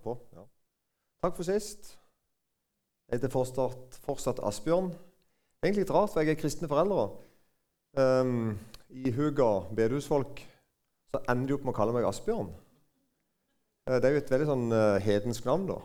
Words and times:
På? 0.00 0.16
Ja. 0.32 0.46
Takk 1.22 1.36
for 1.36 1.46
sist. 1.46 1.98
Jeg 3.08 3.18
heter 3.18 3.32
fortsatt, 3.32 3.98
fortsatt 4.06 4.40
Asbjørn. 4.40 4.92
Egentlig 5.62 5.84
litt 5.84 5.92
rart, 5.94 6.10
for 6.10 6.22
jeg 6.22 6.32
er 6.32 6.40
kristne 6.40 6.68
foreldre. 6.70 7.10
Um, 7.98 8.54
I 8.88 9.12
Huga 9.12 9.66
bedehusfolk 9.76 10.40
så 11.12 11.20
ender 11.28 11.50
de 11.50 11.56
opp 11.58 11.66
med 11.66 11.74
å 11.74 11.76
kalle 11.76 11.94
meg 11.94 12.06
Asbjørn. 12.08 12.48
Uh, 13.84 13.98
det 13.98 14.08
er 14.08 14.16
jo 14.16 14.22
et 14.22 14.32
veldig 14.32 14.48
sånn 14.48 14.66
uh, 14.72 14.96
hedensk 15.04 15.46
navn, 15.46 15.68
da. 15.68 15.78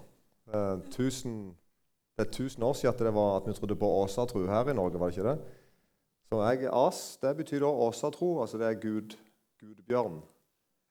Uh, 0.47 0.79
tusen, 0.93 1.37
det 2.15 2.25
er 2.25 2.31
tusen 2.31 2.63
år 2.63 2.77
siden 2.79 2.95
at, 2.95 3.03
det 3.09 3.13
var 3.17 3.41
at 3.41 3.49
vi 3.51 3.57
trodde 3.57 3.77
på 3.77 3.91
åsatro 3.99 4.45
her 4.47 4.71
i 4.71 4.77
Norge, 4.77 5.01
var 5.01 5.11
det 5.11 5.17
ikke 5.19 5.33
det? 5.33 5.57
Så 6.31 6.41
jeg, 6.43 6.63
er 6.63 6.75
As 6.87 7.01
det 7.21 7.35
betyr 7.37 7.61
da 7.63 7.69
åsatro, 7.87 8.37
altså 8.41 8.59
det 8.59 8.71
er 8.71 8.79
Gud, 8.81 9.17
gudbjørn. 9.59 10.21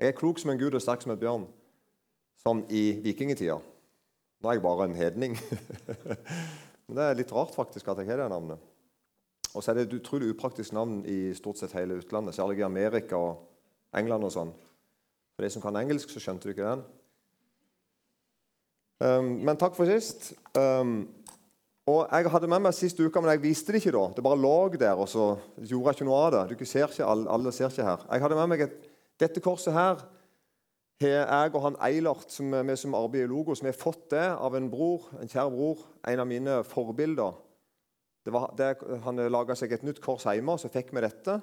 Jeg 0.01 0.13
er 0.13 0.19
klok 0.21 0.39
som 0.39 0.53
en 0.53 0.61
gud 0.61 0.77
og 0.77 0.85
sterk 0.85 1.03
som 1.03 1.17
en 1.17 1.21
bjørn, 1.21 1.49
som 2.43 2.63
i 2.71 2.85
vikingtida. 3.05 3.59
Nå 4.43 4.51
er 4.51 4.59
jeg 4.59 4.65
bare 4.65 4.87
en 4.89 4.99
hedning. 4.99 5.37
Men 6.87 6.99
det 6.99 7.05
er 7.05 7.19
litt 7.19 7.33
rart 7.35 7.55
faktisk 7.57 7.89
at 7.91 8.03
jeg 8.03 8.11
har 8.11 8.23
det 8.23 8.31
navnet. 8.31 8.63
Og 9.57 9.65
så 9.65 9.73
er 9.73 9.79
det 9.79 9.87
et 9.87 9.97
utrolig 9.97 10.29
upraktisk 10.35 10.75
navn 10.77 11.01
i 11.09 11.33
stort 11.35 11.59
sett 11.59 11.75
hele 11.75 11.97
utlandet, 11.97 12.37
særlig 12.37 12.61
i 12.61 12.67
Amerika 12.67 13.19
og 13.19 13.97
England 13.97 14.29
og 14.29 14.35
sånn. 14.35 14.53
For 15.37 15.45
de 15.45 15.53
som 15.53 15.65
kan 15.65 15.79
engelsk, 15.81 16.13
så 16.13 16.21
skjønte 16.23 16.49
du 16.49 16.53
ikke 16.53 16.69
den. 16.69 16.85
Um, 19.01 19.31
men 19.45 19.59
takk 19.61 19.75
for 19.77 19.89
sist. 19.89 20.31
Um, 20.57 21.09
og 21.87 22.09
Jeg 22.11 22.31
hadde 22.33 22.49
med 22.51 22.65
meg 22.65 22.75
sist 22.75 22.99
uke, 22.99 23.21
men 23.21 23.31
jeg 23.35 23.43
viste 23.45 23.73
det 23.73 23.83
ikke 23.83 23.95
da. 23.95 24.05
Det 24.17 24.25
bare 24.25 24.41
lå 24.41 24.55
der, 24.75 24.99
og 24.99 25.09
så 25.09 25.37
gjorde 25.61 25.93
jeg 25.93 25.99
ikke 25.99 26.09
noe 26.09 26.23
av 26.25 26.33
det. 26.35 26.59
Du 26.59 26.65
ser 26.67 26.89
ikke, 26.89 27.07
alle, 27.07 27.53
ser 27.55 27.71
ikke 27.71 27.87
her. 27.87 28.07
Jeg 28.11 28.25
hadde 28.25 28.39
med 28.41 28.51
meg 28.53 28.65
et, 28.67 28.89
dette 29.23 29.43
korset 29.45 29.77
her 29.77 30.03
har 31.03 31.27
jeg 31.27 31.53
og 31.55 31.63
han 31.65 31.77
Eilert, 31.85 32.31
som 32.33 32.55
vi 32.55 32.77
som 32.81 32.95
arbeider 32.97 33.27
i 33.27 33.33
Logo, 33.33 33.55
som 33.55 33.69
har 33.69 33.77
fått 33.77 34.11
det 34.15 34.25
av 34.33 34.55
en 34.57 34.71
bror, 34.73 35.11
en 35.21 35.29
kjær 35.29 35.51
bror, 35.53 35.83
en 36.09 36.23
av 36.23 36.29
mine 36.31 36.63
forbilder. 36.65 37.37
Det 38.25 38.33
var, 38.35 38.55
det, 38.59 38.71
han 39.05 39.21
laga 39.31 39.55
seg 39.55 39.75
et 39.77 39.85
nytt 39.87 40.01
kors 40.03 40.25
hjemme, 40.27 40.57
så 40.59 40.71
fikk 40.73 40.95
vi 40.97 41.05
dette. 41.05 41.37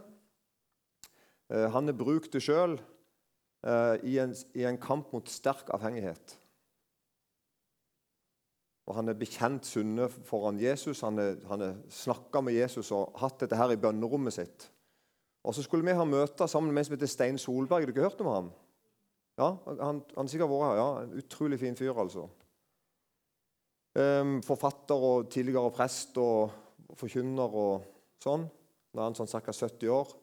Eh, 1.53 1.69
han 1.71 1.87
har 1.87 1.97
brukt 1.97 2.33
det 2.33 2.41
sjøl 2.43 2.75
eh, 2.75 3.95
i, 4.03 4.17
i, 4.19 4.65
en 4.67 4.79
kamp 4.81 5.13
mot 5.13 5.29
sterk 5.29 5.69
avhengighet. 5.75 6.39
Og 8.83 8.97
Han 8.97 9.07
er 9.07 9.15
bekjent 9.15 9.63
sunne 9.63 10.09
foran 10.27 10.57
Jesus. 10.59 11.05
Han 11.07 11.21
har 11.21 11.77
snakka 11.87 12.41
med 12.43 12.57
Jesus 12.57 12.89
og 12.91 13.13
hatt 13.21 13.39
dette 13.39 13.55
her 13.55 13.71
i 13.71 13.79
bønnerommet 13.79 14.35
sitt. 14.35 14.65
Og 15.43 15.55
Så 15.55 15.63
skulle 15.63 15.87
vi 15.87 15.95
ha 15.95 16.03
møter 16.03 16.51
sammen 16.51 16.73
med 16.73 16.83
en 16.83 16.89
som 16.89 16.97
heter 16.97 17.11
Stein 17.11 17.39
Solberg. 17.39 17.85
Har 17.85 17.93
dere 17.93 18.09
hørt 18.09 18.19
om 18.19 18.31
ham? 18.31 18.51
Ja, 19.37 19.57
Han 19.65 20.03
har 20.15 20.27
sikkert 20.29 20.51
vært 20.51 20.67
her. 20.67 20.75
ja, 20.77 20.89
En 21.01 21.13
utrolig 21.17 21.59
fin 21.59 21.75
fyr, 21.75 21.93
altså. 21.97 22.27
Um, 23.93 24.41
forfatter 24.41 24.95
og 24.95 25.29
tidligere 25.29 25.71
prest 25.71 26.17
og 26.17 26.51
forkynner 26.97 27.49
og 27.53 27.83
sånn. 28.21 28.47
Nå 28.93 29.01
er 29.01 29.05
han 29.05 29.17
sånn 29.17 29.29
ca. 29.29 29.53
70 29.53 29.89
år. 29.89 30.13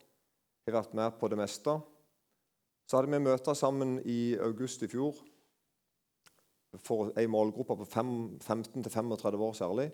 Har 0.67 0.83
vært 0.83 0.95
med 0.95 1.19
på 1.19 1.29
det 1.31 1.39
meste. 1.39 1.81
Så 2.87 2.99
hadde 2.99 3.11
vi 3.11 3.23
møter 3.23 3.55
sammen 3.55 4.01
i 4.05 4.37
august 4.43 4.83
i 4.83 4.91
fjor 4.91 5.15
for 6.79 7.11
ei 7.19 7.27
målgruppe 7.31 7.77
på 7.81 7.87
15-35 7.87 9.45
år 9.47 9.55
særlig. 9.59 9.91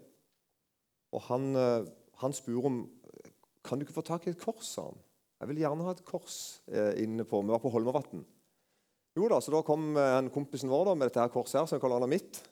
Og 1.13 1.23
han, 1.29 1.57
eh, 1.57 1.85
han 2.21 2.33
spurte 2.33 2.67
om 2.67 2.79
kan 3.65 3.79
du 3.79 3.85
ikke 3.85 3.97
få 3.97 4.05
tak 4.07 4.27
i 4.27 4.31
et 4.31 4.41
kors. 4.41 4.65
sa 4.65 4.83
han. 4.83 4.99
Jeg 5.41 5.49
vil 5.49 5.59
gjerne 5.59 5.85
ha 5.85 5.91
et 5.91 6.05
kors 6.05 6.61
eh, 6.69 7.03
inne 7.03 7.25
på 7.25 7.43
Vi 7.43 7.49
var 7.49 7.59
på 7.59 7.71
Holmavatn. 7.71 8.25
Jo 9.17 9.31
da, 9.33 9.39
så 9.41 9.53
Da 9.55 9.63
kom 9.65 9.95
eh, 9.97 10.15
en 10.19 10.29
kompisen 10.33 10.69
vår 10.69 10.91
da, 10.91 10.95
med 10.95 11.09
dette 11.09 11.23
her 11.23 11.33
korset 11.33 11.63
her, 11.63 11.69
som 11.71 11.81
kaller 11.81 12.05
han 12.05 12.13
mitt. 12.13 12.43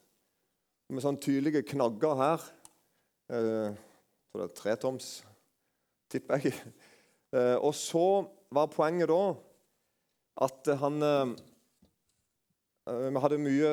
Med 0.89 1.05
sånne 1.05 1.21
tydelige 1.21 1.65
knagger 1.75 2.17
her. 2.17 2.47
Eh, 3.29 3.75
så 4.33 4.41
det 4.41 4.47
er 4.47 4.55
tretoms, 4.57 5.09
tipper 6.13 6.41
jeg. 6.41 6.57
Eh, 7.35 7.57
og 7.59 7.73
så 7.75 8.23
var 8.55 8.69
poenget 8.71 9.09
da 9.11 9.35
at 10.47 10.69
han 10.79 11.03
eh, 11.03 11.33
eh, 12.87 13.09
Vi 13.11 13.23
hadde 13.25 13.41
mye 13.43 13.73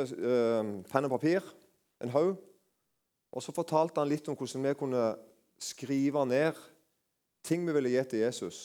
penn 0.89 1.05
og 1.05 1.13
papir, 1.13 1.45
en 2.01 2.13
haug. 2.15 2.39
Og 3.29 3.45
så 3.45 3.53
fortalte 3.53 4.01
han 4.01 4.09
litt 4.09 4.25
om 4.31 4.39
hvordan 4.39 4.65
vi 4.65 4.73
kunne 4.79 5.05
skrive 5.61 6.25
ned 6.25 6.57
ting 7.45 7.61
vi 7.67 7.77
ville 7.77 7.93
gi 7.93 8.03
til 8.09 8.25
Jesus. 8.25 8.63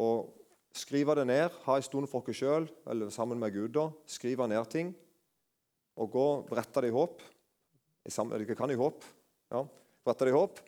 Og 0.00 0.39
skrive 0.76 1.16
det 1.18 1.26
ned, 1.26 1.56
ha 1.64 1.76
en 1.76 1.84
stund 1.84 2.08
for 2.10 2.22
oss 2.22 2.36
sjøl 2.36 2.68
eller 2.90 3.10
sammen 3.10 3.38
med 3.38 3.52
Gud. 3.54 3.72
da, 3.74 3.90
Skrive 4.06 4.48
ned 4.48 4.70
ting. 4.70 4.94
Og 5.96 6.10
gå 6.10 6.26
brette 6.48 6.80
det 6.80 6.90
i 6.90 6.94
håp. 6.94 7.22
Dere 8.06 8.56
kan 8.56 8.70
i 8.70 8.78
håp. 8.78 9.04
Ja 9.50 9.66
brette 10.04 10.26
det 10.26 10.32
i 10.32 10.36
håp, 10.36 10.58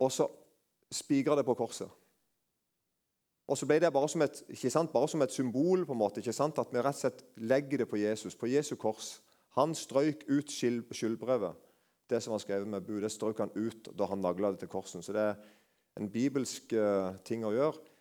og 0.00 0.12
så 0.12 0.28
spigre 0.92 1.36
det 1.38 1.46
på 1.46 1.56
korset. 1.58 1.90
Og 3.44 3.58
så 3.60 3.66
ble 3.68 3.76
det 3.82 3.92
bare 3.92 4.08
som, 4.08 4.22
et, 4.24 4.38
sant, 4.72 4.92
bare 4.92 5.08
som 5.10 5.20
et 5.20 5.34
symbol 5.34 5.84
på 5.84 5.92
en 5.92 6.00
måte, 6.00 6.22
at 6.24 6.72
vi 6.72 6.80
rett 6.80 6.96
og 6.96 7.02
slett 7.02 7.24
legger 7.36 7.82
det 7.82 7.88
på 7.90 8.00
Jesus, 8.00 8.36
på 8.36 8.48
Jesu 8.48 8.74
kors. 8.80 9.18
Han 9.58 9.74
strøyk 9.76 10.24
ut 10.30 10.50
skyldbrevet, 10.50 11.58
det 12.08 12.22
som 12.24 12.32
var 12.32 12.40
skrevet 12.42 12.68
med 12.68 12.86
bud. 12.86 13.02
Det 13.04 13.12
strøyk 13.12 13.42
han 13.42 13.52
ut 13.54 13.90
da 13.92 14.08
han 14.08 14.22
nagla 14.24 14.54
det 14.54 14.64
til 14.64 14.72
korsen. 14.72 15.04
Så 15.04 15.12
det 15.12 15.26
er 15.28 15.36
en 16.00 16.08
bibelsk 16.10 16.72
uh, 16.72 17.20
ting 17.26 17.44
å 17.44 17.52
gjøre. 17.52 17.93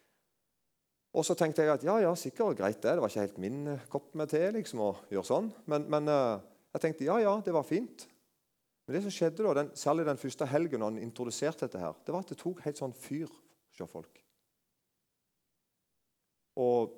Og 1.14 1.26
så 1.26 1.36
tenkte 1.38 1.62
jeg 1.62 1.70
at 1.70 1.84
ja, 1.86 2.00
ja, 2.02 2.16
sikkert 2.18 2.58
greit 2.58 2.82
det. 2.82 2.96
Det 2.96 3.04
var 3.04 3.12
ikke 3.12 3.26
helt 3.28 3.38
min 3.42 3.68
kopp 3.92 4.16
med 4.18 4.32
te 4.32 4.42
liksom, 4.56 4.82
å 4.82 4.90
gjøre 5.14 5.30
sånn. 5.30 5.52
Men, 5.70 5.86
men 5.94 6.10
uh, 6.10 6.42
jeg 6.74 6.88
tenkte 6.88 7.06
ja, 7.06 7.20
ja, 7.22 7.36
det 7.46 7.54
var 7.54 7.68
fint. 7.68 8.08
Men 8.86 8.98
det 8.98 9.04
som 9.06 9.14
skjedde 9.14 9.46
da, 9.46 9.54
den, 9.62 9.70
særlig 9.78 10.08
den 10.08 10.20
første 10.20 10.48
helgen 10.50 10.82
når 10.82 10.92
han 10.92 11.04
introduserte 11.06 11.68
dette, 11.68 11.80
her, 11.80 11.94
det 12.04 12.16
var 12.16 12.26
at 12.26 12.34
det 12.34 12.40
tok 12.42 12.64
helt 12.66 12.82
sånn 12.82 12.96
fyr 12.98 13.30
hos 13.30 13.92
folk. 13.92 14.20
Og 16.60 16.98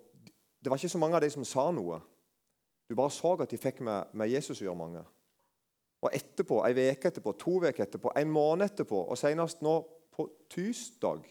det 0.63 0.71
var 0.71 0.79
ikke 0.79 0.95
så 0.95 1.01
mange 1.01 1.19
av 1.19 1.23
de 1.23 1.29
som 1.31 1.45
sa 1.47 1.67
noe. 1.75 1.99
Du 2.89 2.95
bare 2.97 3.13
så 3.13 3.35
at 3.35 3.51
de 3.51 3.59
fikk 3.59 3.83
med, 3.85 4.15
med 4.17 4.31
Jesus 4.31 4.61
å 4.61 4.65
gjøre, 4.65 4.79
mange. 4.79 5.03
Og 6.05 6.13
etterpå, 6.13 6.61
ei 6.65 6.73
uke 6.73 7.09
etterpå, 7.09 7.33
to 7.39 7.59
uker 7.63 7.85
etterpå, 7.85 8.11
en 8.15 8.31
måned 8.33 8.65
etterpå, 8.69 9.05
og 9.09 9.19
senest 9.19 9.63
nå 9.65 9.77
på 10.15 10.27
tirsdag, 10.53 11.25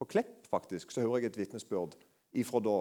på 0.00 0.08
Klepp 0.08 0.48
faktisk, 0.48 0.90
så 0.90 1.04
hører 1.04 1.26
jeg 1.26 1.34
et 1.34 1.38
vitnesbyrd 1.42 1.94
ifra 2.40 2.62
da. 2.64 2.80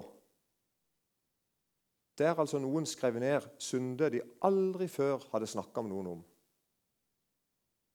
Der 2.19 2.40
altså 2.40 2.59
noen 2.59 2.88
skrev 2.88 3.19
ned 3.19 3.46
synder 3.59 4.12
de 4.12 4.24
aldri 4.47 4.88
før 4.91 5.24
hadde 5.34 5.47
snakka 5.52 5.84
med 5.84 5.94
noen 5.94 6.13
om 6.18 6.25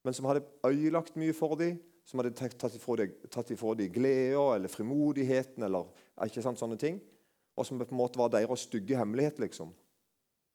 men 0.05 0.13
som 0.13 0.27
hadde 0.29 0.45
øyelagt 0.65 1.15
mye 1.17 1.33
for 1.33 1.57
dem, 1.57 1.79
som 2.05 2.21
hadde 2.21 2.35
tatt 2.37 2.75
ifra 2.77 2.99
dem, 3.01 3.13
tatt 3.33 3.49
dem 3.49 3.89
gleda 3.89 4.43
eller 4.53 4.69
frimodigheten 4.69 5.65
eller 5.65 5.87
ikke 6.27 6.43
sant, 6.45 6.61
sånne 6.61 6.77
ting, 6.77 6.99
og 7.57 7.65
som 7.65 7.79
på 7.81 7.87
en 7.89 7.97
måte 7.97 8.21
var 8.21 8.29
deres 8.29 8.67
stygge 8.67 8.97
hemmelighet. 8.99 9.39
liksom. 9.39 9.73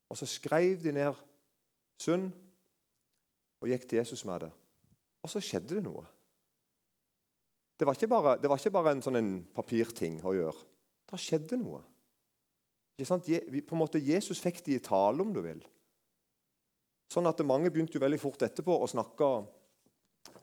Og 0.08 0.16
så 0.16 0.26
skrev 0.26 0.78
de 0.82 0.92
ned 0.92 1.18
synd 1.98 2.30
og 3.60 3.68
gikk 3.68 3.88
til 3.88 3.98
Jesus 3.98 4.24
med 4.24 4.46
det. 4.46 4.52
Og 5.22 5.30
så 5.30 5.42
skjedde 5.42 5.74
det 5.74 5.82
noe. 5.84 6.06
Det 7.80 7.86
var 7.88 7.96
ikke 7.96 8.10
bare, 8.12 8.34
var 8.44 8.60
ikke 8.60 8.74
bare 8.74 8.92
en 8.92 9.00
sånn 9.00 9.16
en 9.16 9.28
papirting 9.56 10.18
å 10.28 10.34
gjøre. 10.36 10.64
Det 11.08 11.20
skjedde 11.22 11.56
noe. 11.56 11.80
På 13.00 13.72
en 13.72 13.80
måte 13.80 14.02
Jesus 14.04 14.42
fikk 14.44 14.60
de 14.66 14.74
i 14.76 14.82
tale, 14.84 15.24
om 15.24 15.30
du 15.32 15.40
vil. 15.40 15.62
Sånn 17.08 17.30
at 17.30 17.40
Mange 17.48 17.72
begynte 17.72 17.96
jo 17.96 18.04
veldig 18.04 18.20
fort 18.20 18.44
etterpå 18.44 18.76
å 18.84 18.90
snakke, 18.90 19.30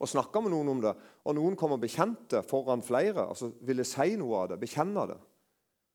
å 0.02 0.10
snakke 0.10 0.42
med 0.42 0.56
noen 0.56 0.74
om 0.74 0.82
det. 0.88 0.96
Og 1.30 1.38
noen 1.38 1.60
kom 1.60 1.78
og 1.78 1.84
bekjente 1.86 2.42
foran 2.50 2.82
flere, 2.82 3.30
altså 3.30 3.52
ville 3.62 3.86
si 3.86 4.18
noe 4.18 4.42
av 4.42 4.52
det, 4.56 4.62
bekjenne 4.66 5.06
det. 5.14 5.22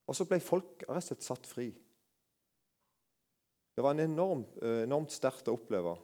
Og 0.07 0.15
så 0.15 0.31
ble 0.31 0.39
folk 0.47 0.87
rett 0.87 1.03
og 1.03 1.09
slett 1.11 1.27
satt 1.27 1.51
fri. 1.51 1.73
Det 3.75 3.83
var 3.83 3.97
en 3.97 4.07
enorm, 4.07 4.47
eh, 4.63 4.85
enormt 4.87 5.11
sterkt 5.11 5.51
å 5.51 5.59
oppleve. 5.59 5.99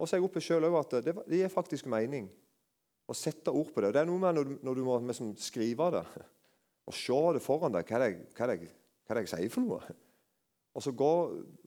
Og 0.00 0.08
så 0.08 0.16
jeg 0.16 0.24
oppe 0.24 0.40
selv 0.40 0.72
at 0.80 1.02
det, 1.04 1.20
det 1.28 1.44
gir 1.44 1.52
faktisk 1.52 1.84
mening 1.84 2.32
å 3.10 3.16
sette 3.16 3.52
ord 3.52 3.72
på 3.74 3.82
det. 3.82 3.94
Det 3.94 4.02
er 4.02 4.08
noe 4.08 4.22
med 4.22 4.36
når 4.36 4.46
du, 4.46 4.54
når 4.66 4.78
du 4.78 4.84
må 4.86 4.98
liksom 5.02 5.32
skrive 5.40 5.90
det 5.96 6.04
og 6.90 6.96
se 6.96 7.18
det 7.36 7.42
foran 7.44 7.74
deg. 7.74 7.86
Hva 7.86 7.98
er 7.98 8.06
det, 8.06 8.30
hva 8.38 8.46
er 8.46 9.20
det 9.20 9.26
jeg 9.26 9.32
sier 9.34 9.52
for 9.52 9.66
noe? 9.66 9.98
Og 10.74 10.84
så 10.84 10.92
gå, 10.94 11.12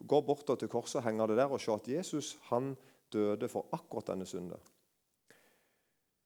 gå 0.07 0.19
bort 0.24 0.48
til 0.60 0.72
korset 0.72 1.01
og 1.01 1.07
henge 1.07 1.28
det 1.31 1.40
der 1.42 1.51
og 1.51 1.62
se 1.62 1.74
at 1.74 1.90
Jesus 1.92 2.34
han 2.50 2.74
døde 3.13 3.50
for 3.51 3.68
akkurat 3.75 4.13
denne 4.13 4.28
synden. 4.28 4.60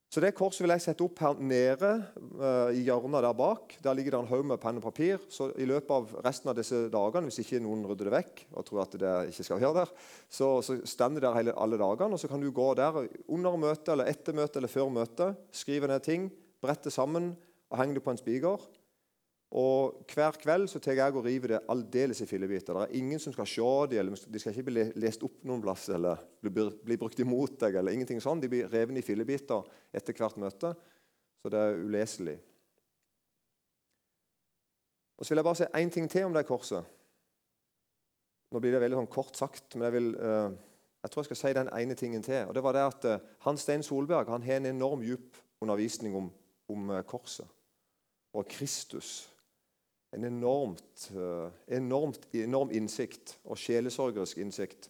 Så 0.07 0.21
Det 0.23 0.31
korset 0.37 0.63
vil 0.63 0.71
jeg 0.71 0.83
sette 0.85 1.03
opp 1.03 1.19
her 1.19 1.39
nede 1.43 1.89
uh, 2.39 2.69
i 2.71 2.85
hjørnet 2.85 3.25
der 3.25 3.35
bak. 3.35 3.73
Der 3.83 3.97
ligger 3.97 4.15
det 4.15 4.21
en 4.21 4.29
haug 4.29 4.45
med 4.47 4.61
penn 4.63 4.79
og 4.79 4.85
papir. 4.85 5.19
Så 5.27 5.49
I 5.59 5.67
løpet 5.67 5.91
av 5.91 6.13
resten 6.23 6.51
av 6.51 6.55
disse 6.55 6.85
dagene, 6.93 7.27
hvis 7.27 7.41
ikke 7.43 7.59
noen 7.63 7.83
rydder 7.89 8.07
det 8.07 8.13
vekk, 8.15 8.45
og 8.53 8.67
tror 8.69 8.85
at 8.85 8.95
det 9.01 9.15
ikke 9.33 9.47
skal 9.49 9.59
være 9.59 9.73
der, 9.81 9.91
så, 10.31 10.53
så 10.63 10.77
står 10.87 11.17
det 11.17 11.25
der 11.27 11.35
hele, 11.35 11.57
alle 11.59 11.79
dagene. 11.81 12.15
og 12.15 12.23
Så 12.23 12.31
kan 12.31 12.39
du 12.39 12.47
gå 12.55 12.69
der 12.79 13.01
under 13.27 13.59
møtet, 13.59 13.91
eller 13.97 14.07
etter 14.07 14.37
møtet 14.37 14.61
eller 14.61 14.71
før 14.71 14.93
møtet, 14.95 15.43
skrive 15.51 15.91
ned 15.91 15.99
ting, 16.07 16.31
brette 16.63 16.93
sammen 16.93 17.33
og 17.67 17.81
henge 17.81 17.99
det 17.99 18.05
på 18.07 18.15
en 18.15 18.21
spiker. 18.23 18.63
Og 19.55 20.03
Hver 20.11 20.35
kveld 20.41 20.67
så 20.67 20.79
tar 20.83 20.97
jeg 20.97 21.15
og 21.15 21.23
river 21.23 21.53
det 21.53 21.61
aldeles 21.71 22.19
i 22.21 22.27
fillebiter. 22.27 22.73
Det 22.75 22.81
er 22.83 22.99
ingen 22.99 23.19
som 23.19 23.31
skal 23.31 23.47
se 23.47 23.69
det, 23.91 23.99
eller 24.01 24.25
de 24.27 24.39
skal 24.39 24.51
ikke 24.51 24.67
bli 24.67 24.83
lest 24.99 25.23
opp 25.23 25.39
noen 25.47 25.63
plass 25.63 25.87
eller 25.95 26.19
bli, 26.43 26.65
bli 26.83 26.97
brukt 26.99 27.19
imot 27.23 27.55
deg. 27.61 27.75
eller 27.79 27.95
ingenting 27.95 28.19
sånn. 28.23 28.41
De 28.43 28.49
blir 28.51 28.67
revet 28.67 28.99
i 28.99 29.05
fillebiter 29.05 29.63
etter 29.95 30.13
hvert 30.17 30.37
møte, 30.41 30.73
så 31.39 31.51
det 31.53 31.63
er 31.63 31.79
uleselig. 31.79 32.35
Og 35.17 35.25
Så 35.25 35.31
vil 35.31 35.39
jeg 35.39 35.47
bare 35.47 35.61
si 35.61 35.71
én 35.79 35.89
ting 35.89 36.11
til 36.11 36.27
om 36.27 36.35
det 36.35 36.45
korset. 36.45 36.83
Nå 38.51 38.59
blir 38.59 38.75
det 38.75 38.83
veldig 38.83 38.99
sånn 38.99 39.11
kort 39.11 39.35
sagt, 39.35 39.75
men 39.75 39.87
jeg, 39.87 39.95
vil, 39.95 40.11
uh, 40.19 40.51
jeg 41.03 41.11
tror 41.11 41.23
jeg 41.23 41.31
skal 41.31 41.39
si 41.39 41.55
den 41.55 41.71
ene 41.71 41.95
tingen 41.95 42.23
til. 42.23 42.47
og 42.47 42.53
det 42.55 42.63
var 42.63 42.75
det 42.75 42.83
at 42.83 43.07
uh, 43.07 43.23
Hans 43.47 43.63
Stein 43.63 43.83
Solberg 43.83 44.29
han 44.29 44.43
har 44.43 44.59
en 44.59 44.69
enorm 44.75 45.03
djup 45.03 45.39
undervisning 45.63 46.15
om, 46.15 46.29
om 46.69 46.91
uh, 46.91 47.01
korset 47.01 47.47
og 48.37 48.45
Kristus 48.47 49.36
en 50.17 50.23
enormt, 50.23 51.11
eh, 51.13 51.77
enormt, 51.77 52.27
enorm 52.33 52.71
innsikt 52.73 53.37
og 53.45 53.57
sjelesorgerisk 53.57 54.37
innsikt. 54.41 54.89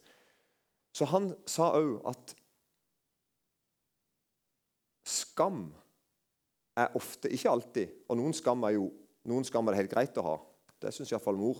Så 0.95 1.05
han 1.05 1.33
sa 1.45 1.73
òg 1.75 1.99
at 2.07 2.35
skam 5.05 5.73
er 6.77 6.93
ofte, 6.95 7.29
ikke 7.29 7.49
alltid 7.49 7.87
Og 8.09 8.17
noen 8.17 8.33
skam 8.33 8.63
er 8.63 8.75
jo 8.75 8.91
noen 9.27 9.43
skam 9.43 9.67
er 9.67 9.75
det 9.75 9.81
helt 9.81 9.91
greit 9.91 10.17
å 10.17 10.23
ha. 10.23 10.35
Det 10.79 10.93
syns 10.95 11.11
iallfall 11.11 11.35
mor. 11.35 11.57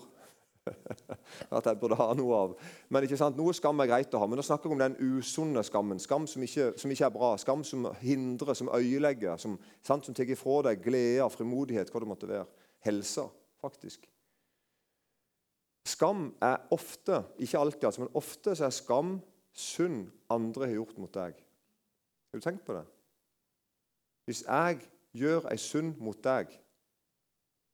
at 1.58 1.66
jeg 1.68 1.80
burde 1.80 1.98
ha 2.00 2.14
noe 2.16 2.38
av. 2.38 2.54
Men 2.90 3.04
ikke 3.04 3.18
sant? 3.20 3.36
Noe 3.36 3.52
skam 3.56 3.84
er 3.84 3.90
greit 3.92 4.14
å 4.16 4.22
ha. 4.22 4.28
Men 4.28 4.40
nå 4.40 4.46
snakker 4.48 4.72
vi 4.72 4.78
om 4.78 4.84
den 4.84 4.96
usunne 5.20 5.64
skammen. 5.68 6.00
Skam 6.00 6.28
som 6.32 6.44
ikke, 6.44 6.70
som 6.80 6.94
ikke, 6.94 7.10
er 7.10 7.12
bra. 7.12 7.34
Skam 7.40 7.66
som 7.68 7.90
hindrer, 8.00 8.56
som 8.56 8.72
øyelegger, 8.72 9.36
som, 9.42 9.58
som 9.84 10.00
tar 10.08 10.32
ifra 10.32 10.62
deg 10.70 10.80
glede, 10.86 11.28
frimodighet, 11.34 11.92
hva 11.92 12.04
det 12.04 12.12
måtte 12.14 12.32
være. 12.32 12.48
Helsa 12.88 13.28
faktisk. 13.62 14.06
Skam 15.88 16.30
er 16.44 16.58
ofte, 16.76 17.24
ikke 17.40 17.60
alltid, 17.60 17.84
altså, 17.84 18.04
men 18.04 18.16
ofte 18.20 18.56
så 18.56 18.68
er 18.68 18.76
skam 18.76 19.18
synd 19.58 20.10
andre 20.30 20.68
har 20.68 20.76
gjort 20.76 20.98
mot 21.00 21.14
deg. 21.14 21.38
Har 22.28 22.40
du 22.40 22.44
tenkt 22.44 22.66
på 22.68 22.76
det? 22.76 22.84
Hvis 24.28 24.44
jeg 24.44 24.82
gjør 25.16 25.48
ei 25.52 25.58
synd 25.62 25.96
mot 26.04 26.20
deg, 26.24 26.52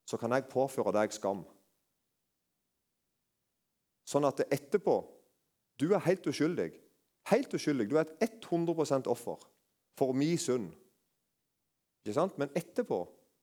så 0.06 0.20
kan 0.22 0.36
jeg 0.36 0.46
påføre 0.52 0.94
deg 0.94 1.16
skam. 1.16 1.42
Sånn 4.06 4.28
at 4.28 4.46
etterpå 4.50 5.02
Du 5.82 5.88
er 5.96 6.04
helt 6.06 6.28
uskyldig. 6.30 6.70
Helt 7.32 7.54
uskyldig. 7.58 7.88
Du 7.90 7.96
er 7.98 8.06
et 8.22 8.46
100% 8.46 9.08
offer 9.10 9.42
for 9.98 10.14
min 10.14 10.38
synd. 10.38 10.68
Ikke 12.04 12.14
sant? 12.14 12.38
Men 12.38 12.52
etterpå 12.54 13.00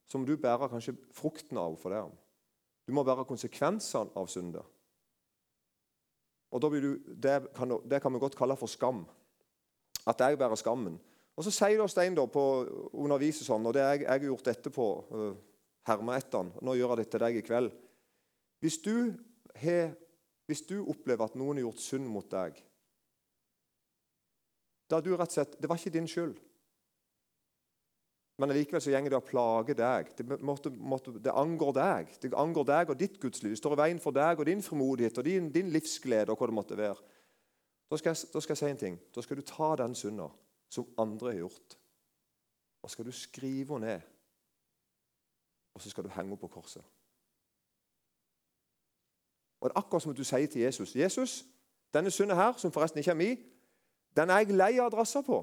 så 0.07 0.19
må 0.19 0.29
du 0.29 0.37
bære 0.39 0.69
kanskje 0.71 0.95
frukten 1.17 1.59
av 1.59 1.75
for 1.81 1.91
det. 1.91 2.05
Du 2.91 2.95
må 2.97 3.05
være 3.07 3.23
konsekvensene 3.29 4.11
av 4.19 4.27
synder. 4.27 4.67
Og 6.51 6.65
du, 6.65 6.99
det, 7.07 7.37
kan, 7.55 7.77
det, 7.87 8.01
kan, 8.03 8.11
vi 8.11 8.19
godt 8.19 8.35
kalle 8.35 8.57
for 8.59 8.71
skam. 8.71 9.05
At 10.11 10.19
jeg 10.19 10.39
bærer 10.41 10.59
skammen. 10.59 10.97
Og 11.39 11.47
Så 11.47 11.53
sier 11.55 11.79
da 11.79 11.87
Stein 11.89 12.17
da 12.19 12.25
på 12.27 12.43
underviser 12.99 13.47
sånn, 13.47 13.69
og 13.69 13.77
det 13.77 13.85
jeg, 13.85 14.03
jeg 14.03 14.11
har 14.11 14.27
gjort 14.27 14.51
etterpå, 14.51 14.87
uh, 15.15 15.29
herma 15.87 16.19
etter 16.19 16.51
Nå 16.67 16.75
gjør 16.75 16.97
jeg 16.97 17.01
det 17.01 17.07
til 17.13 17.23
deg 17.23 17.39
i 17.39 17.45
kveld. 17.47 17.71
Hvis 18.61 18.81
du, 18.83 18.97
he, 19.63 19.79
hvis 20.51 20.67
du 20.67 20.81
opplever 20.83 21.31
at 21.31 21.39
noen 21.39 21.61
har 21.61 21.69
gjort 21.69 21.87
synd 21.87 22.11
mot 22.11 22.27
deg 22.33 22.59
da 24.91 24.99
du 24.99 25.13
rett 25.15 25.31
og 25.31 25.37
slett, 25.37 25.53
Det 25.63 25.69
var 25.71 25.79
ikke 25.79 25.93
din 25.95 26.09
skyld. 26.11 26.35
Men 28.41 28.55
likevel 28.57 28.81
så 28.81 28.93
gjenger 28.95 29.13
det 29.13 29.19
og 29.19 29.27
plager 29.29 29.77
deg. 29.77 30.13
Det, 30.17 30.25
måtte, 30.41 30.71
måtte, 30.73 31.13
det, 31.21 31.33
angår 31.37 31.75
deg. 31.77 32.13
Det 32.23 32.31
angår 32.41 32.69
deg 32.71 32.93
og 32.93 33.01
ditt 33.01 33.19
gudsliv. 33.21 33.53
Det 33.53 33.61
står 33.61 33.75
i 33.77 33.81
veien 33.83 34.01
for 34.01 34.17
deg 34.17 34.41
og 34.41 34.49
din 34.49 34.63
formodighet 34.65 35.21
og 35.21 35.27
din, 35.27 35.51
din 35.53 35.69
livsglede. 35.75 36.33
og 36.33 36.41
hva 36.41 36.49
det 36.49 36.57
måtte 36.57 36.79
være. 36.79 36.97
Da 37.91 37.99
skal, 37.99 38.15
jeg, 38.15 38.31
da 38.33 38.41
skal, 38.41 38.55
jeg, 38.55 38.63
si 38.63 38.71
en 38.71 38.81
ting. 38.81 38.97
Da 39.15 39.25
skal 39.27 39.37
du 39.37 39.45
ta 39.45 39.75
den 39.83 39.95
synda 39.99 40.31
som 40.71 40.89
andre 41.03 41.33
har 41.33 41.39
gjort, 41.41 41.77
og 42.83 42.91
skal 42.91 43.05
du 43.05 43.13
skrive 43.13 43.75
henne 43.75 43.87
ned. 43.87 44.01
Og 45.75 45.83
så 45.83 45.91
skal 45.91 46.07
du 46.07 46.09
henge 46.09 46.31
henne 46.31 46.41
på 46.41 46.49
korset. 46.49 46.85
Og 49.61 49.69
Det 49.69 49.75
er 49.75 49.81
akkurat 49.83 50.03
som 50.03 50.15
du 50.15 50.25
sier 50.25 50.47
til 50.47 50.63
Jesus 50.63 50.97
Jesus, 50.97 51.45
denne 51.95 52.11
synda 52.11 52.35
her, 52.35 52.53
som 52.57 52.73
forresten 52.73 52.99
ikke 52.99 53.11
er 53.11 53.15
min, 53.19 53.39
den 54.17 54.31
er 54.31 54.39
jeg 54.39 54.55
lei 54.55 54.79
av 54.79 54.87
adresser 54.87 55.27
på. 55.27 55.43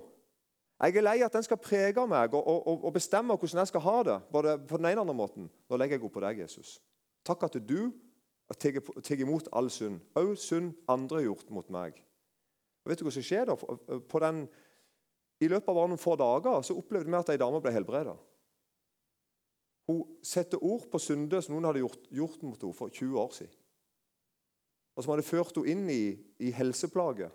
Jeg 0.78 0.96
er 0.96 1.02
lei 1.02 1.22
at 1.26 1.34
den 1.34 1.46
skal 1.46 1.58
prege 1.58 2.04
meg 2.06 2.34
og, 2.38 2.44
og, 2.46 2.84
og, 2.86 2.92
bestemme 2.94 3.34
hvordan 3.34 3.64
jeg 3.64 3.70
skal 3.72 3.82
ha 3.82 3.96
det. 4.06 4.18
både 4.32 4.58
på 4.60 4.78
den 4.78 4.86
ene 4.86 5.02
og 5.02 5.08
andre 5.08 5.14
måten. 5.14 5.50
Nå 5.70 5.78
legger 5.78 5.98
jeg 5.98 6.06
opp 6.06 6.14
på 6.14 6.22
deg, 6.22 6.44
Jesus. 6.44 6.78
Takk 7.26 7.48
at 7.48 7.58
du 7.58 7.92
tar 8.54 9.20
imot 9.20 9.50
all 9.52 9.72
synd, 9.74 10.00
òg 10.16 10.38
synd 10.40 10.76
andre 10.88 11.18
har 11.18 11.26
gjort 11.26 11.50
mot 11.50 11.70
meg. 11.74 11.98
Og 12.86 12.92
vet 12.92 13.02
du 13.02 13.08
hva 13.08 13.12
som 13.12 13.26
skjer 13.26 13.50
da? 13.50 13.58
Den, 14.24 14.44
I 15.42 15.50
løpet 15.50 15.68
av 15.68 15.80
bare 15.80 15.92
noen 15.92 16.02
få 16.02 16.14
dager 16.16 16.62
så 16.64 16.78
opplevde 16.78 17.10
vi 17.10 17.18
at 17.18 17.34
ei 17.34 17.42
dame 17.42 17.60
ble 17.64 17.74
helbreda. 17.74 18.14
Hun 19.90 20.04
setter 20.24 20.62
ord 20.64 20.86
på 20.92 21.02
synder 21.02 21.42
som 21.42 21.56
noen 21.56 21.68
hadde 21.72 21.82
gjort, 21.82 22.06
gjort 22.12 22.46
mot 22.46 22.62
henne 22.62 22.78
for 22.78 22.94
20 22.94 23.20
år 23.24 23.34
siden. 23.34 23.58
Og 24.96 25.04
som 25.04 25.14
hadde 25.14 25.26
ført 25.26 25.58
henne 25.58 25.74
inn 25.74 25.90
i, 25.90 26.04
i 26.44 26.54
helseplager, 26.54 27.34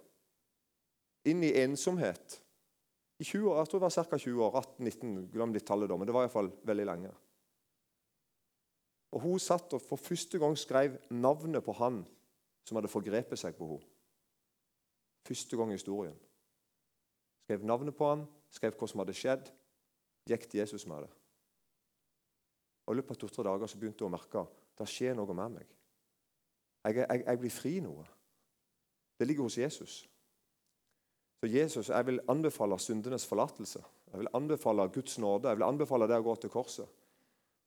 inn 1.27 1.43
i 1.43 1.53
ensomhet 1.63 2.42
i 3.23 3.25
20 3.25 3.51
år, 3.51 3.59
Jeg 3.59 3.69
tror 3.69 3.79
det 3.79 3.87
var 3.87 4.05
ca. 4.05 4.19
20 4.19 4.45
år. 4.45 4.57
18-19, 4.61 5.31
glem 5.31 5.55
litt 5.55 5.67
tallet 5.67 5.91
da, 5.91 5.97
men 5.97 6.09
det 6.09 6.15
var 6.15 6.27
iallfall 6.27 6.51
veldig 6.67 6.87
lenge. 6.89 7.13
Og 9.13 9.21
Hun 9.23 9.39
satt 9.39 9.77
og 9.77 9.83
for 9.85 10.01
første 10.01 10.39
gang 10.43 10.57
skrev 10.59 10.99
navnet 11.11 11.63
på 11.65 11.75
han 11.79 12.03
som 12.67 12.79
hadde 12.79 12.91
forgrepet 12.91 13.39
seg 13.39 13.55
på 13.59 13.69
henne. 13.69 13.89
Første 15.23 15.57
gang 15.57 15.71
i 15.71 15.79
historien. 15.79 16.17
Skrev 17.45 17.67
navnet 17.69 17.95
på 17.95 18.09
han, 18.09 18.25
skrev 18.51 18.75
hva 18.75 18.89
som 18.91 19.03
hadde 19.05 19.15
skjedd. 19.15 19.53
Gikk 20.27 20.49
til 20.49 20.63
Jesus 20.63 20.87
med 20.87 21.05
det. 21.05 21.11
Og 22.87 22.95
I 22.95 22.99
løpet 22.99 23.15
av 23.15 23.21
to-tre 23.23 23.45
dager 23.47 23.71
så 23.71 23.79
begynte 23.79 24.03
hun 24.03 24.11
å 24.11 24.17
merke 24.17 24.47
det 24.79 24.89
skjer 24.91 25.15
noe 25.15 25.35
med 25.37 25.61
meg. 25.61 25.69
Jeg, 26.83 27.05
jeg, 27.05 27.23
jeg 27.27 27.39
blir 27.39 27.55
fri 27.55 27.75
noe. 27.85 28.07
Det 29.19 29.29
ligger 29.29 29.47
hos 29.47 29.59
Jesus. 29.61 30.01
Så 31.43 31.49
Jesus, 31.51 31.89
jeg 31.91 32.07
vil 32.07 32.21
anbefale 32.31 32.77
syndenes 32.79 33.25
forlatelse. 33.27 33.81
Jeg 34.13 34.21
vil 34.21 34.29
anbefale 34.39 34.85
Guds 34.95 35.19
nåde. 35.19 35.49
Jeg 35.51 35.59
vil 35.59 35.67
anbefale 35.67 36.07
det 36.07 36.21
å 36.23 36.23
gå 36.23 36.37
til 36.39 36.53
korset. 36.55 36.87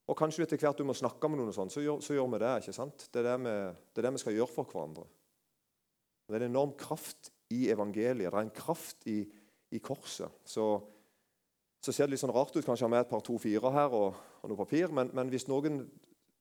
Og 0.07 0.15
Kanskje 0.15 0.45
etter 0.45 0.61
hvert 0.61 0.79
du 0.79 0.85
må 0.87 0.93
snakke 0.95 1.27
med 1.27 1.41
noen, 1.41 1.49
og 1.51 1.57
sånn, 1.57 1.71
så, 1.73 1.83
så 1.99 2.15
gjør 2.15 2.29
vi 2.31 2.39
det. 2.39 2.53
ikke 2.61 2.75
sant? 2.77 3.07
Det 3.11 3.19
er 3.19 3.27
det, 3.27 3.33
vi, 3.43 3.55
det 3.91 3.99
er 3.99 4.07
det 4.07 4.11
vi 4.15 4.21
skal 4.21 4.37
gjøre 4.37 4.53
for 4.53 4.69
hverandre. 4.71 5.03
Det 6.23 6.37
er 6.37 6.45
en 6.45 6.53
enorm 6.53 6.71
kraft 6.79 7.33
i 7.51 7.65
evangeliet. 7.73 8.29
Det 8.29 8.31
er 8.31 8.45
en 8.45 8.53
kraft 8.55 9.03
i, 9.11 9.17
i 9.75 9.81
korset. 9.83 10.39
Så, 10.47 10.69
så, 11.83 11.91
ser 11.91 12.07
det 12.07 12.13
litt 12.15 12.23
sånn 12.23 12.33
rart 12.37 12.55
ut 12.55 12.63
kanskje 12.63 12.89
med 12.93 13.03
et 13.03 13.11
par 13.11 13.25
to-fire 13.27 13.73
her 13.75 13.97
og, 13.97 14.21
og, 14.39 14.45
noe 14.53 14.61
papir, 14.61 14.93
men, 14.95 15.11
men, 15.11 15.33
hvis 15.33 15.49
noen 15.51 15.83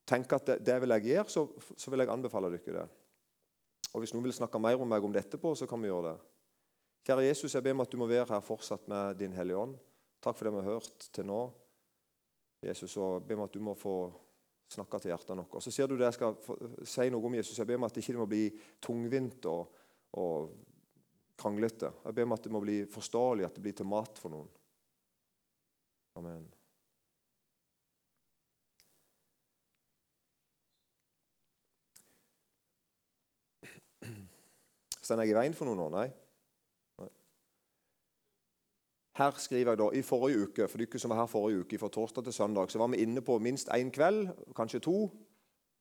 tenker 0.06 0.38
at 0.38 0.52
det, 0.52 0.60
det 0.70 0.78
vil 0.84 0.94
jeg 0.98 1.08
gjøre, 1.10 1.34
så, 1.34 1.44
så, 1.72 1.90
vil 1.90 2.04
jeg 2.04 2.14
anbefale 2.14 2.52
dere 2.54 2.78
det. 2.78 2.86
Og 3.90 4.04
Hvis 4.04 4.14
noen 4.14 4.28
vil 4.28 4.36
snakke 4.38 4.62
mer 4.62 4.78
om 4.78 4.94
meg 4.94 5.02
om 5.02 5.18
dette, 5.18 5.40
på, 5.40 5.56
så 5.58 5.66
kan 5.66 5.82
vi 5.82 5.90
gjøre 5.90 6.12
det. 6.12 6.33
Kjære 7.04 7.26
Jesus, 7.26 7.52
jeg 7.52 7.62
ber 7.62 7.74
om 7.76 7.82
at 7.84 7.92
du 7.92 7.98
må 8.00 8.06
være 8.08 8.30
her 8.32 8.40
fortsatt 8.40 8.86
med 8.88 9.18
Din 9.20 9.34
Hellige 9.36 9.58
Ånd. 9.60 9.74
Takk 10.24 10.38
for 10.38 10.48
det 10.48 10.54
vi 10.54 10.62
har 10.62 10.72
hørt 10.72 11.08
til 11.12 11.26
nå. 11.28 11.40
Jesus, 12.64 12.96
og 12.96 13.26
ber 13.28 13.36
om 13.36 13.44
at 13.44 13.52
du 13.52 13.60
må 13.60 13.74
få 13.76 13.96
snakke 14.72 15.02
til 15.02 15.12
hjertet 15.12 15.36
vårt. 15.36 15.60
Så 15.60 15.70
ser 15.74 15.90
du 15.90 15.98
det 15.98 16.08
jeg 16.08 16.16
skal 16.16 16.38
si 16.88 17.10
noe 17.12 17.28
om 17.28 17.36
Jesus. 17.36 17.58
Jeg 17.60 17.68
ber 17.68 17.76
om 17.76 17.84
at 17.84 17.92
det 17.92 18.00
ikke 18.00 18.16
må 18.22 18.28
bli 18.30 18.46
tungvint 18.80 19.50
og, 19.52 19.76
og 20.16 20.56
kranglete. 21.36 21.92
Jeg 22.06 22.16
ber 22.16 22.30
om 22.30 22.38
at 22.38 22.48
det 22.48 22.56
må 22.56 22.64
bli 22.64 22.80
forståelig, 22.88 23.50
at 23.50 23.60
det 23.60 23.68
blir 23.68 23.76
til 23.76 23.90
mat 23.92 24.24
for 24.24 24.32
noen. 24.32 24.48
Amen. 26.16 26.48
Står 35.04 35.20
jeg 35.20 35.34
i 35.34 35.36
veien 35.36 35.52
for 35.52 35.68
noen 35.68 35.84
nå? 35.84 35.92
Nei? 36.00 36.08
Her 39.14 39.36
skriver 39.38 39.70
jeg 39.70 39.78
da, 39.78 39.90
I 39.94 40.02
forrige 40.02 40.48
uke 40.48 40.66
for 40.68 40.82
dere 40.82 40.98
som 40.98 41.12
var 41.12 41.20
her 41.22 41.30
forrige 41.30 41.62
uke, 41.62 41.78
fra 41.78 41.88
torsdag 41.88 42.24
til 42.24 42.32
søndag, 42.34 42.70
så 42.70 42.78
var 42.78 42.90
vi 42.90 43.02
inne 43.04 43.22
på 43.22 43.38
minst 43.38 43.68
én 43.70 43.92
kveld, 43.94 44.28
kanskje 44.56 44.82
to. 44.82 45.10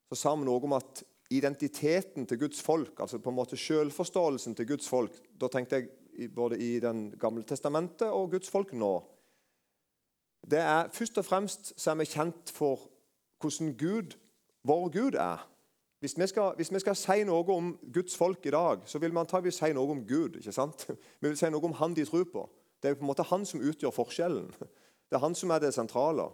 Så 0.10 0.20
sa 0.20 0.36
vi 0.36 0.46
noe 0.46 0.62
om 0.62 0.76
at 0.78 1.04
identiteten 1.34 2.28
til 2.30 2.40
Guds 2.40 2.62
folk, 2.62 3.00
altså 3.00 3.18
på 3.18 3.30
en 3.30 3.36
måte 3.36 3.58
selvforståelsen 3.58 4.56
til 4.56 4.68
Guds 4.68 4.90
folk 4.90 5.16
Da 5.42 5.48
tenkte 5.48 5.80
jeg 5.80 6.30
både 6.36 6.60
i 6.60 6.80
Den 6.80 7.12
gamle 7.20 7.44
testamentet 7.44 8.08
og 8.08 8.32
Guds 8.32 8.50
folk 8.50 8.74
nå. 8.74 9.04
Det 10.52 10.60
er 10.60 10.90
Først 10.94 11.18
og 11.18 11.26
fremst 11.26 11.74
så 11.78 11.92
er 11.92 11.96
vi 11.96 12.06
kjent 12.06 12.52
for 12.54 12.90
hvordan 13.42 13.74
Gud, 13.78 14.14
vår 14.64 14.90
Gud 14.90 15.14
er. 15.14 15.50
Hvis 16.00 16.18
vi, 16.20 16.28
skal, 16.28 16.54
hvis 16.56 16.74
vi, 16.74 16.80
skal, 16.80 16.96
si 16.96 17.24
noe 17.24 17.56
om 17.56 17.78
Guds 17.94 18.18
folk 18.18 18.46
i 18.46 18.52
dag, 18.52 18.82
så 18.86 19.00
vil 19.00 19.12
vi 19.12 19.18
antagelig 19.18 19.54
si 19.54 19.74
noe 19.74 19.92
om 19.92 20.02
Gud. 20.08 20.36
ikke 20.36 20.52
sant? 20.52 20.88
Vi 21.22 21.28
vil 21.28 21.38
si 21.38 21.50
noe 21.50 21.64
om 21.64 21.74
Han 21.80 21.96
de 21.96 22.06
tror 22.06 22.26
på. 22.28 22.44
Det 22.84 22.90
er 22.92 22.98
på 23.00 23.06
en 23.06 23.14
måte 23.14 23.24
han 23.30 23.46
som 23.48 23.64
utgjør 23.64 23.96
forskjellen. 23.96 24.50
Det 24.60 25.16
er 25.16 25.24
han 25.24 25.36
som 25.40 25.54
er 25.56 25.62
det 25.64 25.72
sentrale. 25.72 26.26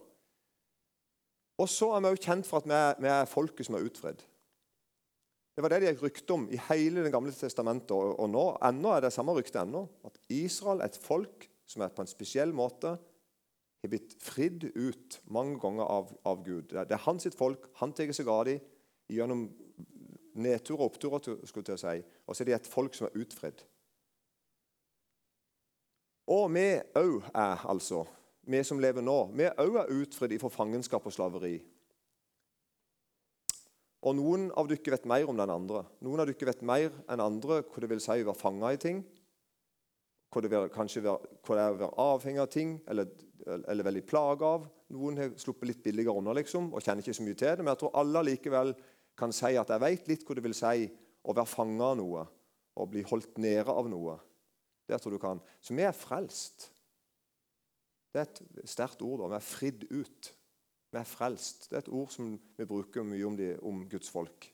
Og 1.60 1.70
så 1.70 1.92
er 1.94 2.02
vi 2.02 2.10
også 2.10 2.26
kjent 2.26 2.48
for 2.48 2.64
at 2.64 2.98
vi 2.98 3.10
er, 3.12 3.30
folket 3.30 3.68
som 3.68 3.78
er 3.78 3.86
utfridd. 3.86 4.24
Det 5.54 5.62
var 5.62 5.74
det 5.74 5.82
det 5.84 5.92
gikk 5.92 6.06
rykte 6.08 6.34
om 6.34 6.48
i 6.50 6.58
hele 6.70 7.04
Det 7.04 7.12
gamle 7.14 7.36
testamentet. 7.36 7.92
Og, 7.94 8.26
nå 8.32 8.46
ennå 8.66 8.96
er 8.96 9.06
det 9.06 9.14
samme 9.14 9.36
rykte 9.36 9.62
ennå. 9.62 9.84
At 10.08 10.18
Israel 10.32 10.82
er 10.82 10.90
et 10.90 10.98
folk 10.98 11.46
som 11.70 11.84
er 11.86 11.94
på 11.94 12.02
en 12.02 12.10
spesiell 12.10 12.56
måte 12.56 12.96
har 13.80 13.92
blitt 13.92 14.16
fridd 14.24 14.66
ut 14.76 15.20
mange 15.32 15.60
ganger 15.62 15.86
av, 15.86 16.10
av 16.28 16.42
Gud. 16.44 16.72
Det 16.72 16.92
er, 16.92 17.04
hans 17.06 17.28
folk. 17.38 17.70
Han 17.80 17.94
tar 17.94 18.10
seg 18.16 18.28
av 18.32 18.48
dem 18.48 18.64
gjennom 19.12 19.46
nedturer 20.40 20.82
og 20.82 20.94
oppturer. 20.94 21.46
skulle 21.48 21.76
jeg 21.76 21.84
si. 21.84 22.02
Og 22.26 22.36
så 22.36 22.44
er 22.44 22.50
de 22.50 22.58
et 22.58 22.72
folk 22.72 22.96
som 22.96 23.08
er 23.08 23.22
utfridd. 23.22 23.64
Og 26.30 26.52
vi 26.54 26.68
òg 27.00 27.26
er 27.34 27.66
altså, 27.70 28.04
vi 28.50 28.62
som 28.66 28.82
lever 28.82 29.02
nå, 29.06 29.18
vi 29.34 29.48
òg 29.50 29.80
er 29.82 29.94
utfridd 29.98 30.38
fra 30.42 30.52
fangenskap 30.54 31.08
og 31.10 31.16
slaveri. 31.16 31.56
Og 34.06 34.16
Noen 34.16 34.48
av 34.56 34.70
dere 34.70 34.94
vet 34.94 35.08
mer 35.10 35.28
om 35.28 35.40
den 35.40 35.52
andre. 35.52 35.84
Noen 36.06 36.22
av 36.22 36.30
dere 36.30 36.52
vet 36.52 36.62
mer 36.64 36.94
enn 37.10 37.24
andre 37.24 37.64
hva 37.66 37.82
det 37.82 37.90
vil 37.92 38.04
si 38.04 38.22
å 38.22 38.30
være 38.30 38.40
fanga 38.40 38.72
i 38.72 38.80
ting. 38.80 39.02
Hva 40.30 40.44
det, 40.46 40.52
vil, 40.54 40.70
kanskje 40.72 41.02
hva 41.04 41.18
det 41.18 41.58
er 41.58 41.74
å 41.74 41.80
være 41.82 42.06
avhengig 42.06 42.44
av 42.44 42.54
ting 42.54 42.78
eller, 42.88 43.10
eller 43.58 43.90
veldig 43.90 44.06
plaga 44.08 44.54
av. 44.60 44.70
Noen 44.94 45.20
har 45.20 45.36
sluppet 45.42 45.72
litt 45.72 45.84
billigere 45.84 46.16
unna 46.22 46.38
liksom, 46.38 46.70
og 46.72 46.86
kjenner 46.86 47.04
ikke 47.04 47.18
så 47.18 47.26
mye 47.26 47.42
til 47.42 47.50
det. 47.58 47.66
Men 47.66 47.74
jeg 47.74 47.82
tror 47.82 47.98
alle 48.00 48.26
likevel 48.30 48.74
kan 49.20 49.34
si 49.36 49.56
at 49.60 49.74
jeg 49.74 49.84
vet 49.84 50.14
litt 50.14 50.26
hva 50.28 50.38
det 50.38 50.46
vil 50.46 50.58
si 50.58 50.88
å 51.26 51.36
være 51.36 51.50
fanga 51.50 51.92
av 51.92 52.00
noe 52.00 52.26
og 52.80 52.92
bli 52.94 53.04
holdt 53.10 53.42
nede 53.42 53.74
av 53.74 53.90
noe. 53.92 54.16
Det 54.90 55.02
tror 55.02 55.14
du 55.14 55.22
kan. 55.22 55.42
Så 55.62 55.76
vi 55.78 55.86
er 55.86 55.94
frelst. 55.94 56.72
Det 58.14 58.22
er 58.22 58.26
et 58.26 58.70
sterkt 58.70 59.02
ord. 59.06 59.20
da. 59.22 59.34
Vi 59.36 59.38
er 59.38 59.46
fridd 59.46 59.84
ut. 59.92 60.36
Vi 60.92 60.98
er 60.98 61.06
frelst. 61.06 61.70
Det 61.70 61.78
er 61.78 61.86
et 61.86 61.94
ord 61.94 62.10
som 62.10 62.32
vi 62.58 62.66
bruker 62.66 63.06
mye 63.06 63.26
om, 63.26 63.38
de, 63.38 63.52
om 63.62 63.84
Guds 63.90 64.10
folk. 64.10 64.50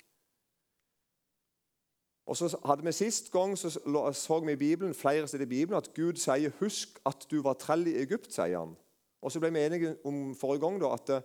Og 2.25 2.37
så 2.37 2.49
hadde 2.65 2.83
vi 2.83 2.91
Sist 2.91 3.31
gang 3.31 3.53
så, 3.57 3.69
så 4.13 4.39
vi 4.39 4.51
i 4.51 4.59
Bibelen, 4.59 4.93
flere 4.93 5.27
steder 5.27 5.45
i 5.45 5.49
Bibelen 5.49 5.77
at 5.77 5.93
Gud 5.93 6.17
sier 6.17 6.51
'Husk 6.59 6.99
at 7.05 7.27
du 7.31 7.41
var 7.41 7.53
trell 7.53 7.87
i 7.87 8.03
Egypt'. 8.03 8.31
sier 8.31 8.59
han. 8.59 8.75
Og 9.21 9.31
så 9.31 9.39
ble 9.39 9.53
vi 9.53 9.65
enige 9.65 9.97
om 10.05 10.35
forrige 10.35 10.61
gang 10.61 10.81
da, 10.81 10.93
at 10.93 11.23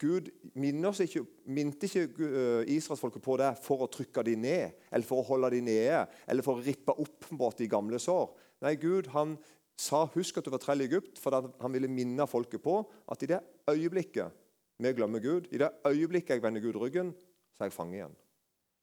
Gud 0.00 0.30
ikke, 0.54 1.22
minte 1.46 1.86
ikke 1.86 2.04
eh, 2.26 2.70
israelsfolket 2.74 3.22
på 3.22 3.36
det 3.38 3.50
for 3.62 3.84
å 3.84 3.90
trykke 3.90 4.24
dem 4.26 4.42
ned, 4.42 4.78
eller 4.90 5.06
for 5.06 5.22
å 5.22 5.26
holde 5.28 5.52
dem 5.54 5.68
nede, 5.68 6.04
eller 6.26 6.46
for 6.46 6.58
å 6.58 6.64
rippe 6.64 6.94
opp 6.98 7.58
de 7.58 7.68
gamle 7.70 8.00
sår. 8.02 8.32
Nei, 8.64 8.74
Gud 8.80 9.10
han 9.14 9.36
sa 9.76 10.04
'husk 10.06 10.38
at 10.38 10.46
du 10.46 10.50
var 10.50 10.62
trell 10.62 10.82
i 10.82 10.88
Egypt', 10.88 11.18
for 11.18 11.34
han 11.34 11.72
ville 11.72 11.90
minne 11.90 12.26
folket 12.26 12.62
på 12.62 12.80
at 13.10 13.22
i 13.22 13.30
det 13.30 13.40
øyeblikket 13.70 14.32
vi 14.78 14.92
glemmer 14.92 15.22
Gud, 15.22 15.46
i 15.52 15.58
det 15.58 15.70
øyeblikket 15.86 16.34
jeg 16.34 16.42
vender 16.42 16.60
Gud 16.60 16.76
ryggen, 16.76 17.14
så 17.54 17.64
er 17.64 17.70
jeg 17.70 17.76
fange 17.76 17.94
igjen. 17.94 18.16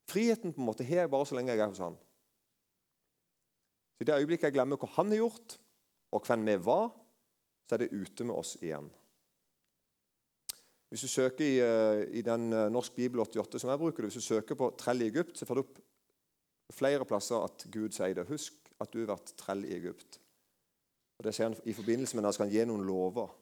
Friheten 0.08 0.52
på 0.52 0.60
en 0.60 0.66
måte 0.66 0.84
har 0.84 1.04
jeg 1.04 1.10
bare 1.12 1.26
så 1.28 1.36
lenge 1.36 1.52
jeg 1.52 1.60
er 1.60 1.68
hos 1.68 1.82
han. 1.84 1.98
Så 3.96 4.02
I 4.02 4.08
det 4.08 4.16
øyeblikket 4.22 4.48
jeg 4.48 4.56
glemmer 4.56 4.80
hva 4.80 4.88
han 4.96 5.12
har 5.12 5.20
gjort, 5.20 5.58
og 6.12 6.26
hvem 6.26 6.46
vi 6.48 6.56
var, 6.64 6.88
så 7.68 7.76
er 7.76 7.84
det 7.84 7.92
ute 7.92 8.24
med 8.24 8.34
oss 8.34 8.56
igjen. 8.60 8.88
Hvis 10.92 11.00
du 11.00 11.08
søker 11.08 11.44
i, 11.44 11.54
eh, 11.64 12.18
i 12.18 12.20
den 12.20 12.52
eh, 12.52 12.68
Norsk 12.68 12.92
bibel 12.92 13.20
88 13.20 13.58
som 13.58 13.70
jeg 13.70 13.78
bruker, 13.78 14.02
hvis 14.02 14.14
du 14.14 14.20
søker 14.20 14.54
på 14.54 14.74
'trell 14.76 15.00
i 15.02 15.06
Egypt', 15.06 15.38
så 15.38 15.46
får 15.46 15.54
du 15.54 15.60
opp 15.60 15.78
flere 16.70 17.04
plasser 17.04 17.44
at 17.44 17.64
Gud 17.72 17.90
sier 17.96 18.12
det. 18.14 18.26
Husk 18.28 18.52
at 18.80 18.92
du 18.92 18.98
har 18.98 19.06
vært 19.06 19.32
trell 19.36 19.64
i 19.64 19.72
Egypt. 19.72 20.20
Og 21.18 21.24
Det 21.24 21.34
sier 21.34 21.48
han 21.48 21.56
i 21.64 21.72
forbindelse 21.72 22.16
med 22.16 22.24
at 22.24 22.26
han 22.26 22.32
skal 22.32 22.50
gi 22.50 22.64
noen 22.64 22.84
lover. 22.84 23.32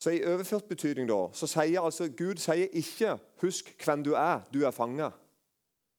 Så 0.00 0.10
I 0.10 0.24
overført 0.24 0.68
betydning 0.68 1.08
da, 1.08 1.28
så 1.32 1.46
sier 1.46 1.84
altså 1.84 2.08
Gud 2.08 2.40
sier 2.40 2.72
ikke 2.72 3.18
'husk 3.42 3.84
hvem 3.84 4.04
du 4.04 4.14
er, 4.14 4.48
du 4.52 4.64
er 4.64 4.70
fange'. 4.70 5.12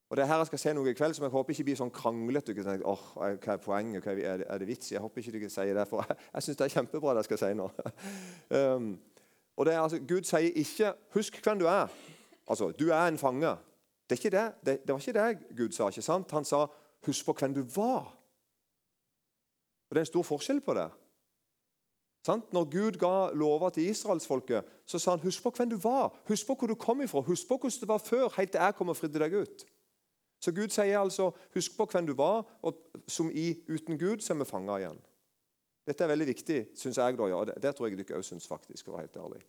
Og 0.10 0.18
det 0.18 0.24
er 0.24 0.28
her 0.28 0.42
jeg 0.42 0.50
skal 0.50 0.60
se 0.60 0.72
noe 0.74 0.90
i 0.90 0.98
kveld 0.98 1.14
som 1.14 1.24
jeg 1.24 1.32
håper 1.32 1.54
ikke 1.54 1.64
blir 1.68 1.78
sånn 1.78 1.92
kranglete. 1.94 2.56
Oh, 2.82 3.02
hva 3.14 3.54
er 3.54 3.62
poenget? 3.62 4.02
Hva 4.02 4.16
er, 4.18 4.42
er, 4.42 4.58
det 4.58 4.68
vits? 4.68 4.92
Jeg 4.92 5.04
håper 5.04 5.22
ikke 5.22 5.36
dere 5.36 5.50
sier 5.54 5.78
det, 5.78 5.86
for 5.90 6.02
jeg, 6.08 6.18
jeg 6.34 6.46
syns 6.46 6.58
det 6.58 6.66
er 6.66 6.76
kjempebra 6.80 7.14
det 7.14 7.22
jeg 7.22 7.30
skal 7.30 7.42
si 7.44 7.52
nå. 7.60 7.68
um, 8.58 8.88
og 9.60 9.68
det 9.68 9.74
er 9.76 9.82
altså, 9.84 10.00
Gud 10.08 10.26
sier 10.26 10.56
ikke 10.56 10.94
'husk 11.14 11.42
hvem 11.44 11.60
du 11.60 11.68
er'. 11.68 11.94
Altså, 12.50 12.72
du 12.72 12.90
er 12.90 13.08
en 13.08 13.18
fange. 13.18 13.54
Det, 14.10 14.16
er 14.16 14.22
ikke 14.26 14.38
det. 14.38 14.54
Det, 14.66 14.88
det 14.88 14.94
var 14.94 15.00
ikke 15.00 15.20
det 15.20 15.58
Gud 15.58 15.72
sa. 15.72 15.88
ikke 15.88 16.02
sant? 16.02 16.32
Han 16.32 16.46
sa 16.46 16.66
'husk 17.06 17.26
på 17.26 17.34
hvem 17.34 17.54
du 17.54 17.62
var'. 17.62 18.10
Og 19.90 19.96
Det 19.96 19.98
er 19.98 20.00
en 20.00 20.06
stor 20.06 20.24
forskjell 20.24 20.62
på 20.62 20.74
det. 20.74 20.90
Sant? 22.26 22.54
Når 22.54 22.64
Gud 22.72 22.98
ga 23.00 23.30
lover 23.34 23.70
til 23.70 23.90
israelsfolket, 23.90 24.64
så 24.86 25.00
sa 25.00 25.12
han 25.12 25.20
'husk 25.20 25.44
på 25.44 25.50
hvem 25.50 25.70
du 25.70 25.78
var'. 25.78 26.16
Husk 26.28 26.48
på 26.48 26.56
hvor 26.56 26.68
du 26.68 26.76
kom 26.76 27.02
ifra. 27.02 27.20
Husk 27.20 27.48
på 27.48 27.58
hvordan 27.58 27.80
det 27.80 27.88
var 27.88 27.98
før, 27.98 28.34
helt 28.38 28.52
til 28.52 28.60
jeg 28.62 28.76
kom 28.76 28.90
og 28.90 28.98
fridde 28.98 29.20
deg 29.20 29.34
ut. 29.34 29.66
Så 30.40 30.52
Gud 30.56 30.72
sier 30.72 31.00
altså 31.00 31.32
'husk 31.54 31.78
på 31.78 31.86
hvem 31.86 32.08
du 32.08 32.14
var', 32.14 32.46
og 32.62 32.76
som 33.08 33.32
i 33.32 33.54
'uten 33.68 34.00
Gud 34.00 34.22
så 34.24 34.34
er 34.34 34.38
vi 34.38 34.46
fanga 34.46 34.78
igjen'. 34.80 35.02
Dette 35.88 36.04
er 36.04 36.08
veldig 36.08 36.28
viktig, 36.28 36.68
syns 36.76 36.98
jeg. 36.98 37.18
da, 37.18 37.28
ja. 37.28 37.44
Det, 37.46 37.62
det 37.62 37.76
tror 37.76 37.88
jeg 37.88 37.98
dere 37.98 38.18
òg 38.18 38.24
syns, 38.24 38.48
faktisk. 38.48 38.88
Å 38.88 38.92
være 38.92 39.08
helt 39.08 39.18
ærlig. 39.18 39.42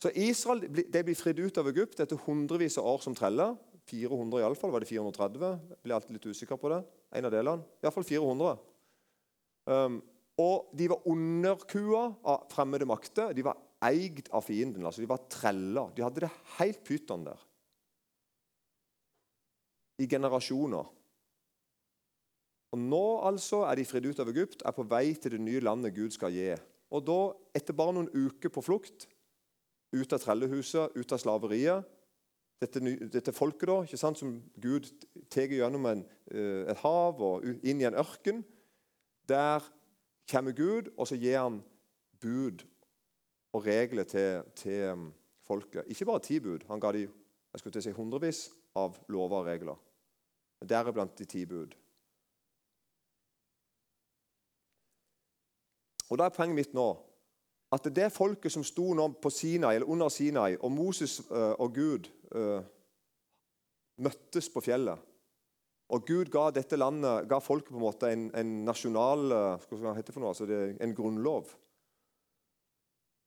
Så 0.00 0.10
Israel 0.14 0.60
det 0.92 1.04
blir 1.04 1.18
fridd 1.18 1.38
ut 1.38 1.58
av 1.58 1.68
Egypt 1.68 2.00
etter 2.00 2.16
hundrevis 2.16 2.78
av 2.78 2.86
år 2.86 3.02
som 3.02 3.14
treller. 3.14 3.56
400 3.90 4.40
iallfall. 4.40 4.70
Var 4.70 4.80
det 4.80 4.88
430? 4.88 5.58
Jeg 5.68 5.78
blir 5.82 5.94
alltid 5.94 6.16
litt 6.16 6.26
usikker 6.26 6.56
på 6.56 6.70
det. 6.72 6.82
En 7.12 7.24
av 7.24 7.34
delene. 7.34 7.64
Iallfall 7.82 8.04
400. 8.04 8.58
Um, 9.66 10.02
og 10.38 10.70
de 10.78 10.88
var 10.88 11.08
underkua 11.10 12.04
av 12.24 12.46
fremmede 12.52 12.86
makter. 12.86 13.34
De 13.34 13.42
var 13.42 13.58
eid 13.84 14.28
av 14.32 14.46
fienden. 14.46 14.86
altså 14.86 15.02
De 15.02 15.10
var 15.10 15.26
treller. 15.28 15.92
De 15.96 16.02
hadde 16.02 16.24
det 16.24 16.32
helt 16.58 16.84
pyton 16.86 17.26
der 17.26 17.47
i 19.98 20.06
generasjoner. 20.06 20.94
Og 22.72 22.78
Nå 22.78 23.04
altså 23.24 23.62
er 23.64 23.78
de 23.78 23.86
fridd 23.88 24.10
ut 24.10 24.18
av 24.20 24.28
Egypt, 24.32 24.62
er 24.66 24.74
på 24.76 24.84
vei 24.88 25.14
til 25.16 25.36
det 25.36 25.40
nye 25.40 25.62
landet 25.64 25.96
Gud 25.96 26.12
skal 26.12 26.34
gi. 26.34 26.50
Og 26.92 27.04
da, 27.04 27.20
etter 27.56 27.76
bare 27.76 27.94
noen 27.96 28.10
uker 28.12 28.52
på 28.52 28.64
flukt, 28.64 29.08
ut 29.92 30.12
av 30.12 30.20
trellehuset, 30.20 30.96
ut 30.96 31.14
av 31.14 31.22
slaveriet 31.22 31.94
Dette, 32.58 32.80
dette 32.82 33.30
folket 33.30 33.68
da, 33.70 33.76
ikke 33.86 34.00
sant, 34.00 34.18
som 34.18 34.32
Gud 34.58 34.88
tar 35.30 35.52
gjennom 35.54 35.84
en, 35.86 36.00
eh, 36.26 36.64
et 36.66 36.80
hav 36.82 37.20
og 37.22 37.44
inn 37.46 37.78
i 37.78 37.86
en 37.86 37.94
ørken 37.94 38.42
Der 39.30 39.62
kommer 40.26 40.52
Gud, 40.52 40.90
og 40.98 41.06
så 41.06 41.14
gir 41.14 41.38
han 41.38 41.60
bud 42.18 42.64
og 43.54 43.62
regler 43.64 44.04
til, 44.04 44.42
til 44.58 44.90
um, 44.90 45.14
folket. 45.46 45.86
Ikke 45.86 46.04
bare 46.04 46.24
ti 46.24 46.40
bud. 46.40 46.66
Han 46.68 46.80
ga 46.80 46.90
dem 46.92 47.14
jeg 47.52 47.60
skulle 47.60 47.72
til 47.72 47.80
å 47.80 47.86
si 47.86 47.94
hundrevis 47.94 48.40
av 48.74 48.98
lover 49.08 49.38
og 49.38 49.46
regler 49.46 49.87
deriblant 50.64 51.14
de 51.18 51.26
ti 51.28 51.44
bud. 51.46 51.74
Og 56.08 56.18
Da 56.18 56.24
er 56.24 56.34
poenget 56.34 56.56
mitt 56.56 56.74
nå 56.74 56.88
at 57.68 57.84
det 57.92 58.08
folket 58.14 58.52
som 58.52 58.64
sto 58.64 58.94
nå 58.96 59.10
på 59.20 59.30
Sinai, 59.30 59.74
eller 59.76 59.90
under 59.92 60.08
Sinai, 60.08 60.56
og 60.56 60.72
Moses 60.72 61.18
uh, 61.28 61.52
og 61.60 61.74
Gud 61.74 62.08
uh, 62.32 62.64
møttes 64.00 64.48
på 64.48 64.62
fjellet 64.64 65.04
og 65.88 66.04
Gud 66.04 66.28
ga 66.32 66.48
dette 66.52 66.76
landet, 66.76 67.28
ga 67.28 67.38
folket 67.40 67.72
på 67.72 67.78
en 67.78 67.86
måte 67.86 68.10
en, 68.12 68.26
en 68.36 68.50
nasjonal 68.66 69.32
uh, 69.32 69.68
hva 69.70 69.94
heter 69.96 70.10
det 70.10 70.16
for 70.16 70.24
noe, 70.24 70.34
altså 70.34 70.48
det, 70.48 70.60
en 70.84 70.94
grunnlov. 70.96 71.54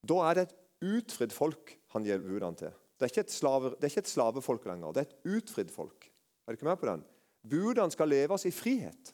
Da 0.06 0.20
er 0.28 0.38
det 0.38 0.44
et 0.48 0.58
utfridd 1.00 1.34
folk 1.34 1.74
han 1.96 2.06
gir 2.06 2.22
budene 2.22 2.58
til. 2.60 2.76
Det 2.98 3.08
er 3.08 3.14
ikke 3.14 4.04
et 4.04 4.12
slavefolk 4.12 4.68
lenger. 4.70 4.94
Det 4.94 5.02
er 5.02 5.10
et 5.10 5.40
utfridd 5.40 5.74
folk. 5.74 6.06
Er 6.46 6.54
du 6.54 6.60
ikke 6.60 6.70
med 6.70 6.82
på 6.82 6.90
den? 6.90 7.04
Budene 7.41 7.91
skal 7.91 8.12
leves 8.12 8.45
i 8.45 8.53
frihet. 8.53 9.13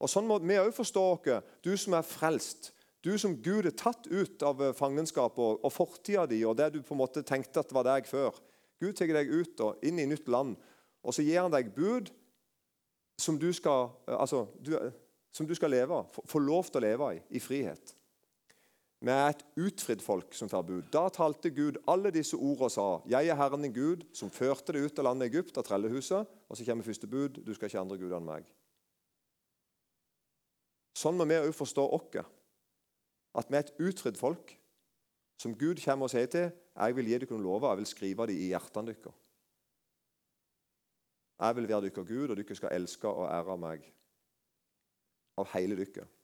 Og 0.00 0.10
Sånn 0.12 0.26
må 0.28 0.38
vi 0.42 0.58
òg 0.60 0.72
forstå 0.76 1.04
oss. 1.12 1.52
Du 1.64 1.72
som 1.80 1.96
er 1.96 2.04
frelst, 2.04 2.72
du 3.04 3.14
som 3.20 3.36
Gud 3.38 3.68
er 3.68 3.76
tatt 3.76 4.08
ut 4.08 4.42
av 4.42 4.58
fangenskapet 4.58 4.78
fangenskap 4.78 5.38
og, 5.38 5.60
og 5.64 5.72
fortida 5.72 6.24
di 6.26 6.40
og 6.44 6.56
det 6.58 6.72
du 6.74 6.80
på 6.82 6.96
en 6.96 7.04
måte 7.04 7.22
tenkte 7.22 7.62
at 7.62 7.72
var 7.72 7.86
deg 7.86 8.08
før. 8.08 8.34
Gud 8.82 8.96
tar 8.98 9.12
deg 9.14 9.30
ut 9.30 9.60
og 9.64 9.84
inn 9.86 10.00
i 10.02 10.08
nytt 10.08 10.26
land, 10.28 10.56
og 11.06 11.14
så 11.14 11.24
gir 11.24 11.40
han 11.40 11.52
deg 11.54 11.70
bud 11.76 12.10
som 13.20 13.38
du 13.40 13.48
skal, 13.56 13.92
eh, 14.08 14.16
altså, 14.16 14.46
du, 14.60 14.74
som 15.32 15.46
du 15.46 15.54
skal 15.56 15.72
leve, 15.72 16.02
få 16.12 16.42
lov 16.42 16.68
til 16.68 16.82
å 16.82 16.84
leve 16.84 17.12
i, 17.16 17.22
i 17.38 17.40
frihet. 17.40 17.94
Vi 19.06 19.12
er 19.14 19.28
et 19.30 19.42
utfridd 19.62 20.00
folk 20.02 20.34
som 20.34 20.48
får 20.50 20.64
bud. 20.66 20.86
Da 20.90 21.04
talte 21.14 21.52
Gud 21.54 21.76
alle 21.86 22.10
disse 22.10 22.34
ord 22.34 22.64
og 22.66 22.70
sa:" 22.74 22.86
Jeg 23.06 23.28
er 23.28 23.38
Herren 23.38 23.62
din 23.62 23.74
Gud, 23.74 24.02
som 24.12 24.30
førte 24.30 24.72
deg 24.72 24.88
ut 24.88 24.98
av 24.98 25.04
landet 25.04 25.30
Egypt, 25.30 25.58
av 25.58 25.64
trellehuset. 25.64 26.26
Og 26.48 26.56
så 26.56 26.64
kommer 26.64 26.84
første 26.84 27.06
bud. 27.06 27.38
Du 27.46 27.54
skal 27.54 27.68
ikke 27.68 27.80
andre 27.80 27.98
guder 27.98 28.16
enn 28.16 28.26
meg. 28.26 28.48
Sånn 30.96 31.16
må 31.16 31.24
vi 31.28 31.38
òg 31.38 31.54
forstå 31.54 31.84
oss. 31.86 32.26
At 33.36 33.50
vi 33.50 33.56
er 33.56 33.66
et 33.66 33.74
utfridd 33.78 34.16
folk 34.18 34.56
som 35.38 35.54
Gud 35.54 35.78
kommer 35.84 36.08
og 36.08 36.10
sier 36.10 36.26
til. 36.26 36.50
'Jeg 36.76 36.96
vil 36.96 37.06
gi 37.06 37.18
dere 37.18 37.30
noen 37.30 37.42
lover, 37.42 37.68
jeg 37.68 37.78
vil 37.78 37.86
skrive 37.86 38.26
dem 38.26 38.36
i 38.36 38.48
hjertene 38.48 38.86
deres.' 38.86 39.14
'Jeg 41.40 41.56
vil 41.56 41.68
være 41.68 41.80
deres 41.80 42.08
Gud, 42.08 42.28
og 42.30 42.36
dere 42.36 42.54
skal 42.54 42.72
elske 42.72 43.08
og 43.08 43.28
ære 43.30 43.56
meg 43.58 43.92
av 45.38 45.46
hele 45.54 45.76
dere.' 45.76 46.15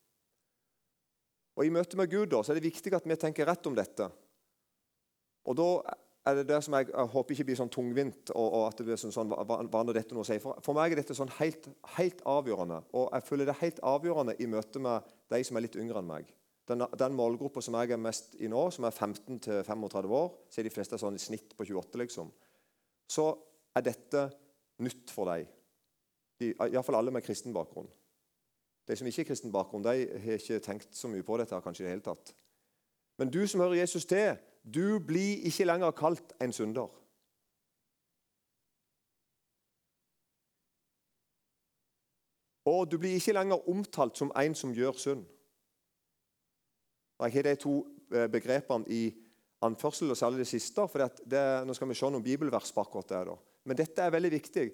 Og 1.57 1.67
I 1.67 1.73
møte 1.73 1.99
med 2.01 2.11
Gud 2.11 2.31
da, 2.33 2.41
så 2.43 2.53
er 2.53 2.61
det 2.61 2.71
viktig 2.71 2.95
at 2.97 3.07
vi 3.09 3.19
tenker 3.21 3.49
rett 3.49 3.67
om 3.69 3.77
dette. 3.77 4.09
Og 5.49 5.57
da 5.59 5.69
er 6.29 6.39
det 6.39 6.45
det 6.49 6.61
som 6.65 6.77
jeg, 6.79 6.89
jeg 6.93 7.11
håper 7.13 7.35
ikke 7.35 7.47
blir 7.49 7.59
sånn 7.59 7.73
tungvint. 7.73 8.31
og, 8.31 8.47
og 8.47 8.67
at 8.69 8.79
det 8.79 8.87
blir 8.87 9.01
sånn, 9.01 9.15
sånn 9.15 9.33
hva, 9.33 9.59
hva 9.59 9.83
dette 9.91 10.15
noe 10.15 10.25
å 10.25 10.29
si. 10.29 10.39
For, 10.43 10.61
for, 10.65 10.79
meg 10.79 10.95
er 10.95 11.03
dette 11.03 11.17
sånn 11.19 11.33
helt, 11.41 11.67
helt, 11.97 12.23
avgjørende. 12.29 12.79
Og 12.99 13.09
jeg 13.11 13.27
føler 13.29 13.49
det 13.49 13.57
er 13.57 13.65
helt 13.65 13.83
avgjørende 13.93 14.37
i 14.39 14.49
møte 14.51 14.83
med 14.83 15.11
de 15.35 15.43
som 15.45 15.59
er 15.59 15.67
litt 15.67 15.79
yngre 15.81 16.03
enn 16.03 16.11
meg. 16.13 16.31
Den, 16.71 16.85
den 16.95 17.17
målgruppa 17.19 17.61
som 17.65 17.75
jeg 17.75 17.91
er 17.91 18.01
mest 18.01 18.37
i 18.39 18.49
nå, 18.51 18.69
som 18.71 18.87
er 18.87 18.95
15 18.95 19.41
35 19.67 20.15
år, 20.15 20.31
så 20.49 20.63
er 20.63 20.69
de 20.69 20.73
fleste 20.73 21.01
sånn 21.01 21.19
i 21.19 21.23
snitt 21.23 21.57
på 21.59 21.67
28, 21.67 21.99
liksom. 22.05 22.31
Så 23.11 23.27
er 23.75 23.85
dette 23.85 24.29
nytt 24.87 25.11
for 25.13 25.33
deg. 25.33 25.51
Iallfall 26.43 27.01
alle 27.01 27.15
med 27.15 27.27
kristen 27.27 27.55
bakgrunn. 27.55 27.91
De 28.89 28.97
som 28.97 29.07
ikke 29.07 29.23
har 29.23 29.29
kristen 29.29 29.53
bakgrunn, 29.53 29.85
de 29.85 30.07
har 30.25 30.39
ikke 30.39 30.59
tenkt 30.59 30.97
så 30.97 31.09
mye 31.09 31.23
på 31.23 31.37
dette. 31.39 31.61
kanskje 31.61 31.85
i 31.85 31.87
det 31.87 31.95
hele 31.95 32.07
tatt. 32.07 32.35
Men 33.19 33.31
du 33.31 33.47
som 33.47 33.61
hører 33.61 33.83
Jesus 33.83 34.05
til, 34.05 34.37
du 34.75 34.99
blir 34.99 35.47
ikke 35.47 35.65
lenger 35.65 35.91
kalt 35.91 36.33
en 36.41 36.53
synder. 36.53 36.91
Og 42.65 42.91
du 42.91 42.99
blir 42.99 43.15
ikke 43.19 43.35
lenger 43.35 43.69
omtalt 43.69 44.19
som 44.19 44.31
en 44.39 44.55
som 44.55 44.75
gjør 44.75 44.99
synd. 44.99 45.25
Jeg 47.23 47.33
har 47.33 47.43
de 47.43 47.55
to 47.55 47.75
eh, 48.15 48.29
begrepene 48.31 48.87
i 48.91 49.03
anførsel, 49.63 50.11
og 50.11 50.17
særlig 50.17 50.39
det 50.39 50.47
siste. 50.47 50.89
for 50.89 50.99
det, 50.99 51.67
Nå 51.67 51.75
skal 51.75 51.89
vi 51.89 51.95
se 51.95 52.11
noen 52.11 52.23
bibelvers 52.23 52.73
på 52.73 52.81
akkurat. 52.81 53.39
Men 53.65 53.77
dette 53.77 54.03
er 54.03 54.11
veldig 54.11 54.31
viktig. 54.31 54.73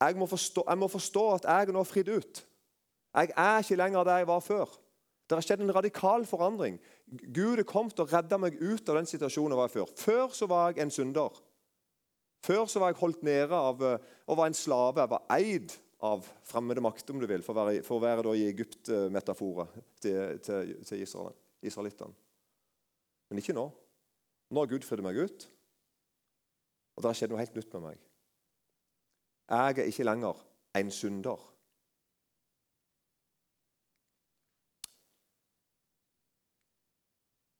Jeg 0.00 0.16
må, 0.16 0.26
forstå, 0.26 0.64
jeg 0.68 0.78
må 0.78 0.88
forstå 0.88 1.24
at 1.34 1.44
jeg 1.44 1.72
nå 1.72 1.80
er 1.80 1.84
fridd 1.84 2.08
ut. 2.08 2.46
Jeg 3.16 3.32
er 3.32 3.62
ikke 3.62 3.78
lenger 3.80 4.04
der 4.04 4.20
jeg 4.20 4.28
var 4.28 4.42
før. 4.44 4.74
Det 5.26 5.34
har 5.34 5.42
skjedd 5.42 5.64
en 5.64 5.74
radikal 5.74 6.26
forandring. 6.28 6.76
Gud 7.34 7.58
er 7.58 7.66
kommet 7.66 7.98
og 8.02 8.12
redda 8.12 8.38
meg 8.38 8.58
ut 8.60 8.88
av 8.88 9.00
den 9.00 9.08
situasjonen 9.10 9.56
jeg 9.56 9.62
var 9.62 9.72
før. 9.72 9.88
Før 9.98 10.36
så 10.36 10.46
var 10.50 10.70
jeg 10.70 10.84
en 10.84 10.92
synder. 10.94 11.40
Før 12.46 12.68
så 12.70 12.82
var 12.82 12.92
jeg 12.92 13.00
holdt 13.00 13.24
nede 13.26 13.56
av 13.56 13.82
og 13.82 14.38
var 14.38 14.46
en 14.46 14.54
slave. 14.58 15.02
Jeg 15.02 15.10
var 15.10 15.26
eid 15.34 15.74
av 16.06 16.28
fremmede 16.46 16.84
makter, 16.84 17.14
om 17.14 17.22
du 17.22 17.26
vil, 17.26 17.42
for 17.42 17.56
å 17.56 17.64
være, 17.64 17.82
for 17.86 17.98
å 17.98 18.04
være 18.04 18.36
i 18.36 18.46
Egypt-metaforet 18.50 19.80
til, 20.04 20.38
til, 20.44 20.74
til 20.84 21.02
Israel, 21.02 21.34
israelittene. 21.64 22.14
Men 23.30 23.40
ikke 23.42 23.56
nå. 23.56 23.66
Nå 24.52 24.62
har 24.62 24.70
Gud 24.70 24.84
fridd 24.86 25.02
meg 25.02 25.18
ut, 25.18 25.48
og 26.94 27.02
det 27.02 27.10
har 27.10 27.18
skjedd 27.18 27.32
noe 27.32 27.40
helt 27.42 27.56
nytt 27.56 27.72
med 27.74 27.86
meg. 27.88 28.04
Jeg 29.50 29.80
er 29.80 29.90
ikke 29.90 30.06
lenger 30.06 30.38
en 30.78 30.92
synder. 30.94 31.42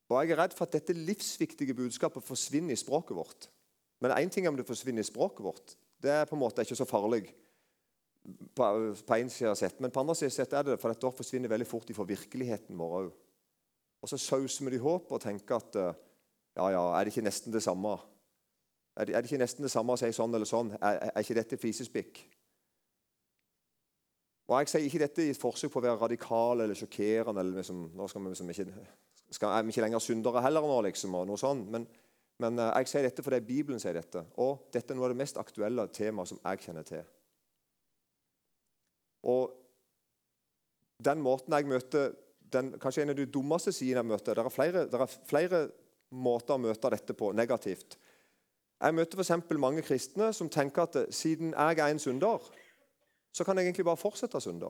Og 0.07 0.23
Jeg 0.23 0.31
er 0.31 0.39
redd 0.39 0.55
for 0.55 0.67
at 0.67 0.75
dette 0.77 0.95
livsviktige 0.95 1.75
budskapet 1.75 2.23
forsvinner 2.23 2.73
i 2.73 2.79
språket 2.79 3.15
vårt. 3.15 3.49
Men 3.99 4.13
én 4.15 4.29
ting 4.31 4.45
er 4.45 4.53
om 4.53 4.57
det 4.57 4.67
forsvinner 4.67 5.03
i 5.03 5.07
språket 5.07 5.43
vårt. 5.43 5.75
Det 6.01 6.11
er 6.11 6.25
på 6.25 6.35
en 6.35 6.43
måte 6.43 6.63
ikke 6.63 6.77
så 6.79 6.87
farlig. 6.87 7.33
På, 8.55 8.93
på 9.07 9.15
en 9.15 9.29
side 9.29 9.55
sett. 9.55 9.79
Men 9.79 9.91
på 9.91 9.99
andre 9.99 10.15
side 10.15 10.31
sett 10.31 10.53
er 10.53 10.63
det 10.63 10.75
det, 10.75 10.81
for 10.81 10.93
da 10.93 11.11
forsvinner 11.11 11.51
veldig 11.51 11.67
fort 11.67 11.91
fra 11.95 12.07
virkeligheten 12.07 12.77
vår 12.77 12.99
òg. 13.01 13.09
Og 14.03 14.11
så 14.11 14.19
sauser 14.21 14.65
vi 14.65 14.75
det 14.75 14.79
i 14.79 14.83
håp 14.83 15.11
og 15.11 15.21
tenker 15.21 15.57
at 15.57 15.77
ja, 15.77 16.69
ja, 16.73 16.83
er 16.93 17.03
det 17.03 17.13
ikke 17.13 17.25
nesten 17.25 17.53
det 17.53 17.63
samme? 17.63 17.97
Er 18.97 19.05
det, 19.05 19.15
er 19.15 19.21
det 19.21 19.31
ikke 19.31 19.41
nesten 19.41 19.65
det 19.65 19.71
samme 19.71 19.93
å 19.93 19.99
si 19.99 20.09
sånn 20.13 20.33
eller 20.33 20.49
sånn? 20.49 20.71
Er, 20.77 21.01
er 21.11 21.25
ikke 21.25 21.37
dette 21.37 21.59
fisespikk? 21.61 22.21
Og 24.47 24.55
Jeg 24.61 24.71
sier 24.71 24.85
ikke 24.87 25.01
dette 25.03 25.25
i 25.25 25.33
et 25.33 25.39
forsøk 25.39 25.73
på 25.73 25.81
å 25.81 25.83
være 25.83 25.99
radikal 25.99 26.63
eller 26.63 26.77
sjokkerende. 26.77 27.41
eller 27.41 27.59
liksom, 27.59 27.89
nå 27.97 28.07
skal 28.07 28.23
vi 28.23 28.31
liksom 28.31 28.53
ikke 28.53 28.69
skal, 29.31 29.51
er 29.51 29.65
vi 29.65 29.73
ikke 29.73 29.83
lenger 29.83 30.03
syndere 30.03 30.41
heller 30.45 30.65
nå, 30.65 30.81
liksom, 30.87 31.15
og 31.19 31.27
noe 31.27 31.39
sånt. 31.41 31.69
Men, 31.73 31.87
men 32.43 32.59
uh, 32.61 32.71
jeg 32.79 32.91
sier 32.91 33.07
dette 33.07 33.25
fordi 33.25 33.41
Bibelen 33.45 33.81
sier 33.83 33.97
dette. 33.97 34.23
Og 34.43 34.67
dette 34.73 34.93
er 34.93 34.99
noe 34.99 35.09
av 35.09 35.15
det 35.15 35.21
mest 35.21 35.39
aktuelle 35.41 35.87
temaet 35.95 36.31
som 36.31 36.41
jeg 36.43 36.63
kjenner 36.65 36.87
til. 36.87 37.03
Og 39.27 39.51
den 41.03 41.21
måten 41.21 41.53
jeg 41.53 41.67
møter 41.69 42.15
den, 42.53 42.71
Kanskje 42.79 43.03
en 43.03 43.11
av 43.11 43.17
de 43.17 43.27
dummeste 43.27 43.73
sidene 43.75 43.99
jeg 43.99 44.07
møter 44.07 44.37
Det 44.37 44.45
er 44.45 44.53
flere, 44.53 44.83
det 44.87 45.01
er 45.03 45.15
flere 45.27 45.59
måter 46.15 46.55
å 46.55 46.61
møte 46.63 46.91
dette 46.93 47.15
på 47.17 47.33
negativt. 47.35 47.97
Jeg 48.77 48.95
møter 48.95 49.19
f.eks. 49.19 49.49
mange 49.59 49.83
kristne 49.83 50.29
som 50.33 50.49
tenker 50.49 50.85
at 50.85 50.95
siden 51.13 51.51
jeg 51.51 51.79
er 51.81 51.91
en 51.91 51.99
synder, 51.99 52.45
så 53.35 53.43
kan 53.43 53.57
jeg 53.57 53.67
egentlig 53.67 53.85
bare 53.85 53.99
fortsette 53.99 54.39
å 54.39 54.43
synde. 54.43 54.69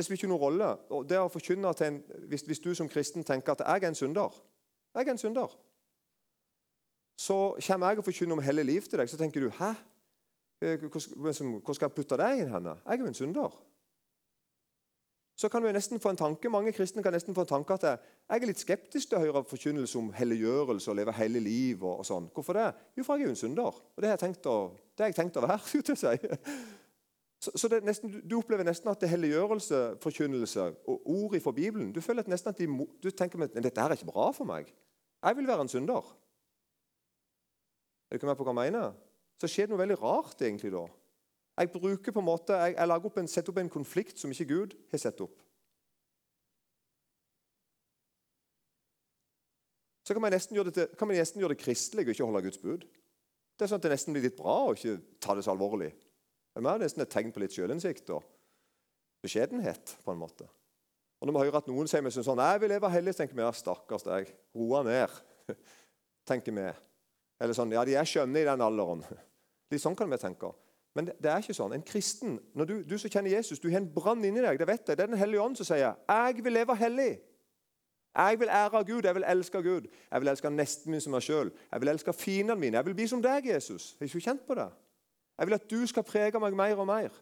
Det 0.00 0.06
spiller 0.06 0.16
ikke 0.16 0.28
noen 0.28 0.40
rolle. 0.40 0.66
Og 0.96 1.02
det 1.04 1.18
å 1.20 1.28
forkynne 1.28 1.70
til 1.76 1.90
en, 1.90 1.96
hvis, 2.30 2.46
hvis, 2.48 2.60
du 2.64 2.70
som 2.74 2.88
kristen 2.88 3.24
tenker 3.24 3.52
at 3.52 3.60
jeg 3.60 3.82
er 3.84 3.92
en 3.92 3.98
synder 3.98 4.38
Jeg 4.94 5.06
er 5.06 5.10
en 5.12 5.18
synder. 5.20 5.56
Så 7.20 7.36
kommer 7.66 7.90
jeg 7.90 8.00
og 8.00 8.06
forkynner 8.06 8.32
om 8.32 8.42
hele 8.42 8.64
liv 8.64 8.88
til 8.88 8.98
deg, 8.98 9.10
så 9.12 9.18
tenker 9.20 9.44
du 9.44 9.50
Hæ? 9.58 9.74
Eh, 10.64 10.80
hvor 10.80 11.72
skal 11.76 11.90
jeg 11.90 11.92
putte 11.92 12.16
deg 12.16 12.40
inn 12.40 12.54
henne? 12.54 12.78
Jeg 12.86 12.96
er 12.96 13.04
jo 13.04 13.10
en 13.12 13.18
synder. 13.18 13.60
Så 15.36 15.52
kan 15.52 15.64
vi 15.64 15.72
nesten 15.72 16.00
få 16.00 16.14
en 16.14 16.16
tanke, 16.16 16.48
Mange 16.48 16.72
kristne 16.72 17.02
kan 17.02 17.12
nesten 17.12 17.34
få 17.34 17.44
en 17.44 17.52
tanke 17.52 17.76
at 17.76 17.84
jeg 17.84 18.40
er 18.40 18.48
litt 18.48 18.64
skeptisk 18.64 19.12
til 19.12 19.18
å 19.18 19.20
høre 19.26 19.44
forkynnelse 19.52 19.98
om 19.98 20.12
helliggjørelse 20.16 20.90
og 20.90 20.96
leve 20.96 21.12
hele 21.12 21.44
liv. 21.44 21.84
og, 21.84 21.98
og 21.98 22.08
sånn. 22.08 22.32
Hvorfor 22.32 22.56
det? 22.56 22.72
Jo, 22.96 23.04
for 23.04 23.20
jeg 23.20 23.28
er 23.28 23.28
jo 23.28 23.36
en 23.36 23.44
synder. 23.44 23.84
Og 23.96 24.00
det 24.00 24.08
har 24.08 24.16
jeg 24.16 24.24
tenkt 24.24 24.48
å, 24.48 24.58
det 24.96 25.04
har 25.04 25.12
jeg 25.12 25.20
tenkt 25.20 25.36
å 25.36 25.44
være. 25.44 25.60
skulle 25.68 25.96
jeg 25.96 26.20
si. 26.24 26.60
Så, 27.40 27.50
så 27.56 27.68
nesten, 27.82 28.12
Du 28.30 28.36
opplever 28.36 28.66
nesten 28.68 28.90
at 28.92 29.00
det 29.00 29.08
er 29.08 29.14
helliggjørelse, 29.14 29.78
forkynnelse 30.02 30.66
og 30.86 31.06
ord 31.08 31.40
fra 31.40 31.52
Bibelen 31.56 31.92
Du 31.92 32.00
føler 32.04 32.22
at 32.22 32.28
nesten 32.28 32.52
at 32.52 32.58
de, 32.58 32.68
du 33.02 33.10
tenker 33.10 33.40
at 33.42 33.54
dette 33.56 33.80
er 33.80 33.96
ikke 33.96 34.12
bra 34.12 34.30
for 34.36 34.44
meg. 34.44 34.68
Jeg 35.24 35.36
vil 35.36 35.48
være 35.48 35.64
en 35.64 35.68
synder. 35.68 36.04
Er 38.10 38.16
du 38.16 38.20
ikke 38.20 38.26
med 38.26 38.36
på 38.36 38.44
hva 38.44 38.64
jeg 38.64 38.72
mener? 38.72 38.92
Så 39.40 39.48
skjer 39.48 39.68
det 39.68 39.72
noe 39.72 39.80
veldig 39.80 40.00
rart 40.02 40.42
egentlig 40.42 40.72
da. 40.74 40.84
Jeg 41.60 41.72
bruker 41.72 42.12
på 42.12 42.20
en 42.20 42.28
måte, 42.28 42.56
jeg, 42.56 42.74
jeg 42.76 42.88
lager 42.88 43.08
opp 43.08 43.18
en, 43.20 43.28
setter 43.28 43.52
opp 43.52 43.60
en 43.60 43.72
konflikt 43.72 44.20
som 44.20 44.32
ikke 44.32 44.48
Gud 44.48 44.76
har 44.92 45.00
satt 45.00 45.20
opp. 45.24 45.40
Så 50.04 50.14
kan 50.16 50.24
man 50.24 50.32
nesten 50.34 50.56
gjøre 50.56 50.72
det, 50.72 50.88
til, 50.90 51.12
nesten 51.14 51.40
gjøre 51.40 51.54
det 51.54 51.62
kristelig 51.62 52.06
og 52.06 52.12
ikke 52.14 52.26
holde 52.26 52.42
Guds 52.48 52.58
bud. 52.58 52.86
Det 53.56 53.64
er 53.64 53.70
sånn 53.70 53.80
at 53.80 53.84
det 53.84 53.92
nesten 53.92 54.16
blir 54.16 54.24
litt 54.24 54.38
bra 54.38 54.56
å 54.66 54.72
ikke 54.74 54.96
ta 55.22 55.36
det 55.36 55.44
så 55.46 55.52
alvorlig. 55.52 55.92
Det 56.54 56.66
er 56.66 56.82
nesten 56.82 57.04
et 57.04 57.12
tegn 57.12 57.32
på 57.32 57.42
litt 57.42 57.54
sjølinnsikt 57.54 58.10
og 58.14 58.24
beskjedenhet. 59.22 59.96
på 60.04 60.12
en 60.12 60.18
måte. 60.18 60.48
Og 61.20 61.28
Når 61.28 61.32
vi 61.32 61.44
hører 61.44 61.58
at 61.60 61.68
noen 61.68 61.88
sier 61.88 62.02
meg 62.02 62.12
sånn, 62.12 62.40
jeg 62.40 62.60
vil 62.60 62.72
leve 62.72 62.90
hellig, 62.90 63.14
tenker 63.16 63.36
vi 63.36 63.44
ja, 63.44 63.52
stakkars 63.52 64.06
deg, 64.06 64.32
roa 64.56 64.82
ned. 64.82 65.12
tenker 66.30 66.56
vi. 66.56 66.66
Eller 67.40 67.56
sånn, 67.56 67.72
ja, 67.76 67.84
de 67.84 67.94
er 67.94 68.08
skjønne 68.08 68.40
i 68.40 68.48
den 68.48 68.64
alderen. 68.64 69.04
Litt 69.70 69.82
sånn 69.84 69.96
kan 69.96 70.10
vi 70.10 70.18
tenke. 70.20 70.52
Men 70.96 71.06
det, 71.12 71.28
er 71.30 71.42
ikke 71.44 71.54
sånn. 71.54 71.74
En 71.76 71.86
kristen, 71.86 72.38
når 72.58 72.66
du, 72.66 72.76
du 72.88 72.96
som 72.98 73.12
kjenner 73.12 73.30
Jesus, 73.36 73.60
du 73.62 73.68
har 73.70 73.78
en 73.78 73.92
brann 73.94 74.24
inni 74.26 74.42
deg. 74.42 74.58
Det 74.58 74.66
vet 74.66 74.88
jeg. 74.88 74.96
Det 74.96 75.04
er 75.04 75.12
Den 75.12 75.20
hellige 75.20 75.44
ånd 75.44 75.60
som 75.60 75.68
sier 75.68 75.92
jeg 75.92 76.42
vil 76.42 76.56
leve 76.56 76.74
hellig. 76.80 77.12
Jeg 78.10 78.40
vil 78.40 78.50
ære 78.50 78.80
Gud, 78.88 79.06
jeg 79.06 79.14
vil 79.14 79.26
elske 79.28 79.62
Gud. 79.62 79.84
Jeg 80.10 80.22
vil 80.22 80.32
elske 80.32 80.50
nesten 80.50 80.90
min 80.90 81.02
som 81.04 81.14
meg 81.14 81.22
sjøl. 81.22 81.52
Jeg 81.70 81.82
vil 81.84 81.92
elske 81.92 82.14
fiendene 82.16 82.58
mine. 82.58 82.80
Jeg 82.80 82.88
vil 82.88 82.96
bli 82.98 83.06
som 83.06 83.22
deg, 83.22 83.46
Jesus. 83.52 83.92
Jeg 84.00 84.08
Har 84.08 84.10
ikke 84.10 84.26
kjent 84.26 84.46
på 84.48 84.56
det? 84.58 84.66
Jeg 85.40 85.48
vil 85.48 85.56
at 85.56 85.70
du 85.70 85.80
skal 85.88 86.04
prege 86.04 86.40
meg 86.42 86.52
mer 86.52 86.80
og 86.82 86.86
mer. 86.86 87.14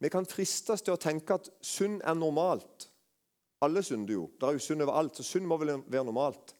Vi 0.00 0.08
kan 0.10 0.26
fristes 0.26 0.82
til 0.82 0.96
å 0.96 0.98
tenke 0.98 1.36
at 1.38 1.50
synd 1.62 2.00
er 2.02 2.16
normalt. 2.18 2.88
Alle 3.62 3.84
synder 3.86 4.16
jo. 4.16 4.24
Det 4.34 4.48
er 4.48 4.56
jo 4.56 4.64
synd 4.64 4.82
overalt, 4.82 5.20
så 5.20 5.26
synd 5.28 5.46
må 5.46 5.60
vel 5.60 5.76
være 5.86 6.08
normalt. 6.08 6.56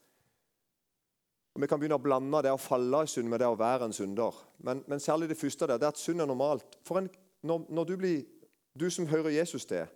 Og 1.57 1.65
Vi 1.65 1.67
kan 1.67 1.81
begynne 1.81 1.99
å 1.99 2.05
blande 2.05 2.45
det 2.47 2.55
å 2.55 2.61
falle 2.61 3.03
i 3.03 3.11
synd 3.11 3.33
med 3.33 3.43
det 3.43 3.49
å 3.51 3.59
være 3.59 3.89
en 3.89 3.97
synder. 3.97 4.39
Men, 4.63 4.85
men 4.87 5.03
særlig 5.03 5.33
det 5.33 5.41
første 5.41 5.67
der, 5.67 5.81
det 5.81 5.89
er 5.89 5.97
at 5.97 5.99
synd 5.99 6.23
er 6.23 6.31
normalt. 6.31 6.79
En, 6.95 7.11
når, 7.43 7.67
når, 7.67 7.85
du 7.89 7.97
blir, 7.99 8.23
du 8.79 8.87
som 8.93 9.11
hører 9.11 9.35
Jesus 9.41 9.67
til, 9.67 9.89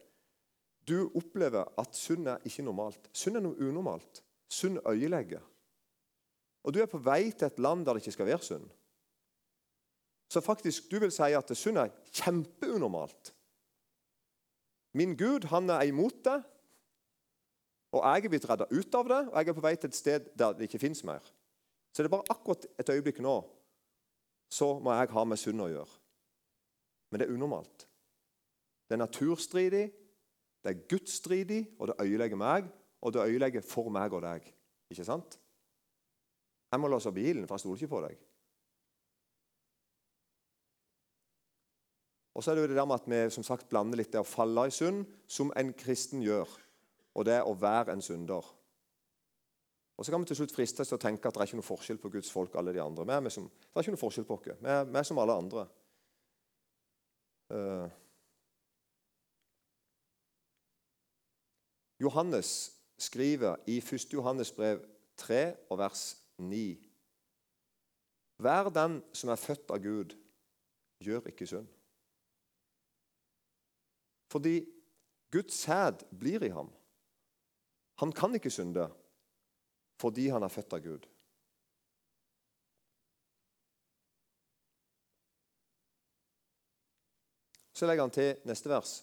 du 0.88 1.04
opplever 1.14 1.68
at 1.78 1.94
synd 1.94 2.26
er 2.32 2.42
ikke 2.48 2.66
normalt. 2.66 3.12
Synd 3.12 3.38
er 3.38 3.46
noe 3.46 3.60
unormalt. 3.60 4.24
Synd 4.50 4.82
øyelegger 4.88 5.44
og 6.64 6.74
du 6.74 6.80
er 6.82 6.90
på 6.90 7.00
vei 7.04 7.28
til 7.30 7.46
et 7.46 7.60
land 7.62 7.84
der 7.84 7.96
det 7.96 8.04
ikke 8.04 8.16
skal 8.16 8.28
være 8.30 8.42
synd, 8.42 8.66
så 10.32 10.40
faktisk 10.40 10.88
du 10.90 10.98
vil 11.02 11.12
si 11.12 11.30
at 11.36 11.52
synd 11.56 11.78
er 11.78 11.92
kjempeunormalt. 12.16 13.34
Min 14.94 15.12
Gud 15.18 15.46
han 15.50 15.70
er 15.70 15.84
imot 15.90 16.24
det, 16.24 16.38
og 17.94 18.02
jeg 18.02 18.24
er 18.24 18.32
blitt 18.32 18.46
redda 18.50 18.66
ut 18.70 18.96
av 18.98 19.10
det, 19.10 19.20
og 19.30 19.36
jeg 19.38 19.52
er 19.52 19.58
på 19.58 19.66
vei 19.66 19.74
til 19.76 19.92
et 19.92 19.98
sted 19.98 20.30
der 20.38 20.56
det 20.56 20.66
ikke 20.66 20.82
fins 20.82 21.04
mer. 21.06 21.22
Så 21.94 22.02
det 22.02 22.08
er 22.08 22.16
bare 22.16 22.32
akkurat 22.32 22.66
et 22.80 22.90
øyeblikk 22.90 23.20
nå 23.22 23.36
så 24.54 24.78
må 24.78 24.94
jeg 24.94 25.12
ha 25.14 25.24
med 25.26 25.40
synd 25.40 25.62
å 25.64 25.70
gjøre. 25.70 26.00
Men 27.10 27.20
det 27.20 27.26
er 27.26 27.34
unormalt. 27.34 27.86
Det 28.86 28.96
er 28.96 29.02
naturstridig, 29.02 29.84
det 30.64 30.70
er 30.70 30.84
gudsstridig, 30.90 31.62
og 31.78 31.90
det 31.90 31.96
øyelegger 32.02 32.38
meg, 32.40 32.68
og 33.04 33.14
det 33.14 33.24
øyelegger 33.24 33.64
for 33.66 33.90
meg 33.92 34.14
og 34.16 34.24
deg. 34.24 34.46
Ikke 34.92 35.06
sant? 35.06 35.38
Jeg 36.74 36.80
må 36.82 36.88
låse 36.90 37.12
bilen, 37.14 37.44
for 37.46 37.54
jeg 37.54 37.62
stoler 37.62 37.82
ikke 37.82 37.92
på 37.92 37.98
deg. 38.02 38.22
Og 42.34 42.42
så 42.42 42.50
er 42.50 42.58
det 42.58 42.64
jo 42.64 42.70
det 42.72 42.76
der 42.80 42.88
med 42.90 42.98
at 42.98 43.06
vi 43.06 43.20
som 43.30 43.46
sagt 43.46 43.68
blander 43.70 44.00
litt 44.00 44.10
det 44.10 44.18
å 44.18 44.26
falle 44.26 44.66
i 44.66 44.74
synd, 44.74 45.04
som 45.30 45.52
en 45.54 45.70
kristen 45.78 46.22
gjør, 46.24 46.50
og 47.14 47.26
det 47.28 47.36
å 47.46 47.54
være 47.54 47.94
en 47.94 48.02
synder. 48.02 48.48
Og 49.94 50.04
Så 50.04 50.10
kan 50.10 50.20
vi 50.20 50.26
til 50.26 50.40
slutt 50.40 50.56
fristes 50.56 50.90
til 50.90 50.98
å 50.98 51.04
tenke 51.04 51.30
at 51.30 51.36
det 51.36 51.44
er 51.44 51.46
ikke 51.52 51.60
noe 51.60 51.68
forskjell 51.68 52.00
på 52.02 52.10
Guds 52.16 52.32
folk 52.34 52.56
alle 52.58 52.74
de 52.74 52.82
andre. 52.82 53.06
Vi 53.06 53.14
er 53.14 53.36
som, 53.36 53.46
det 53.46 53.78
er 53.78 53.86
ikke 53.86 53.94
noe 53.94 54.02
forskjell 54.02 54.26
på 54.26 54.40
oss. 54.40 54.48
Vi 54.50 54.72
er, 54.74 54.82
vi 54.90 54.98
er 54.98 55.06
som 55.06 55.22
alle 55.22 55.38
andre. 55.44 55.66
Uh, 57.54 57.86
Johannes 62.02 62.50
skriver 62.98 63.62
i 63.70 63.78
1. 63.78 64.10
Johannes 64.10 64.50
brev 64.52 64.82
3 65.22 65.44
og 65.70 65.78
vers 65.78 66.08
9.: 66.38 66.78
Hver 68.36 68.70
den 68.74 69.00
som 69.12 69.30
er 69.30 69.40
født 69.40 69.70
av 69.70 69.82
Gud, 69.82 70.16
gjør 71.00 71.28
ikke 71.30 71.46
synd. 71.46 71.68
Fordi 74.30 74.56
Guds 75.30 75.54
sæd 75.54 76.06
blir 76.18 76.42
i 76.42 76.52
ham. 76.54 76.72
Han 78.02 78.12
kan 78.12 78.34
ikke 78.34 78.50
synde 78.50 78.90
fordi 80.00 80.26
han 80.28 80.42
er 80.42 80.50
født 80.50 80.74
av 80.74 80.80
Gud. 80.82 81.06
Så 87.74 87.86
legger 87.86 88.06
han 88.06 88.14
til 88.14 88.36
neste 88.46 88.70
vers. 88.70 88.98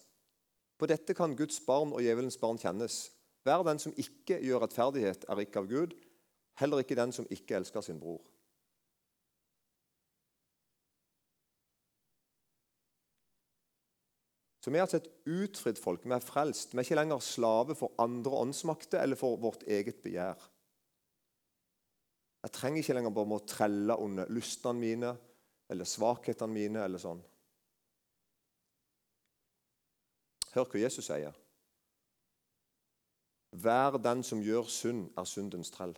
På 0.80 0.88
dette 0.88 1.16
kan 1.16 1.36
Guds 1.36 1.60
barn 1.64 1.92
og 1.96 2.04
djevelens 2.04 2.38
barn 2.40 2.60
kjennes. 2.60 3.10
Hver 3.44 3.64
den 3.68 3.80
som 3.80 3.96
ikke 4.00 4.40
gjør 4.44 4.64
rettferdighet, 4.64 5.26
er 5.28 5.42
ikke 5.44 5.64
av 5.64 5.68
Gud, 5.72 5.96
heller 6.60 6.84
ikke 6.84 6.96
den 6.96 7.12
som 7.16 7.28
ikke 7.30 7.56
elsker 7.56 7.82
sin 7.82 8.00
bror. 8.00 8.22
Så 14.62 14.70
Vi 14.70 14.78
er 14.78 14.82
altså 14.82 14.98
et 14.98 15.10
utfridd 15.26 15.80
folk. 15.82 16.06
Vi 16.06 16.14
er 16.14 16.20
frelst. 16.20 16.74
Vi 16.74 16.78
er 16.78 16.86
ikke 16.86 16.96
lenger 16.96 17.20
slave 17.20 17.76
for 17.76 17.94
andre 18.00 18.32
åndsmakter 18.32 19.02
eller 19.02 19.18
for 19.18 19.40
vårt 19.42 19.64
eget 19.68 20.04
begjær. 20.04 20.38
Jeg 22.44 22.52
trenger 22.52 22.82
ikke 22.82 22.94
lenger 22.94 23.14
bare 23.14 23.38
å 23.38 23.46
trelle 23.46 23.98
under 23.98 24.30
lystene 24.30 24.80
mine 24.80 25.16
eller 25.70 25.86
svakhetene 25.86 26.54
mine. 26.54 26.84
eller 26.84 27.00
sånn. 27.00 27.22
Hør 30.54 30.68
hva 30.68 30.82
Jesus 30.82 31.08
sier. 31.08 31.36
Vær 33.52 33.98
den 33.98 34.24
som 34.24 34.42
gjør 34.44 34.68
synd, 34.68 35.10
er 35.18 35.28
syndens 35.28 35.72
trell. 35.72 35.96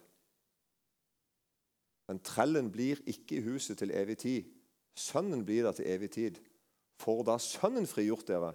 Men 2.07 2.19
trellen 2.19 2.71
blir 2.71 2.99
ikke 3.07 3.37
i 3.37 3.45
huset 3.45 3.79
til 3.79 3.93
evig 3.95 4.17
tid. 4.23 4.49
Sønnen 4.95 5.45
blir 5.45 5.63
der 5.63 5.77
til 5.77 5.87
evig 5.87 6.11
tid. 6.11 6.41
For 6.99 7.23
da 7.25 7.37
Sønnen 7.41 7.87
frigjort 7.87 8.27
dere, 8.27 8.53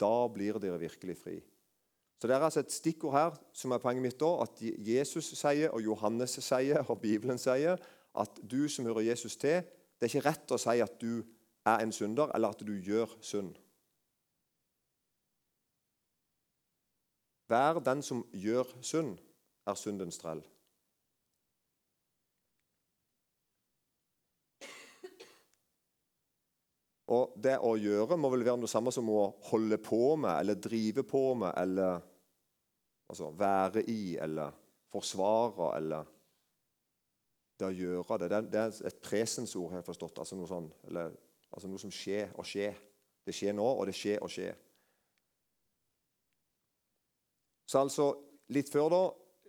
da 0.00 0.28
blir 0.32 0.58
dere 0.62 0.78
virkelig 0.80 1.16
fri. 1.18 1.40
Så 2.20 2.28
Det 2.28 2.36
er 2.36 2.40
altså 2.40 2.60
et 2.60 2.72
stikkord 2.72 3.12
her 3.12 3.34
som 3.52 3.70
er 3.70 3.78
poenget 3.82 4.02
mitt 4.02 4.20
da, 4.20 4.30
at 4.42 4.62
Jesus 4.78 5.34
sier, 5.36 5.68
og 5.70 5.82
Johannes 5.84 6.38
sier, 6.40 6.80
og 6.88 7.00
Bibelen 7.00 7.38
sier 7.38 7.76
at 8.16 8.40
du 8.50 8.68
som 8.68 8.86
hører 8.86 9.10
Jesus 9.10 9.36
til, 9.36 9.60
det 10.00 10.06
er 10.06 10.14
ikke 10.14 10.28
rett 10.28 10.54
å 10.54 10.58
si 10.58 10.78
at 10.80 10.96
du 11.02 11.24
er 11.66 11.82
en 11.82 11.92
synder, 11.92 12.30
eller 12.34 12.54
at 12.54 12.64
du 12.64 12.72
gjør 12.72 13.10
synd. 13.20 13.54
Vær 17.48 17.82
den 17.84 18.02
som 18.02 18.24
gjør 18.32 18.72
synd, 18.80 19.18
er 19.66 19.76
syndens 19.76 20.18
trell. 20.18 20.40
Og 27.12 27.34
Det 27.36 27.58
å 27.60 27.74
gjøre 27.76 28.16
må 28.16 28.30
vel 28.32 28.46
være 28.46 28.60
noe 28.62 28.70
samme 28.70 28.92
som 28.94 29.10
å 29.12 29.26
holde 29.50 29.76
på 29.82 30.16
med, 30.16 30.32
eller 30.38 30.56
drive 30.56 31.04
på 31.04 31.34
med, 31.36 31.52
eller 31.60 31.98
altså, 33.10 33.28
være 33.36 33.84
i, 33.92 34.16
eller 34.16 34.54
forsvare, 34.92 35.76
eller 35.76 36.12
Det 37.60 37.66
å 37.68 37.74
gjøre 37.76 38.18
det, 38.18 38.40
det 38.50 38.60
er 38.60 38.78
et 38.88 39.02
presensord, 39.04 39.70
har 39.70 39.78
jeg 39.78 39.86
forstått. 39.86 40.18
Altså 40.18 40.36
noe, 40.36 40.48
sånn, 40.50 40.64
eller, 40.88 41.12
altså 41.52 41.68
noe 41.70 41.78
som 41.78 41.92
skjer 41.92 42.32
og 42.34 42.48
skjer. 42.48 42.80
Det 43.24 43.34
skjer 43.36 43.54
nå, 43.54 43.64
og 43.64 43.86
det 43.86 43.94
skjer 43.94 44.24
og 44.24 44.32
skjer. 44.32 44.56
Så 47.70 47.78
altså 47.80 48.08
litt 48.52 48.72
før, 48.72 48.90
da, 48.90 49.04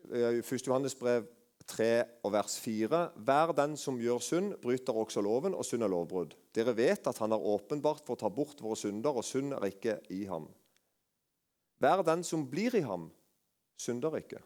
1. 0.05 0.51
Eh, 0.53 0.61
Johannes 0.67 0.95
brev 0.95 1.25
3 1.67 2.03
og 2.23 2.31
vers 2.35 2.59
4.: 2.61 2.99
Hver 3.25 3.53
den 3.57 3.75
som 3.77 3.97
gjør 3.99 4.21
synd, 4.21 4.53
bryter 4.61 4.93
også 4.93 5.21
loven, 5.25 5.55
og 5.57 5.65
synd 5.65 5.83
er 5.83 5.91
lovbrudd. 5.91 6.35
Dere 6.53 6.75
vet 6.77 7.07
at 7.07 7.17
han 7.17 7.33
er 7.33 7.47
åpenbart 7.53 8.05
for 8.05 8.15
å 8.15 8.21
ta 8.21 8.29
bort 8.29 8.61
våre 8.61 8.77
synder, 8.77 9.17
og 9.17 9.25
synd 9.25 9.55
er 9.57 9.65
ikke 9.69 9.99
i 10.13 10.25
ham. 10.29 10.47
Hver 11.81 12.03
den 12.07 12.23
som 12.23 12.45
blir 12.49 12.75
i 12.77 12.83
ham, 12.85 13.09
synder 13.77 14.15
ikke. 14.21 14.39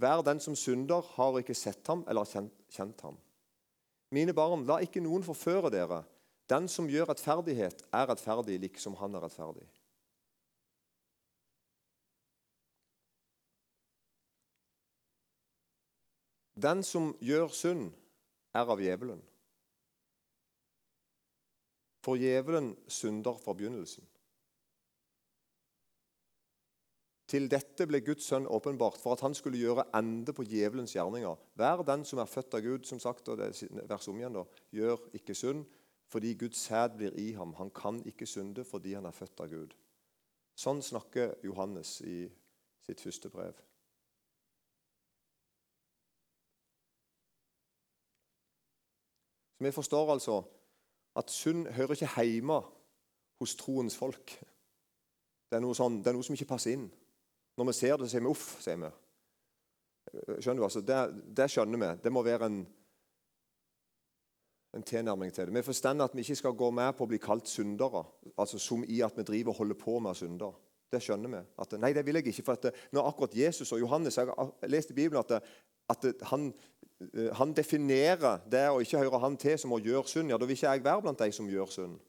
Hver 0.00 0.22
den 0.26 0.40
som 0.40 0.56
synder, 0.58 1.04
har 1.16 1.38
ikke 1.38 1.54
sett 1.54 1.86
ham 1.86 2.02
eller 2.08 2.26
kjent, 2.26 2.54
kjent 2.72 3.04
ham. 3.06 3.18
Mine 4.14 4.34
barn, 4.34 4.66
la 4.66 4.80
ikke 4.82 5.02
noen 5.02 5.26
forføre 5.26 5.70
dere. 5.74 6.02
Den 6.50 6.68
som 6.68 6.88
gjør 6.90 7.10
rettferdighet, 7.12 7.86
er 7.94 8.08
rettferdig 8.10 8.58
liksom 8.66 8.98
han 9.00 9.14
er 9.16 9.24
rettferdig. 9.26 9.66
Den 16.54 16.82
som 16.86 17.12
gjør 17.20 17.48
synd, 17.50 17.92
er 18.54 18.70
av 18.70 18.78
djevelen. 18.78 19.22
For 22.04 22.20
djevelen 22.20 22.74
synder 22.86 23.38
fra 23.42 23.54
begynnelsen. 23.56 24.04
Til 27.34 27.48
dette 27.50 27.86
ble 27.88 27.98
Guds 28.04 28.28
sønn 28.28 28.44
åpenbart 28.46 29.00
for 29.00 29.16
at 29.16 29.24
han 29.24 29.34
skulle 29.34 29.58
gjøre 29.58 29.86
ende 29.96 30.34
på 30.36 30.44
djevelens 30.46 30.92
gjerninger. 30.94 31.40
Hver 31.58 31.82
den 31.88 32.04
som 32.06 32.20
er 32.22 32.30
født 32.30 32.54
av 32.54 32.62
Gud, 32.62 32.84
som 32.86 33.00
sagt, 33.02 33.28
og 33.32 33.40
det 33.40 33.48
er 33.48 33.88
vers 33.90 34.08
om 34.12 34.20
igjen 34.20 34.36
da, 34.36 34.44
gjør 34.76 35.08
ikke 35.18 35.34
synd, 35.34 35.64
fordi 36.12 36.34
Guds 36.38 36.60
sæd 36.68 36.98
blir 37.00 37.16
i 37.18 37.32
ham. 37.34 37.56
Han 37.58 37.72
kan 37.74 38.02
ikke 38.06 38.28
synde 38.28 38.62
fordi 38.68 38.94
han 38.94 39.08
er 39.08 39.16
født 39.16 39.40
av 39.40 39.50
Gud. 39.50 39.74
Sånn 40.54 40.84
snakker 40.84 41.34
Johannes 41.42 41.96
i 42.06 42.28
sitt 42.84 43.00
første 43.02 43.32
brev. 43.32 43.56
Vi 49.64 49.72
forstår 49.72 50.12
altså 50.12 50.42
at 51.16 51.30
synd 51.30 51.68
hører 51.76 51.94
ikke 51.94 52.24
hjemme 52.24 52.60
hos 53.40 53.54
troens 53.56 53.96
folk. 53.96 54.34
Det 55.50 55.58
er 55.58 55.62
noe, 55.62 55.76
sånn, 55.76 56.00
det 56.02 56.10
er 56.10 56.16
noe 56.16 56.26
som 56.26 56.34
ikke 56.36 56.50
passer 56.50 56.74
inn. 56.74 56.86
Når 57.54 57.68
vi 57.70 57.74
ser 57.78 57.98
det, 58.00 58.10
sier 58.10 58.24
vi 58.24 58.30
'uff'. 58.32 58.60
sier 58.62 58.80
vi. 58.80 58.90
Skjønner 60.42 60.60
du? 60.60 60.64
altså, 60.64 60.80
det, 60.80 60.98
det, 61.36 61.50
skjønner 61.50 61.80
vi. 61.80 61.90
Det 62.02 62.12
må 62.12 62.22
være 62.22 62.48
en, 62.50 62.58
en 64.74 64.82
tilnærming 64.82 65.32
til 65.32 65.46
det. 65.46 65.54
Vi 65.54 65.62
forstår 65.62 66.02
at 66.02 66.14
vi 66.14 66.24
ikke 66.26 66.42
skal 66.42 66.58
gå 66.58 66.70
med 66.70 66.92
på 66.96 67.06
å 67.06 67.10
bli 67.10 67.18
kalt 67.22 67.48
syndere, 67.48 68.04
altså 68.36 68.58
som 68.58 68.84
i 68.84 69.00
at 69.06 69.16
vi 69.16 69.22
driver 69.22 69.54
og 69.54 69.62
holder 69.62 69.80
på 69.80 69.98
med 69.98 70.18
synder. 70.18 70.54
Det 70.92 71.00
skjønner 71.02 71.30
vi. 71.30 71.42
At, 71.58 71.78
nei, 71.80 71.92
det 71.92 72.04
vil 72.06 72.18
jeg 72.20 72.26
ikke. 72.26 72.42
for 72.42 72.58
at 72.58 72.74
når 72.92 73.08
akkurat 73.08 73.36
Jesus 73.36 73.72
og 73.72 73.80
Johannes 73.80 74.16
Jeg 74.18 74.26
har 74.26 74.52
lest 74.68 74.90
i 74.90 74.94
Bibelen 74.94 75.24
at, 75.24 75.42
at 75.92 76.06
han 76.30 76.52
Eh, 77.12 77.30
han 77.38 77.52
definerer 77.56 78.42
det 78.50 78.64
å 78.70 78.80
ikke 78.82 79.02
høre 79.02 79.20
han 79.22 79.36
til 79.40 79.58
som 79.60 79.74
å 79.74 79.82
gjøre 79.82 80.08
synd. 80.10 80.32
Ja, 80.32 80.38
Da 80.38 80.46
vil 80.46 80.56
ikke 80.56 80.72
jeg 80.72 80.84
være 80.84 81.02
blant 81.02 81.18
de 81.20 81.30
som 81.32 81.50
gjør 81.50 81.70
synd. 81.70 82.00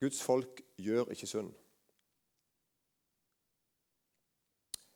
Guds 0.00 0.20
folk 0.22 0.60
gjør 0.76 1.10
ikke 1.12 1.28
synd. 1.28 1.54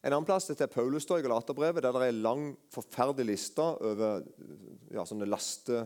En 0.00 0.14
annen 0.14 0.24
plass 0.24 0.46
til 0.48 0.68
Paulus 0.68 1.04
står 1.04 1.20
i 1.20 1.24
Galaterbrevet, 1.26 1.82
der 1.82 1.92
det 1.92 2.02
er 2.02 2.12
en 2.14 2.22
lang, 2.22 2.44
forferdelig 2.72 3.34
liste 3.34 3.60
over 3.60 4.22
ja, 4.90 5.04
sånne 5.04 5.28
laste, 5.28 5.82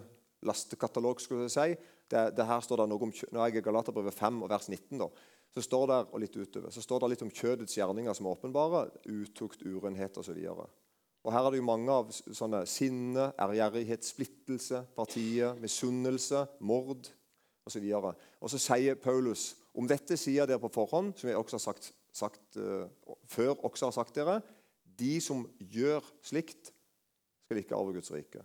lastekatalog. 0.46 1.20
skulle 1.20 1.48
jeg 1.48 1.50
si. 1.50 1.74
Det, 2.11 2.37
det 2.37 2.46
her 2.46 2.61
står 2.61 2.85
det 2.85 2.88
noe 2.90 3.02
om, 3.02 3.11
Når 3.11 3.46
jeg 3.48 3.57
er 3.57 3.66
Galaterbrevet 3.66 4.14
5 4.14 4.42
og 4.42 4.50
vers 4.50 4.68
19, 4.68 4.98
da, 4.98 5.09
så 5.50 5.62
står 5.62 5.87
det 5.87 5.98
og 6.12 6.20
litt 6.20 6.37
utover, 6.37 6.70
så 6.70 6.83
står 6.83 7.00
det 7.00 7.11
litt 7.11 7.22
om 7.22 7.30
kjødets 7.30 7.74
gjerninger 7.78 8.14
som 8.14 8.26
er 8.26 8.37
åpenbare. 8.37 8.87
Utukt, 9.07 9.66
urenhet 9.66 10.18
osv. 10.18 10.38
Og 10.46 10.84
Her 11.32 11.46
er 11.46 11.54
det 11.54 11.60
jo 11.62 11.64
mange 11.64 11.92
av 11.92 12.10
sånne 12.12 12.64
sinne, 12.68 13.30
ærgjerrighet, 13.40 14.04
splittelse, 14.04 14.82
partiet, 14.96 15.56
misunnelse, 15.62 16.44
mord 16.60 17.08
osv. 17.64 17.87
Og, 17.96 18.10
og 18.44 18.52
så 18.52 18.60
sier 18.60 18.98
Paulus 19.00 19.54
om 19.74 19.88
dette 19.88 20.18
sier 20.20 20.46
dere 20.46 20.60
på 20.62 20.72
forhånd, 20.74 21.14
som 21.16 21.30
jeg 21.30 21.38
også 21.40 21.56
har 21.56 21.64
sagt, 21.64 21.88
sagt 22.14 22.58
uh, 22.60 22.84
før 23.26 23.56
også 23.64 23.88
har 23.88 23.96
sagt 23.96 24.18
dere, 24.20 24.40
de 24.84 25.16
som 25.24 25.46
gjør 25.58 26.04
slikt, 26.22 26.74
skal 27.44 27.60
ikke 27.60 27.78
arve 27.78 27.96
Guds 27.96 28.12
rike. 28.12 28.44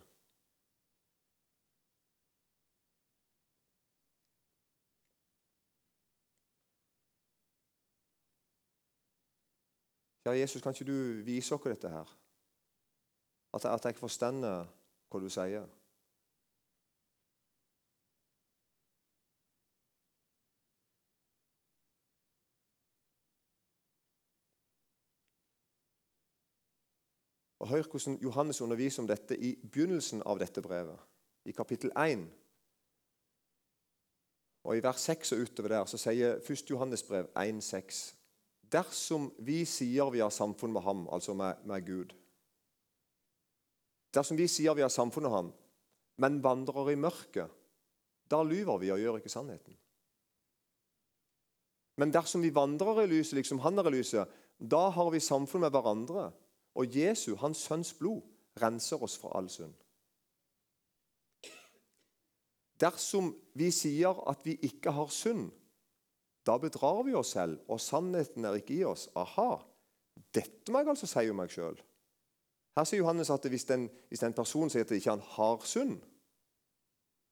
Ja, 10.26 10.34
Jesus, 10.36 10.62
kan 10.62 10.74
ikke 10.74 10.84
du 10.84 11.22
vise 11.24 11.54
oss 11.54 11.64
dette 11.64 11.88
her? 11.88 12.19
At, 13.54 13.64
at 13.64 13.84
jeg 13.84 13.96
forstår 13.98 14.40
hva 15.10 15.20
du 15.20 15.28
sier. 15.32 15.66
Og 27.60 27.68
Hør 27.68 27.82
hvordan 27.82 28.18
Johannes 28.22 28.60
underviser 28.60 29.02
om 29.02 29.08
dette 29.08 29.36
i 29.36 29.52
begynnelsen 29.56 30.22
av 30.26 30.38
dette 30.40 30.62
brevet, 30.64 30.96
i 31.44 31.52
kapittel 31.52 31.92
1. 31.92 32.22
Og 34.64 34.76
I 34.76 34.82
vers 34.84 35.04
6 35.08 35.32
og 35.32 35.44
utover 35.44 35.74
der 35.74 35.84
så 35.88 36.00
sier 36.00 36.40
1. 36.40 36.70
Johannes 36.70 37.02
brev 37.04 37.28
1,6.: 37.36 38.00
Dersom 38.72 39.28
vi 39.38 39.64
sier 39.64 40.10
vi 40.10 40.22
har 40.24 40.32
samfunn 40.32 40.72
med 40.72 40.80
ham, 40.80 41.08
altså 41.12 41.34
med, 41.34 41.60
med 41.64 41.86
Gud, 41.86 42.16
Dersom 44.14 44.38
vi 44.38 44.48
sier 44.50 44.74
vi 44.74 44.82
har 44.82 44.92
samfunn 44.92 45.26
med 45.26 45.34
ham, 45.34 45.52
men 46.20 46.40
vandrer 46.42 46.92
i 46.92 46.98
mørket, 46.98 47.50
da 48.30 48.42
lyver 48.46 48.78
vi 48.82 48.90
og 48.94 49.00
gjør 49.02 49.18
ikke 49.20 49.32
sannheten. 49.32 49.76
Men 52.00 52.12
dersom 52.14 52.42
vi 52.42 52.52
vandrer 52.54 53.02
i 53.02 53.10
lyset 53.10 53.36
liksom 53.38 53.60
han 53.64 53.78
er 53.78 53.90
i 53.90 53.98
lyset, 53.98 54.30
da 54.60 54.88
har 54.94 55.10
vi 55.12 55.20
samfunn 55.20 55.64
med 55.64 55.74
hverandre. 55.74 56.30
Og 56.78 56.96
Jesu, 56.96 57.34
hans 57.40 57.64
sønns 57.66 57.92
blod, 57.98 58.22
renser 58.60 59.02
oss 59.02 59.16
fra 59.18 59.32
all 59.38 59.48
synd. 59.50 59.74
Dersom 62.80 63.34
vi 63.58 63.68
sier 63.74 64.22
at 64.30 64.44
vi 64.46 64.54
ikke 64.64 64.94
har 64.96 65.10
synd, 65.12 65.50
da 66.46 66.56
bedrar 66.62 67.02
vi 67.04 67.14
oss 67.18 67.34
selv, 67.36 67.58
og 67.68 67.82
sannheten 67.82 68.46
er 68.48 68.56
ikke 68.56 68.78
i 68.78 68.84
oss. 68.88 69.08
Aha, 69.18 69.58
dette 70.32 70.72
må 70.72 70.80
jeg 70.80 70.92
altså 70.94 71.08
si 71.10 71.26
om 71.28 71.40
meg 71.42 71.52
sjøl. 71.52 71.76
Her 72.76 72.86
sier 72.86 73.02
Johannes 73.02 73.30
at 73.30 73.46
hvis 73.50 73.66
en, 73.74 73.88
hvis 74.08 74.22
en 74.22 74.36
person 74.36 74.70
sier 74.70 74.86
at 74.86 74.94
ikke 74.94 75.10
han 75.10 75.24
har 75.36 75.64
synd, 75.66 75.98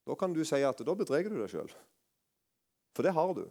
da 0.07 0.15
kan 0.15 0.33
du 0.33 0.43
si 0.43 0.59
at 0.65 0.81
da 0.85 0.95
bedreger 0.97 1.29
du 1.29 1.39
deg 1.39 1.51
sjøl. 1.51 1.71
For 2.95 3.05
det 3.05 3.13
har 3.13 3.33
du. 3.37 3.45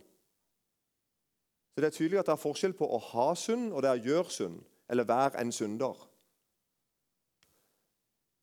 Så 1.75 1.81
Det 1.81 1.87
er 1.87 1.95
tydelig 1.95 2.19
at 2.19 2.27
det 2.27 2.35
er 2.35 2.43
forskjell 2.43 2.75
på 2.75 2.89
å 2.91 2.99
ha 3.13 3.29
synd 3.39 3.71
og 3.73 3.85
det 3.85 3.93
å 3.95 4.05
gjøre 4.09 4.31
synd, 4.35 4.63
eller 4.91 5.07
være 5.07 5.39
en 5.39 5.53
synder. 5.55 5.95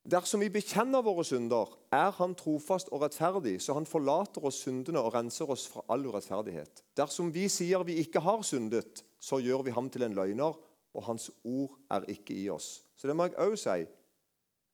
Dersom 0.05 0.39
vi 0.39 0.51
bekjenner 0.53 1.01
våre 1.01 1.25
synder, 1.25 1.71
er 1.91 2.11
Han 2.11 2.35
trofast 2.37 2.91
og 2.93 3.01
rettferdig, 3.01 3.57
så 3.61 3.73
Han 3.73 3.85
forlater 3.89 4.45
oss 4.45 4.61
syndene 4.61 5.01
og 5.01 5.13
renser 5.13 5.49
oss 5.49 5.65
fra 5.67 5.81
all 5.89 6.05
urettferdighet. 6.05 6.83
Dersom 6.95 7.33
vi 7.33 7.49
sier 7.49 7.83
vi 7.83 7.97
ikke 7.99 8.21
har 8.21 8.41
syndet, 8.41 9.03
så 9.19 9.41
gjør 9.41 9.65
vi 9.65 9.71
ham 9.71 9.89
til 9.89 10.03
en 10.03 10.13
løgner, 10.13 10.53
og 10.93 11.03
Hans 11.03 11.31
ord 11.43 11.73
er 11.89 12.05
ikke 12.07 12.37
i 12.37 12.49
oss. 12.49 12.84
Så 12.95 13.07
det 13.07 13.15
må 13.15 13.27
jeg 13.27 13.39
òg 13.41 13.57
si. 13.59 13.83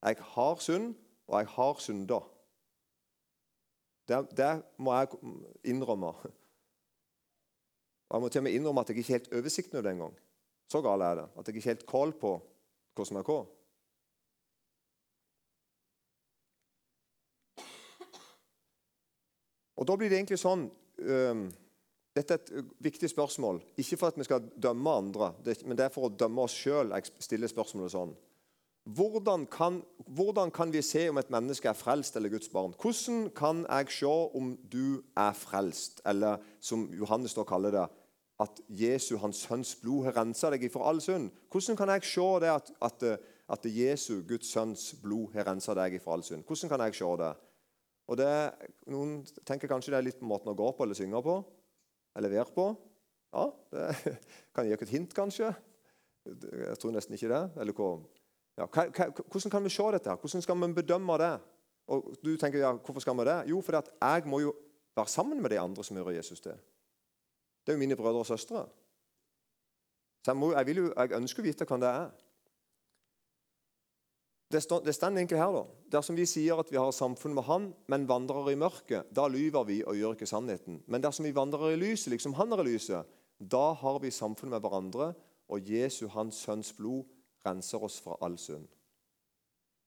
Jeg 0.02 0.18
har 0.34 0.62
synd, 0.62 0.94
og 1.28 1.40
jeg 1.40 1.48
har 1.56 1.80
synda. 1.80 2.20
Det, 4.08 4.38
det, 4.38 4.64
må 4.78 4.98
jeg 4.98 5.08
innrømme. 5.64 6.14
Og 8.10 8.14
Jeg 8.14 8.22
må 8.22 8.30
til 8.30 8.40
og 8.40 8.44
med 8.44 8.52
innrømme 8.52 8.82
at 8.82 8.90
jeg 8.90 8.98
ikke 8.98 9.14
helt 9.14 9.34
oversikt 9.34 9.74
over 9.74 9.82
det 9.82 9.92
engang. 9.92 10.18
Så 10.72 10.82
gal 10.82 11.02
er 11.02 11.16
det. 11.16 11.28
At 11.38 11.48
jeg 11.48 11.56
ikke 11.56 11.70
helt 11.70 11.86
kål 11.86 12.14
på 12.20 12.32
hvordan 12.96 13.18
det 13.18 13.26
går. 13.26 13.46
Og 19.76 19.88
Da 19.88 19.96
blir 19.96 20.10
det 20.10 20.18
egentlig 20.20 20.38
sånn 20.38 20.68
Dette 22.16 22.36
er 22.36 22.42
et 22.42 22.74
viktig 22.84 23.08
spørsmål. 23.10 23.62
Ikke 23.80 23.98
for 23.98 24.12
at 24.12 24.18
vi 24.20 24.28
skal 24.28 24.44
dømme 24.60 24.92
andre, 24.92 25.32
men 25.66 25.78
det 25.78 25.86
er 25.86 25.94
for 25.94 26.10
å 26.10 26.12
dømme 26.12 26.44
oss 26.44 26.58
sjøl 26.60 26.92
jeg 26.92 27.14
stiller 27.24 27.52
spørsmålet 27.52 27.94
sånn. 27.94 28.12
Hvordan 28.84 29.46
kan, 29.46 29.78
hvordan 30.10 30.50
kan, 30.52 30.72
vi 30.74 30.82
se 30.82 31.06
om 31.10 31.20
et 31.22 31.30
menneske 31.30 31.70
er 31.70 31.78
frelst 31.78 32.16
eller 32.18 32.34
Guds 32.34 32.50
barn? 32.50 32.74
Hvordan 32.82 33.30
kan 33.38 33.62
jeg 33.70 33.94
se 33.94 34.10
om 34.10 34.56
du 34.74 35.04
er 35.16 35.36
frelst, 35.38 36.02
eller 36.06 36.42
som 36.60 36.88
Johannes 36.98 37.38
da 37.38 37.46
kaller 37.48 37.76
det, 37.78 37.86
at 38.42 38.62
Jesu, 38.74 39.16
hans 39.22 39.44
sønns 39.46 39.76
blod, 39.78 40.08
har 40.08 40.18
rensa 40.18 40.50
deg 40.50 40.66
for 40.74 40.90
all 40.90 41.00
synd? 41.02 41.30
Hvordan 41.54 41.78
kan 41.78 41.94
jeg 41.94 42.10
se 42.10 42.28
det 42.42 42.50
at, 42.50 42.74
at, 42.82 43.08
at 43.54 43.70
Jesu, 43.70 44.24
Guds 44.28 44.50
sønns 44.50 44.90
blod, 45.04 45.30
har 45.36 45.46
rensa 45.46 45.78
deg 45.78 46.02
for 46.02 46.18
all 46.18 46.26
synd? 46.26 46.44
Hvordan 46.50 46.74
kan 46.74 46.88
jeg 46.88 46.98
se 46.98 47.16
det? 47.22 47.32
Og 48.10 48.18
det, 48.18 48.34
Noen 48.90 49.20
tenker 49.46 49.70
kanskje 49.70 49.94
det 49.94 50.02
er 50.02 50.10
litt 50.10 50.20
på 50.20 50.28
måten 50.28 50.52
å 50.52 50.58
gå 50.58 50.74
på 50.74 50.84
eller 50.84 50.98
synge 50.98 51.22
på. 51.22 51.38
Eller 52.16 52.30
leverer 52.30 52.52
på. 52.56 52.72
Ja, 53.32 53.46
det 53.72 54.18
kan 54.56 54.66
gi 54.68 54.74
dere 54.74 54.88
et 54.88 54.96
hint, 54.96 55.14
kanskje. 55.16 55.54
Jeg 56.26 56.78
tror 56.80 56.94
nesten 56.94 57.16
ikke 57.18 57.32
det. 57.32 57.44
Eller 57.62 57.76
hva, 57.78 57.94
ja, 58.60 58.68
hvordan 58.68 59.54
kan 59.54 59.64
vi 59.64 59.72
se 59.74 59.88
dette? 59.96 60.10
her? 60.10 60.20
Hvordan 60.20 60.44
skal 60.44 60.60
vi 60.60 60.74
bedømme 60.74 61.18
det? 61.22 61.32
Og 61.92 62.12
du 62.24 62.36
tenker, 62.38 62.60
ja, 62.60 62.74
Hvorfor 62.74 63.00
skal 63.04 63.18
vi 63.18 63.26
det? 63.26 63.40
Jo, 63.50 63.62
fordi 63.62 63.78
at 63.78 63.90
jeg 64.02 64.30
må 64.30 64.40
jo 64.40 64.54
være 64.96 65.08
sammen 65.08 65.42
med 65.42 65.50
de 65.50 65.60
andre 65.60 65.84
som 65.84 65.98
hører 65.98 66.20
Jesus 66.20 66.42
til. 66.42 66.58
Det 67.66 67.72
er 67.72 67.78
jo 67.78 67.80
mine 67.80 67.96
brødre 67.96 68.20
og 68.20 68.26
søstre. 68.26 68.66
Så 70.26 70.32
jeg, 70.32 70.38
må, 70.38 70.52
jeg, 70.52 70.78
jo, 70.78 70.94
jeg 70.98 71.18
ønsker 71.18 71.42
å 71.42 71.46
vite 71.46 71.66
hva 71.66 71.78
det 71.82 71.90
er. 71.90 72.12
Det 74.52 74.60
står, 74.64 74.82
det 74.84 74.96
står 74.96 75.14
egentlig 75.16 75.40
her, 75.40 75.54
da. 75.56 75.64
Dersom 75.94 76.18
vi 76.18 76.26
sier 76.28 76.60
at 76.60 76.72
vi 76.72 76.80
har 76.80 76.92
samfunn 76.92 77.36
med 77.38 77.46
Han, 77.48 77.70
men 77.88 78.08
vandrer 78.10 78.52
i 78.52 78.58
mørket, 78.60 79.08
da 79.16 79.28
lyver 79.32 79.64
vi 79.68 79.80
og 79.88 79.96
gjør 79.96 80.18
ikke 80.18 80.28
sannheten. 80.28 80.82
Men 80.92 81.04
dersom 81.04 81.26
vi 81.26 81.36
vandrer 81.36 81.72
i 81.72 81.80
lyset, 81.80 82.12
liksom 82.12 82.36
Han 82.36 82.52
er 82.52 82.64
i 82.66 82.74
lyset, 82.74 83.08
da 83.40 83.72
har 83.74 84.00
vi 84.04 84.12
samfunn 84.12 84.52
med 84.52 84.60
hverandre, 84.60 85.14
og 85.52 85.70
Jesu, 85.70 86.08
Hans 86.08 86.44
Sønns 86.44 86.74
blod, 86.74 87.06
renser 87.46 87.84
oss 87.84 88.00
fra 88.04 88.18
all 88.22 88.38
synd. 88.38 88.68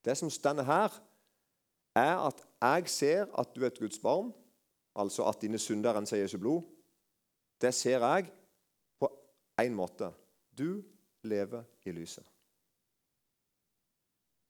Det 0.05 0.17
som 0.17 0.31
står 0.31 0.63
her, 0.67 0.97
er 1.95 2.17
at 2.27 2.41
jeg 2.63 2.89
ser 2.91 3.27
at 3.39 3.55
du 3.55 3.63
er 3.63 3.71
et 3.71 3.79
Guds 3.79 3.99
barn, 3.99 4.33
altså 4.97 5.29
at 5.29 5.41
dine 5.43 5.59
synder 5.59 5.95
renser 5.95 6.17
Jesu 6.17 6.39
blod. 6.39 6.63
Det 7.61 7.75
ser 7.75 8.03
jeg 8.03 8.31
på 9.01 9.11
én 9.61 9.75
måte. 9.77 10.11
Du 10.59 10.83
lever 11.23 11.63
i 11.87 11.93
lyset. 11.93 12.34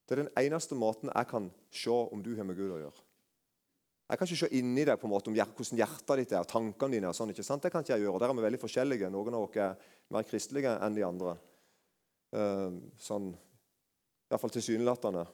Det 0.04 0.14
er 0.14 0.22
den 0.24 0.34
eneste 0.36 0.76
måten 0.76 1.10
jeg 1.10 1.28
kan 1.30 1.48
se 1.72 1.92
om 1.92 2.22
du 2.22 2.34
har 2.36 2.46
med 2.46 2.58
Gud 2.58 2.74
å 2.74 2.80
gjøre. 2.82 3.04
Jeg 4.04 4.20
kan 4.20 4.28
ikke 4.28 4.40
se 4.42 4.50
inni 4.58 4.84
deg 4.84 5.00
på 5.00 5.08
en 5.08 5.14
måte 5.14 5.30
om 5.30 5.36
hvordan 5.36 5.78
hjertet 5.80 6.20
ditt 6.20 6.32
er, 6.34 6.44
og 6.44 6.50
tankene 6.50 6.98
dine. 6.98 7.08
og 7.08 7.16
sånn, 7.16 7.32
ikke 7.32 7.46
sant? 7.46 7.62
Det 7.64 7.72
kan 7.72 7.84
ikke 7.84 7.94
jeg 7.94 8.04
gjøre. 8.04 8.20
Der 8.20 8.32
er 8.32 8.36
vi 8.36 8.44
veldig 8.44 8.60
forskjellige. 8.60 9.08
Noen 9.12 9.36
av 9.38 9.46
dere 9.54 9.70
er 9.70 9.94
mer 10.12 10.26
kristelige 10.28 10.74
enn 10.84 10.98
de 10.98 11.06
andre. 11.06 11.32
Uh, 12.34 12.76
sånn, 13.00 13.30
Iallfall 14.28 14.52
tilsynelatende. 14.52 15.24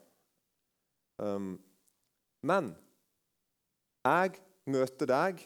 Um, 1.18 1.56
men 2.46 2.70
jeg 4.06 4.38
møter 4.70 5.10
deg, 5.10 5.42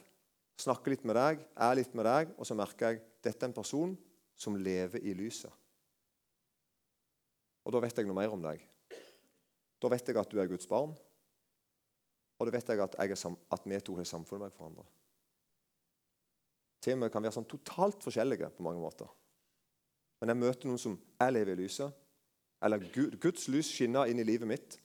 snakker 0.61 0.93
litt 0.93 1.09
med 1.09 1.17
deg, 1.17 1.41
er 1.57 1.81
litt 1.81 1.97
med 1.97 2.07
deg, 2.07 2.37
og 2.37 2.47
så 2.47 2.57
merker 2.59 2.93
jeg 2.93 3.03
dette 3.25 3.41
er 3.41 3.49
en 3.49 3.57
person 3.57 3.97
som 4.37 4.59
lever 4.61 5.01
i 5.01 5.17
lyset. 5.17 5.51
Og 7.65 7.73
da 7.73 7.81
vet 7.81 7.97
jeg 7.97 8.07
noe 8.11 8.21
mer 8.21 8.35
om 8.35 8.45
deg. 8.45 8.61
Da 9.85 9.91
vet 9.93 10.07
jeg 10.09 10.17
at 10.17 10.31
du 10.33 10.39
er 10.41 10.49
Guds 10.49 10.69
barn, 10.69 10.95
og 12.39 12.49
da 12.49 12.53
vet 12.55 12.71
jeg 12.73 12.81
at, 12.81 12.95
jeg 12.97 13.35
at 13.53 13.67
vi 13.69 13.81
to 13.85 13.97
har 13.99 14.07
samfunnet 14.09 14.49
med 14.49 14.57
hverandre. 14.57 14.85
Til 16.81 17.05
og 17.05 17.13
kan 17.13 17.25
være 17.25 17.37
sånn 17.37 17.49
totalt 17.49 18.01
forskjellige 18.05 18.49
på 18.57 18.65
mange 18.65 18.81
måter. 18.81 19.11
Men 20.21 20.33
jeg 20.33 20.41
møter 20.41 20.69
noen 20.69 20.81
som 20.81 20.97
jeg 21.21 21.37
lever 21.37 21.53
i 21.53 21.61
lyset. 21.63 21.93
Eller 22.65 22.81
Guds 23.21 23.47
lys 23.53 23.69
skinner 23.69 24.09
inn 24.09 24.21
i 24.21 24.27
livet 24.27 24.49
mitt, 24.49 24.79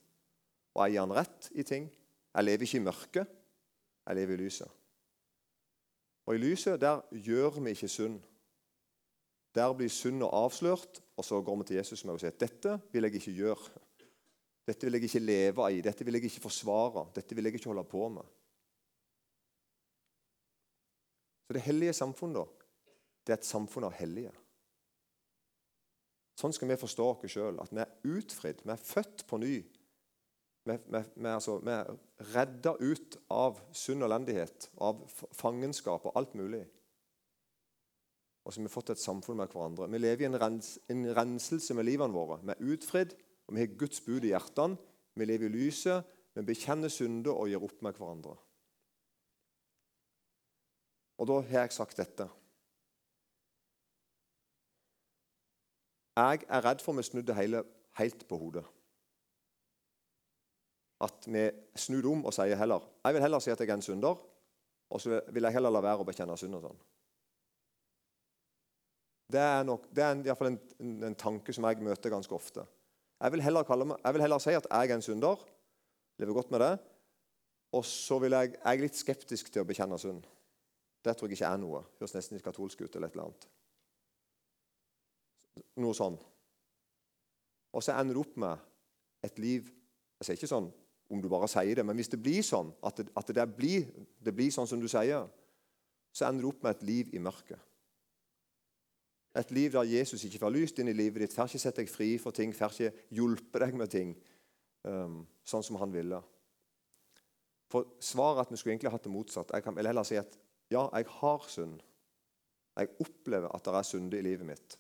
og 0.76 0.84
jeg 0.84 0.98
gir 0.98 1.06
han 1.06 1.16
rett 1.16 1.50
i 1.56 1.64
ting. 1.64 1.88
Jeg 2.36 2.46
lever 2.46 2.68
ikke 2.68 2.80
i 2.80 2.86
mørket, 2.86 3.36
jeg 4.04 4.20
lever 4.20 4.36
i 4.36 4.44
lyset. 4.44 4.80
Og 6.28 6.36
I 6.36 6.44
lyset 6.44 6.80
der 6.82 7.06
gjør 7.16 7.62
vi 7.64 7.72
ikke 7.72 7.90
synd. 7.90 8.20
Der 9.56 9.72
blir 9.74 9.90
synd 9.90 10.28
avslørt, 10.28 11.00
og 11.18 11.26
så 11.26 11.40
går 11.42 11.62
vi 11.62 11.70
til 11.70 11.80
Jesus 11.80 12.04
med 12.04 12.18
og 12.18 12.22
sier 12.22 12.36
dette 12.36 12.82
vil 12.92 13.08
jeg 13.08 13.16
ikke 13.18 13.40
gjøre. 13.40 13.88
Dette 14.70 14.86
vil 14.86 15.00
jeg 15.00 15.10
ikke 15.10 15.24
leve 15.24 15.70
i, 15.74 15.82
dette 15.82 16.06
vil 16.06 16.20
jeg 16.20 16.30
ikke 16.30 16.46
forsvare, 16.46 17.08
dette 17.16 17.36
vil 17.36 17.50
jeg 17.50 17.58
ikke 17.58 17.72
holde 17.72 17.88
på 17.90 18.04
med. 18.20 18.36
Så 21.48 21.58
Det 21.58 21.66
hellige 21.66 21.98
samfunnet 21.98 22.60
det 23.26 23.34
er 23.34 23.42
et 23.42 23.50
samfunn 23.50 23.86
av 23.86 23.94
hellige. 23.98 24.32
Sånn 26.40 26.54
skal 26.56 26.70
vi 26.72 26.80
forstå 26.80 27.06
oss 27.12 27.34
sjøl. 27.34 27.60
At 27.62 27.74
vi 27.76 27.82
er 27.84 28.16
utfridd, 28.16 28.64
vi 28.64 28.74
er 28.74 28.82
født 28.82 29.26
på 29.30 29.38
ny. 29.42 29.56
Vi, 30.70 30.76
vi, 30.76 31.02
vi, 31.16 31.30
altså, 31.30 31.58
vi 31.66 31.74
er 31.74 31.90
redda 32.34 32.76
ut 32.80 33.18
av 33.34 33.60
sunn 33.76 34.06
elendighet, 34.08 34.70
av 34.82 35.02
fangenskap 35.36 36.08
og 36.08 36.20
alt 36.20 36.36
mulig. 36.40 36.64
Og 38.46 38.54
så 38.54 38.62
har 38.62 38.70
vi 38.70 38.74
fått 38.74 38.94
et 38.96 39.02
samfunn 39.02 39.42
med 39.42 39.52
hverandre. 39.52 39.90
Vi 39.92 40.02
lever 40.02 40.26
i 40.26 40.30
en, 40.30 40.40
rens, 40.42 40.78
en 40.90 41.04
renselse 41.18 41.76
med 41.78 41.90
livene 41.90 42.16
våre. 42.16 42.40
Vi 42.42 42.56
er 42.56 42.74
utfridd, 42.74 43.18
og 43.50 43.56
vi 43.56 43.64
har 43.64 43.78
Guds 43.82 44.02
bud 44.06 44.22
i 44.28 44.30
hjertene. 44.30 44.78
Vi 45.18 45.26
lever 45.26 45.50
i 45.50 45.54
lyset, 45.56 46.06
vi 46.38 46.44
bekjenner 46.46 46.92
synder 46.94 47.34
og 47.34 47.50
gir 47.50 47.64
opp 47.66 47.82
med 47.82 47.98
hverandre. 47.98 48.36
Og 51.18 51.28
da 51.28 51.40
har 51.42 51.66
jeg 51.66 51.74
sagt 51.74 51.98
dette. 51.98 52.30
Jeg 56.20 56.46
er 56.46 56.64
redd 56.68 56.86
for 56.86 56.94
vi 56.94 57.08
snudde 57.10 57.36
hele 57.36 57.66
helt 57.98 58.24
på 58.30 58.38
hodet. 58.38 58.66
At 61.02 61.26
vi 61.26 61.50
snur 61.80 62.12
om 62.12 62.26
og 62.28 62.36
sier 62.36 62.60
heller 62.60 62.86
Jeg 63.04 63.14
vil 63.16 63.22
heller 63.22 63.40
si 63.40 63.52
at 63.52 63.60
jeg 63.60 63.70
er 63.70 63.80
en 63.80 63.82
synder, 63.82 64.16
og 64.90 65.02
så 65.02 65.22
vil 65.32 65.44
jeg 65.44 65.58
heller 65.58 65.74
la 65.74 65.82
være 65.82 66.04
å 66.04 66.08
bekjenne 66.08 66.38
synd. 66.38 66.62
sånn. 66.62 66.82
Det 69.32 69.40
er, 69.40 69.64
nok, 69.64 69.90
det 69.96 70.04
er 70.04 70.12
en, 70.46 70.60
en, 70.80 71.04
en 71.04 71.16
tanke 71.16 71.54
som 71.54 71.66
jeg 71.66 71.82
møter 71.82 72.14
ganske 72.14 72.36
ofte. 72.36 72.66
Jeg 73.20 73.32
vil, 73.32 73.44
kalle 73.68 73.98
jeg 74.04 74.14
vil 74.16 74.22
heller 74.22 74.40
si 74.40 74.56
at 74.56 74.68
jeg 74.70 74.90
er 74.90 74.96
en 74.96 75.04
synder. 75.04 75.42
Lever 76.20 76.34
godt 76.34 76.52
med 76.52 76.60
det. 76.64 76.74
Og 77.72 77.86
så 77.86 78.20
vil 78.20 78.32
jeg, 78.32 78.54
jeg 78.56 78.78
er 78.78 78.82
litt 78.82 78.98
skeptisk 78.98 79.52
til 79.52 79.62
å 79.64 79.68
bekjenne 79.68 80.00
synd. 80.00 80.24
Det 81.06 81.16
tror 81.16 81.30
jeg 81.30 81.38
ikke 81.38 81.52
er 81.54 81.62
noe. 81.62 81.84
Høres 82.00 82.16
nesten 82.16 82.38
litt 82.38 82.46
katolsk 82.46 82.82
ut. 82.82 82.96
eller 82.96 83.08
et 83.08 83.16
eller 83.16 83.28
annet. 83.28 83.48
Noe 85.84 85.96
sånn. 85.96 86.18
Og 87.76 87.84
så 87.86 87.96
ender 88.00 88.18
du 88.18 88.24
opp 88.24 88.38
med 88.40 88.68
et 89.24 89.38
liv 89.40 89.68
Jeg 90.20 90.26
sier 90.26 90.40
ikke 90.40 90.52
sånn 90.52 90.72
om 91.10 91.22
du 91.24 91.30
bare 91.32 91.48
sier 91.50 91.80
det, 91.80 91.84
men 91.88 91.98
hvis 91.98 92.12
det 92.12 92.20
blir 92.22 92.44
sånn, 92.46 92.68
at 92.86 93.00
det, 93.00 93.06
at 93.18 93.30
det, 93.34 93.46
blir, 93.56 93.88
det 94.22 94.34
blir 94.36 94.52
sånn 94.54 94.68
som 94.70 94.82
du 94.82 94.86
sier, 94.92 95.24
så 96.14 96.28
ender 96.28 96.44
du 96.44 96.50
opp 96.52 96.66
med 96.66 96.76
et 96.76 96.84
liv 96.86 97.16
i 97.16 97.22
mørket. 97.24 97.58
Et 99.38 99.52
liv 99.54 99.72
der 99.72 99.86
Jesus 99.86 100.24
ikke 100.26 100.42
får 100.42 100.56
lyst 100.56 100.80
inn 100.82 100.90
i 100.90 100.98
livet 100.98 101.22
ditt, 101.22 101.36
får 101.36 101.52
ikke 101.52 101.62
sette 101.62 101.84
deg 101.84 101.92
fri 101.92 102.10
for 102.22 102.36
ting, 102.36 102.54
får 102.56 102.74
ikke 102.76 103.06
hjulpet 103.14 103.62
deg 103.62 103.78
med 103.78 103.92
ting 103.94 104.16
um, 104.90 105.22
sånn 105.46 105.66
som 105.66 105.78
han 105.82 105.94
ville. 105.94 106.18
For 107.70 107.94
svaret 108.02 108.48
at 108.48 108.52
vi 108.52 108.58
skulle 108.58 108.74
egentlig 108.74 108.94
hatt 108.96 109.06
det 109.06 109.14
motsatt. 109.14 109.54
Jeg 109.54 109.66
kan 109.66 109.78
heller 109.78 110.08
si 110.08 110.18
at 110.18 110.34
ja, 110.74 110.88
jeg 110.96 111.06
har 111.20 111.46
synd. 111.50 111.82
Jeg 112.80 112.94
opplever 113.04 113.52
at 113.54 113.66
det 113.66 113.76
er 113.76 113.86
synder 113.86 114.18
i 114.18 114.26
livet 114.26 114.48
mitt. 114.50 114.78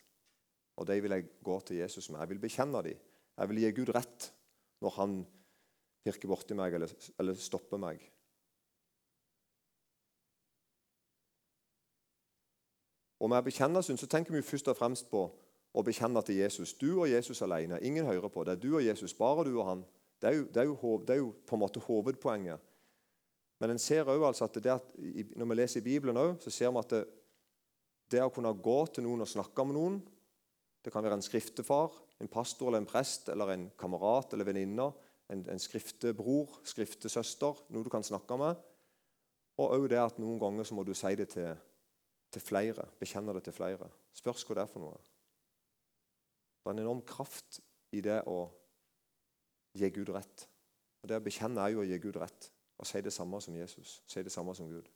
Og 0.79 0.87
de 0.87 0.97
vil 1.03 1.13
jeg 1.13 1.27
gå 1.45 1.59
til 1.67 1.81
Jesus 1.81 2.09
med. 2.09 2.21
Jeg 2.23 2.31
vil 2.33 2.41
bekjenne 2.41 2.81
dem. 2.85 3.01
Jeg 3.39 3.49
vil 3.51 3.61
gi 3.61 3.71
Gud 3.77 3.91
rett 3.95 4.29
når 4.83 4.95
han 4.95 5.19
pirker 6.05 6.31
borti 6.31 6.55
meg 6.57 6.73
eller, 6.75 6.91
eller 7.19 7.37
stopper 7.37 7.81
meg. 7.81 8.01
Og 13.19 13.29
Med 13.29 13.47
å 13.47 13.81
synd 13.83 13.99
så 13.99 14.07
tenker 14.07 14.33
vi 14.33 14.41
først 14.41 14.67
og 14.71 14.77
fremst 14.77 15.09
på 15.11 15.25
å 15.73 15.83
bekjenne 15.83 16.21
til 16.25 16.39
Jesus. 16.39 16.73
Du 16.73 17.01
og 17.01 17.09
Jesus 17.09 17.41
alene. 17.41 17.79
Ingen 17.81 18.05
hører 18.05 18.29
på. 18.29 18.43
Det 18.43 18.55
er 18.55 18.61
du 18.61 18.75
og 18.75 18.85
Jesus, 18.85 19.13
bare 19.13 19.43
du 19.43 19.57
og 19.59 19.67
han. 19.67 19.85
Det 20.21 20.29
er 20.29 20.35
jo, 20.35 20.45
det 20.53 20.61
er 20.61 20.67
jo, 20.67 20.97
det 21.07 21.15
er 21.15 21.21
jo 21.21 21.33
på 21.47 21.55
en 21.55 21.61
måte 21.61 21.83
hovedpoenget. 21.83 22.59
Men 23.59 23.73
en 23.73 23.79
ser 23.79 24.07
også 24.07 24.25
altså 24.25 24.47
at, 24.47 24.65
at, 24.65 24.91
når 25.35 25.45
vi 25.45 25.55
leser 25.55 25.79
i 25.79 25.83
Bibelen, 25.83 26.17
også, 26.17 26.43
så 26.43 26.49
ser 26.49 26.71
vi 26.71 26.79
at 26.79 26.95
det, 26.95 27.03
det 28.11 28.23
å 28.23 28.31
kunne 28.33 28.53
gå 28.55 28.79
til 28.93 29.05
noen 29.05 29.25
og 29.25 29.29
snakke 29.29 29.65
med 29.67 29.77
noen 29.77 29.99
Det 30.79 30.93
kan 30.93 31.03
være 31.03 31.17
en 31.19 31.21
skriftefar, 31.21 31.91
en 32.23 32.31
pastor 32.31 32.69
eller 32.69 32.79
en 32.79 32.87
prest 32.87 33.27
eller 33.29 33.51
en 33.51 33.65
kamerat 33.77 34.31
eller 34.33 34.47
venninne, 34.47 34.85
en, 35.29 35.41
en 35.51 35.59
skriftebror, 35.59 36.61
skriftesøster, 36.63 37.59
noe 37.69 37.83
du 37.83 37.89
kan 37.91 38.03
snakke 38.03 38.37
med. 38.39 38.61
Og 39.59 39.73
også 39.75 39.89
det 39.91 39.99
at 39.99 40.21
noen 40.23 40.39
ganger 40.39 40.63
så 40.63 40.77
må 40.77 40.85
du 40.87 40.93
si 40.95 41.11
det 41.19 41.27
til, 41.35 41.51
til 42.33 42.43
flere, 42.43 42.85
bekjenner 42.99 43.37
det 43.37 43.47
til 43.47 43.55
flere. 43.55 43.89
Spørs 44.13 44.45
hva 44.45 44.57
det 44.57 44.63
er 44.65 44.71
for 44.71 44.83
noe. 44.83 44.99
Det 46.59 46.69
er 46.69 46.75
en 46.75 46.83
enorm 46.83 47.01
kraft 47.07 47.61
i 47.95 48.01
det 48.05 48.21
å 48.29 48.39
gi 49.77 49.89
Gud 49.95 50.11
rett. 50.13 50.45
Og 51.01 51.09
Det 51.09 51.17
å 51.17 51.23
bekjenne 51.23 51.63
er 51.63 51.73
jo 51.73 51.83
å 51.83 51.87
gi 51.87 51.99
Gud 52.01 52.19
rett 52.19 52.51
og 52.79 52.87
si 52.87 53.01
det 53.03 53.13
samme 53.13 53.41
som 53.41 53.55
Jesus. 53.55 53.99
Si 54.07 54.23
det 54.23 54.31
samme 54.31 54.55
som 54.55 54.69
Gud. 54.69 54.87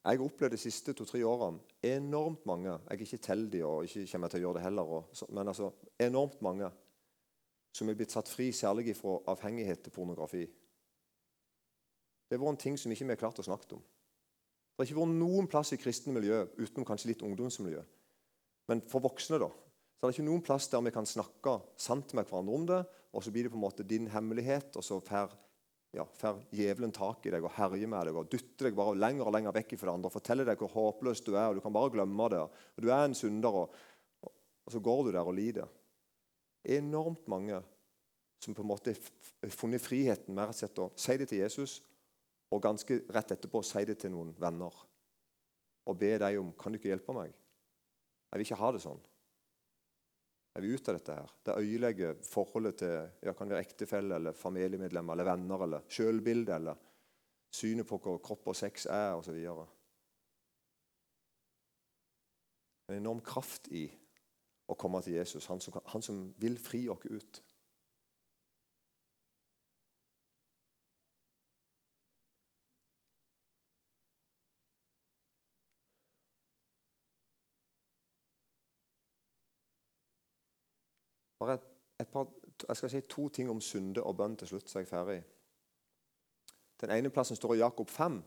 Jeg 0.00 0.16
har 0.16 0.24
opplevd 0.24 0.54
de 0.56 0.58
siste 0.58 0.94
to-tre 0.96 1.20
årene 1.28 1.60
enormt 1.84 2.46
mange 2.48 2.70
Jeg 2.70 2.94
er 2.94 3.02
ikke 3.04 3.18
teldig 3.26 3.60
og 3.68 3.84
ikke 3.84 4.06
kommer 4.12 4.32
til 4.32 4.40
å 4.40 4.42
gjøre 4.46 4.56
det 4.56 4.62
heller, 4.64 4.94
men 5.28 5.48
altså 5.52 5.68
enormt 6.00 6.40
mange 6.42 6.70
som 7.72 7.88
er 7.88 7.98
blitt 7.98 8.14
satt 8.14 8.28
fri 8.28 8.50
særlig 8.54 8.96
fra 8.98 9.18
avhengighet 9.30 9.84
til 9.84 9.94
pornografi. 9.94 10.42
Det 12.26 12.38
har 12.38 12.42
vært 12.42 12.56
en 12.56 12.64
ting 12.64 12.78
som 12.78 12.92
ikke 12.92 13.06
vi 13.06 13.14
har 13.14 13.22
klart 13.22 13.40
å 13.42 13.46
snakke 13.46 13.76
om. 13.78 13.82
Det 13.82 14.82
har 14.82 14.88
ikke 14.88 15.00
vært 15.00 15.18
noen 15.18 15.48
plass 15.50 15.74
i 15.74 15.80
kristne 15.80 16.14
miljø 16.14 16.44
utenom 16.58 16.86
kanskje 16.88 17.12
litt 17.12 17.24
ungdomsmiljø. 17.26 17.82
Men 18.70 18.82
for 18.86 19.02
voksne, 19.02 19.40
da, 19.42 19.50
så 19.50 20.06
er 20.06 20.10
det 20.10 20.16
ikke 20.16 20.28
noen 20.30 20.44
plass 20.46 20.70
der 20.72 20.82
vi 20.86 20.94
kan 20.94 21.08
snakke 21.08 21.56
sant 21.80 22.14
med 22.16 22.28
hverandre 22.30 22.54
om 22.56 22.66
det, 22.68 22.80
og 23.10 23.24
så 23.24 23.32
blir 23.34 23.46
det 23.46 23.52
på 23.52 23.58
en 23.58 23.64
måte 23.66 23.86
din 23.86 24.06
hemmelighet, 24.08 24.76
og 24.78 24.86
så 24.86 25.00
får 25.02 25.34
ja, 25.92 26.04
tak 26.14 26.46
i 26.54 27.32
deg 27.34 27.42
og 27.42 27.52
herjer 27.56 27.90
med 27.90 28.06
deg 28.06 28.14
og 28.16 28.28
dytter 28.30 28.68
deg 28.68 28.76
bare 28.78 28.94
lenger 28.94 29.26
og 29.26 29.34
lenger 29.34 29.54
vekk 29.56 29.74
fra 29.80 29.96
andre 29.96 30.06
og 30.06 30.14
forteller 30.14 30.46
deg 30.46 30.60
hvor 30.62 30.70
håpløs 30.70 31.24
du 31.26 31.32
er, 31.34 31.48
og 31.50 31.58
du 31.58 31.64
kan 31.64 31.74
bare 31.74 31.90
glemme 31.96 32.28
det. 32.30 32.44
og 32.44 32.84
Du 32.84 32.88
er 32.88 33.04
en 33.04 33.16
synder, 33.18 33.58
og, 33.64 33.74
og 34.22 34.70
så 34.70 34.78
går 34.78 35.02
du 35.08 35.12
der 35.16 35.26
og 35.26 35.34
lider. 35.34 35.66
Enormt 36.64 37.26
mange 37.30 37.62
som 38.40 38.54
på 38.56 38.62
en 38.62 38.70
måte 38.70 38.94
har 38.96 39.52
funnet 39.52 39.82
friheten 39.82 40.34
med 40.34 40.52
å 40.52 40.88
si 40.96 41.16
det 41.20 41.28
til 41.28 41.42
Jesus, 41.42 41.80
og 42.50 42.62
ganske 42.64 43.02
rett 43.12 43.36
etterpå 43.36 43.62
si 43.64 43.84
det 43.86 43.98
til 44.00 44.12
noen 44.14 44.32
venner. 44.40 44.74
Og 45.86 45.98
be 45.98 46.16
dem 46.18 46.40
om 46.40 46.52
kan 46.58 46.72
du 46.72 46.80
ikke 46.80 46.90
hjelpe 46.90 47.14
meg. 47.16 47.32
Jeg 48.30 48.38
vil 48.38 48.46
ikke 48.46 48.60
ha 48.60 48.72
det 48.74 48.82
sånn 48.84 49.00
Jeg 50.54 50.62
vil 50.64 50.74
ut 50.74 50.88
av 50.88 50.96
dette. 50.96 51.14
her. 51.14 51.32
Det 51.46 51.54
ødelegger 51.62 52.16
forholdet 52.26 52.76
til 52.82 52.94
ja, 53.22 53.32
kan 53.38 53.48
være 53.48 53.60
ektefelle, 53.62 54.16
eller 54.16 54.32
familiemedlemmer 54.32 55.12
eller 55.14 55.28
venner, 55.28 55.62
eller 55.62 55.84
sjølbilde, 55.88 56.56
eller 56.56 56.80
synet 57.54 57.86
på 57.86 57.98
hva 58.02 58.16
kropp 58.18 58.50
og 58.50 58.56
sex 58.58 58.86
er, 58.86 59.14
osv. 59.14 59.36
En 62.90 62.98
enorm 62.98 63.22
kraft 63.22 63.70
i 63.70 63.86
å 64.70 64.78
komme 64.78 65.02
til 65.02 65.18
Jesus, 65.18 65.46
han 65.50 65.60
som, 65.60 65.76
han 65.92 66.02
som 66.02 66.18
vil 66.38 66.58
fri 66.58 66.84
oss 66.88 67.06
ut. 67.10 67.42
Bare 81.40 81.58
et, 82.00 82.08
par, 82.08 82.26
jeg 82.68 82.76
skal 82.76 82.90
si 82.90 83.00
to 83.00 83.28
ting 83.28 83.50
om 83.50 83.60
synde 83.64 84.02
og 84.04 84.16
bønn 84.16 84.36
til 84.36 84.48
slutt, 84.48 84.68
så 84.68 84.78
er 84.78 84.84
jeg 84.84 84.90
ferdig. 84.90 85.20
Den 86.80 86.92
ene 86.92 87.12
plassen 87.12 87.36
står 87.36 87.54
i 87.54 87.62
Jakob 87.62 87.88
5. 87.88 88.20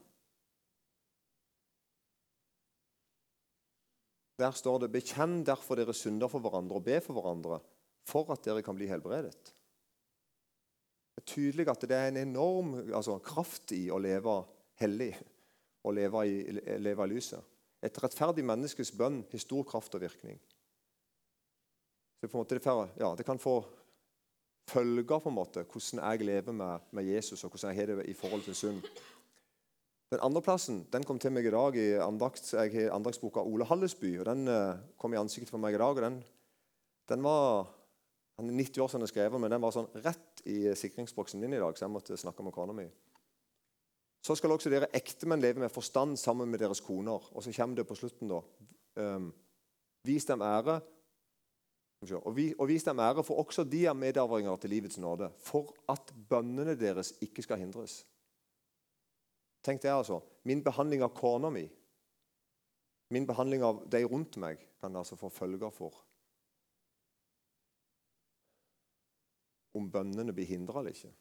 Der 4.39 4.51
står 4.51 4.79
det 4.79 4.91
'Bekjenn 4.91 5.43
derfor 5.45 5.75
dere 5.75 5.93
synder 5.93 6.27
for 6.27 6.39
hverandre 6.39 6.75
og 6.75 6.83
be 6.83 7.01
for 7.01 7.13
hverandre, 7.13 7.59
for 8.05 8.31
at 8.31 8.45
dere 8.45 8.61
kan 8.61 8.75
bli 8.75 8.87
helbredet'. 8.87 9.53
Det 11.15 11.21
er 11.21 11.25
tydelig 11.25 11.67
at 11.69 11.81
det 11.81 11.91
er 11.91 12.07
en 12.07 12.17
enorm 12.17 12.73
altså, 12.93 13.19
kraft 13.19 13.71
i 13.71 13.89
å 13.93 13.97
leve 13.97 14.43
hellig 14.81 15.13
og 15.83 15.93
leve 15.93 16.27
i, 16.27 16.51
leve 16.77 17.05
i 17.05 17.07
lyset. 17.07 17.43
Et 17.83 18.03
rettferdig 18.03 18.45
menneskes 18.45 18.91
bønn 18.91 19.23
har 19.31 19.39
stor 19.39 19.63
kraft 19.63 19.95
og 19.95 20.01
virkning. 20.01 20.39
Det, 22.21 22.31
måte, 22.33 22.59
ja, 22.99 23.15
det, 23.15 23.25
kan 23.25 23.39
få 23.39 23.57
følger 24.67 25.19
på 25.19 25.29
en 25.29 25.35
måte, 25.35 25.65
hvordan 25.67 25.99
jeg 25.99 26.25
lever 26.25 26.55
med, 26.55 26.79
med 26.91 27.03
Jesus 27.03 27.43
og 27.43 27.51
hvordan 27.51 27.73
jeg 27.73 27.81
har 27.81 27.91
det 27.91 28.05
i 28.09 28.13
forhold 28.13 28.45
til 28.45 28.55
synd. 28.55 28.81
Den 30.13 30.21
andreplassen 30.21 30.83
den 30.93 31.05
kom 31.07 31.17
til 31.17 31.33
meg 31.33 31.47
i 31.49 31.51
dag 31.53 31.77
i 31.79 31.87
andakt, 31.97 32.45
jeg 32.53 32.69
har 32.75 32.91
andaktsboka 32.93 33.41
Ole 33.41 33.65
Hallesby. 33.65 34.19
og 34.21 34.27
Den 34.29 34.45
uh, 34.45 34.77
kom 35.01 35.15
i 35.15 35.17
ansiktet 35.17 35.49
for 35.49 35.61
meg 35.61 35.73
i 35.73 35.79
dag. 35.81 35.97
og 35.97 36.03
den, 36.05 36.19
den 37.09 37.23
var, 37.25 37.71
Han 38.37 38.49
er 38.49 38.59
90 38.61 38.83
år 38.83 38.91
siden 38.91 39.07
jeg 39.07 39.13
skrev 39.13 39.39
men 39.39 39.51
den 39.51 39.61
var 39.61 39.73
sånn 39.73 39.89
rett 40.05 40.43
i 40.45 40.75
sikringsboksen 40.77 41.41
min 41.41 41.53
i 41.53 41.61
dag, 41.61 41.73
så 41.77 41.85
jeg 41.85 41.93
måtte 41.93 42.17
snakke 42.17 42.45
med 42.45 42.53
kona 42.53 42.73
mi. 42.77 42.85
Så 44.23 44.37
skal 44.37 44.53
også 44.53 44.69
dere 44.69 44.91
ektemenn 44.93 45.41
leve 45.41 45.65
med 45.65 45.73
forstand 45.73 46.17
sammen 46.17 46.49
med 46.49 46.61
deres 46.61 46.81
koner. 46.81 47.25
Og 47.33 47.43
så 47.43 47.51
kommer 47.51 47.81
det 47.81 47.89
på 47.89 47.97
slutten, 47.97 48.29
da. 48.29 48.39
Um, 49.01 49.31
vis 50.05 50.29
dem 50.29 50.45
ære 50.45 50.79
og, 52.03 52.35
vi, 52.35 52.53
og 52.59 52.67
vis 52.67 52.83
dem 52.83 52.99
ære, 52.99 53.23
for 53.23 53.41
også 53.41 53.63
de 53.63 53.85
er 53.85 53.93
medarvinger 53.97 54.55
til 54.61 54.69
livets 54.69 54.97
nåde, 54.97 55.29
for 55.39 55.73
at 55.89 56.13
bønnene 56.29 56.75
deres 56.79 57.13
ikke 57.21 57.41
skal 57.41 57.61
hindres. 57.63 58.03
Tenk 59.63 59.81
det 59.83 59.91
altså. 59.93 60.19
Min 60.43 60.63
behandling 60.63 61.03
av 61.05 61.13
kona 61.15 61.49
mi, 61.53 61.63
min 63.13 63.27
behandling 63.27 63.63
av 63.63 63.83
de 63.91 64.03
rundt 64.03 64.37
meg, 64.41 64.59
kan 64.81 64.95
altså 64.99 65.15
få 65.15 65.29
følger 65.31 65.71
for 65.71 66.01
om 69.73 69.89
bønnene 69.89 70.33
blir 70.35 70.45
hindra 70.45 70.81
eller 70.81 70.93
ikke. 70.93 71.13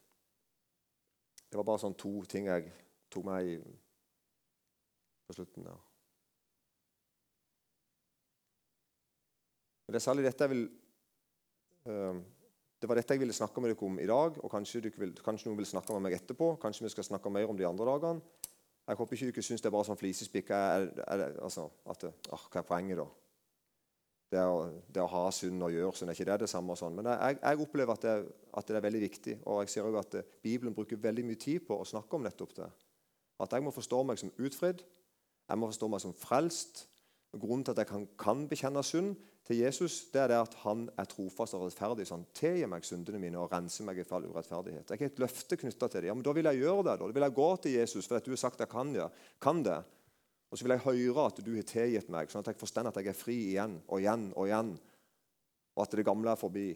Det 1.49 1.57
var 1.57 1.65
bare 1.67 1.81
sånn 1.81 1.97
to 1.97 2.11
ting 2.29 2.49
jeg 2.49 2.69
tok 3.13 3.25
med 3.25 3.49
i, 3.49 3.55
på 5.25 5.35
slutten 5.37 5.65
der. 5.65 5.81
Men 9.83 9.95
det 9.95 9.99
er 9.99 10.05
særlig 10.05 10.25
dette 10.27 10.45
jeg 10.45 10.53
vil 10.53 10.63
uh, 11.89 12.21
det 12.83 12.89
var 12.91 12.99
dette 12.99 13.15
jeg 13.15 13.21
ville 13.21 13.33
snakke 13.35 13.61
med 13.63 13.71
dere 13.71 13.87
om 13.87 13.99
i 14.03 14.05
dag. 14.09 14.37
og 14.43 14.51
Kanskje, 14.51 14.81
vil, 14.99 15.13
kanskje 15.23 15.47
noen 15.47 15.61
vil 15.61 15.67
snakke 15.69 15.95
med 15.95 16.03
meg 16.03 16.17
etterpå. 16.17 16.57
Kanskje 16.59 16.83
vi 16.83 16.89
skal 16.91 17.05
snakke 17.07 17.31
mer 17.31 17.47
om 17.47 17.55
de 17.55 17.67
andre 17.67 17.85
dagene. 17.87 18.19
Jeg 18.83 18.99
håper 18.99 19.15
ikke 19.15 19.29
dere 19.29 19.43
syns 19.47 19.63
det 19.63 19.69
er 19.69 19.73
bare 19.77 19.87
sånn 19.87 19.99
flisespikk. 20.01 20.51
Altså, 20.51 21.69
at, 21.87 22.03
hva 22.27 22.59
er 22.59 22.67
poenget, 22.67 22.99
da? 22.99 23.07
Det 24.33 24.43
å, 24.43 24.59
det 24.91 24.99
å 24.99 25.07
ha 25.13 25.23
synd 25.31 25.63
og 25.63 25.71
gjøre 25.71 25.95
synd, 25.95 26.11
er 26.11 26.17
ikke 26.17 26.27
det 26.33 26.39
det 26.43 26.51
samme? 26.51 26.75
Sånn. 26.75 26.99
Men 26.99 27.07
jeg, 27.13 27.39
jeg 27.39 27.63
opplever 27.63 27.95
at 27.95 28.03
det, 28.03 28.19
at 28.51 28.67
det, 28.67 28.75
er 28.75 28.87
veldig 28.89 29.03
viktig. 29.05 29.39
Og 29.47 29.63
jeg 29.63 29.71
ser 29.71 29.87
også 29.87 30.03
at 30.03 30.19
eh, 30.19 30.31
Bibelen 30.43 30.75
bruker 30.75 30.99
veldig 30.99 31.23
mye 31.29 31.39
tid 31.39 31.63
på 31.63 31.79
å 31.79 31.87
snakke 31.87 32.19
om 32.19 32.27
nettopp 32.27 32.57
det. 32.59 32.71
At 33.47 33.55
jeg 33.55 33.63
må 33.63 33.71
forstå 33.71 34.03
meg 34.09 34.19
som 34.19 34.33
utfridd. 34.35 34.83
Jeg 35.47 35.61
må 35.61 35.71
forstå 35.71 35.87
meg 35.93 36.03
som 36.03 36.17
frelst. 36.19 36.89
Grunnen 37.31 37.63
til 37.63 37.77
at 37.77 37.85
jeg 37.85 37.93
kan, 37.95 38.09
kan 38.19 38.43
bekjenne 38.51 38.83
synd 38.83 39.15
til 39.43 39.59
Jesus, 39.59 40.05
det 40.13 40.21
er 40.21 40.29
det 40.31 40.37
at 40.39 40.53
han 40.61 40.85
er 40.99 41.07
trofast 41.11 41.55
og 41.57 41.65
rettferdig. 41.65 42.05
Så 42.07 42.15
han 42.15 42.27
tilgir 42.35 42.69
meg 42.71 42.85
syndene 42.87 43.19
mine 43.19 43.41
og 43.41 43.51
renser 43.51 43.83
meg 43.83 43.99
fra 44.07 44.19
all 44.19 44.29
urettferdighet. 44.31 44.85
Det 44.87 44.95
er 44.95 45.01
ikke 45.01 45.09
et 45.11 45.19
løfte 45.19 45.57
knytta 45.59 45.89
til 45.89 46.01
det. 46.01 46.07
Ja, 46.07 46.15
men 46.15 46.23
Da 46.23 46.31
vil 46.31 46.47
jeg 46.47 46.61
gjøre 46.61 46.85
det. 46.87 46.93
Da 47.01 47.09
vil 47.11 47.27
jeg 47.27 47.35
gå 47.35 47.49
til 47.65 47.75
Jesus 47.75 48.07
fordi 48.07 48.25
du 48.25 48.31
har 48.31 48.43
sagt 48.45 48.63
jeg 48.63 48.71
kan 48.71 48.93
det. 48.93 49.09
Kan 49.41 49.63
det. 49.65 49.81
Og 50.49 50.57
så 50.57 50.63
vil 50.63 50.75
jeg 50.77 50.85
høre 50.85 51.25
at 51.27 51.43
du 51.43 51.51
har 51.55 51.67
tilgitt 51.67 52.09
meg, 52.13 52.31
sånn 52.31 52.45
at 52.45 52.53
jeg 52.53 52.61
forstår 52.61 52.87
at 52.87 52.97
jeg 53.01 53.09
er 53.09 53.17
fri 53.17 53.35
igjen 53.49 53.79
og 53.87 53.99
igjen 53.99 54.27
og 54.37 54.47
igjen. 54.47 54.75
Og 55.73 55.81
at 55.83 55.95
det 55.97 56.05
gamle 56.05 56.31
er 56.31 56.39
forbi. 56.39 56.67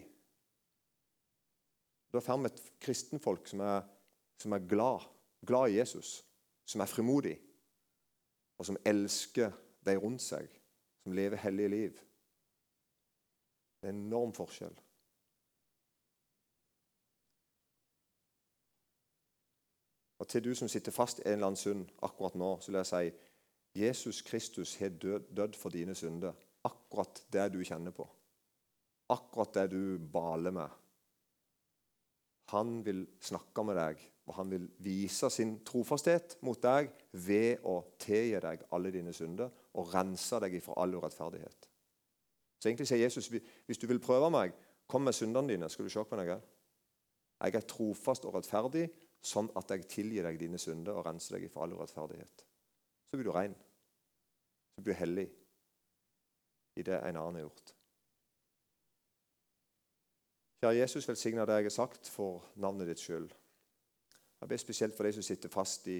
Da 2.11 2.24
får 2.24 2.39
vi 2.41 2.49
et 2.49 2.63
kristenfolk 2.82 3.47
som 3.47 3.61
er, 3.61 3.86
som 4.41 4.55
er 4.57 4.65
glad, 4.65 5.05
glad 5.45 5.70
i 5.70 5.78
Jesus, 5.78 6.24
som 6.65 6.82
er 6.82 6.89
frimodig, 6.89 7.36
og 8.57 8.65
som 8.65 8.80
elsker 8.84 9.53
de 9.86 9.95
rundt 10.01 10.26
seg, 10.26 10.49
som 11.03 11.13
lever 11.15 11.39
hellige 11.45 11.72
liv. 11.72 12.03
Det 13.82 13.89
er 13.89 13.93
en 13.93 14.05
enorm 14.07 14.34
forskjell. 14.34 14.75
Og 20.17 20.28
Til 20.28 20.43
du 20.43 20.55
som 20.55 20.67
sitter 20.67 20.91
fast 20.91 21.19
i 21.19 21.28
en 21.28 21.38
eller 21.38 21.51
annen 21.51 21.61
synd 21.61 21.86
akkurat 22.03 22.36
nå, 22.36 22.57
så 22.59 22.71
vil 22.71 22.82
jeg 22.82 22.89
si 22.89 23.82
Jesus 23.84 24.21
Kristus 24.25 24.75
har 24.75 24.89
død, 24.89 25.30
dødd 25.38 25.55
for 25.55 25.69
dine 25.69 25.95
synder. 25.95 26.34
Akkurat 26.65 27.21
det 27.34 27.53
du 27.53 27.61
kjenner 27.63 27.93
på. 27.93 28.07
Akkurat 29.13 29.53
det 29.53 29.67
du 29.71 29.99
baler 30.13 30.51
med. 30.51 30.69
Han 32.51 32.80
vil 32.86 33.05
snakke 33.21 33.63
med 33.63 33.78
deg, 33.78 34.01
og 34.28 34.36
han 34.36 34.51
vil 34.51 34.67
vise 34.84 35.30
sin 35.30 35.59
trofasthet 35.67 36.38
mot 36.41 36.59
deg 36.63 36.89
ved 37.11 37.63
å 37.67 37.80
tilgi 37.99 38.39
deg 38.43 38.65
alle 38.75 38.91
dine 38.91 39.13
synder 39.13 39.51
og 39.78 39.93
rense 39.93 40.39
deg 40.43 40.57
ifra 40.57 40.75
all 40.82 40.95
urettferdighet. 40.97 41.69
Så 42.58 42.70
egentlig 42.70 42.88
sier 42.89 43.03
Jesus 43.03 43.30
hvis 43.30 43.82
du 43.82 43.88
vil 43.88 44.01
prøve 44.01 44.30
meg, 44.34 44.53
kom 44.88 45.03
med 45.05 45.14
syndene 45.14 45.53
dine. 45.53 45.70
skal 45.70 45.86
du 45.86 45.89
se 45.93 46.03
på 46.03 46.18
noe. 46.18 46.39
Jeg 47.38 47.55
er 47.55 47.70
trofast 47.70 48.26
og 48.26 48.34
rettferdig, 48.38 48.88
sånn 49.22 49.49
at 49.60 49.72
jeg 49.74 49.89
tilgir 49.91 50.26
deg 50.26 50.39
dine 50.39 50.58
synder 50.58 50.97
og 50.97 51.05
renser 51.05 51.38
deg 51.38 51.51
for 51.51 51.66
all 51.66 51.76
urettferdighet. 51.78 52.45
Så 53.10 53.18
blir 53.18 53.28
du 53.28 53.34
ren. 53.36 53.55
Så 54.76 54.84
blir 54.84 54.95
du 54.95 54.99
hellig 54.99 55.28
i 56.78 56.86
det 56.86 56.97
en 56.97 57.18
annen 57.18 57.39
har 57.39 57.47
gjort. 57.47 57.74
Kjære 60.62 60.80
Jesus, 60.80 61.08
velsigne 61.10 61.45
det 61.45 61.60
jeg 61.60 61.70
har 61.70 61.74
sagt 61.74 62.10
for 62.10 62.45
navnet 62.55 62.89
ditt 62.89 63.01
skyld. 63.01 63.30
Jeg 64.41 64.49
ber 64.49 64.62
spesielt 64.62 64.95
for 64.97 65.05
de 65.05 65.14
som 65.14 65.26
sitter 65.26 65.49
fast 65.53 65.88
i 65.89 65.99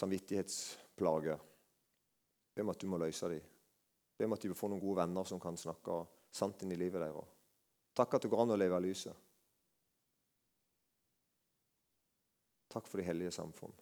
samvittighetsplager. 0.00 1.44
Be 2.54 2.64
om 2.64 2.72
at 2.72 2.80
du 2.80 2.88
må 2.88 3.00
løse 3.00 3.28
dem. 3.28 3.44
Be 4.16 4.24
om 4.24 4.32
at 4.32 4.42
de 4.42 4.50
vil 4.50 4.58
få 4.58 4.70
noen 4.72 4.80
gode 4.80 5.02
venner 5.02 5.28
som 5.28 5.40
kan 5.40 5.58
snakke 5.60 6.02
sant 6.32 6.62
inn 6.64 6.72
i 6.72 6.78
livet 6.80 7.02
deres. 7.04 7.32
Takk 7.96 8.16
at 8.16 8.24
det 8.24 8.30
går 8.32 8.42
an 8.44 8.54
å 8.54 8.58
leve 8.60 8.76
av 8.76 8.84
lyset. 8.84 9.24
Takk 12.72 12.88
for 12.90 13.00
de 13.00 13.06
hellige 13.06 13.32
samfunn. 13.32 13.72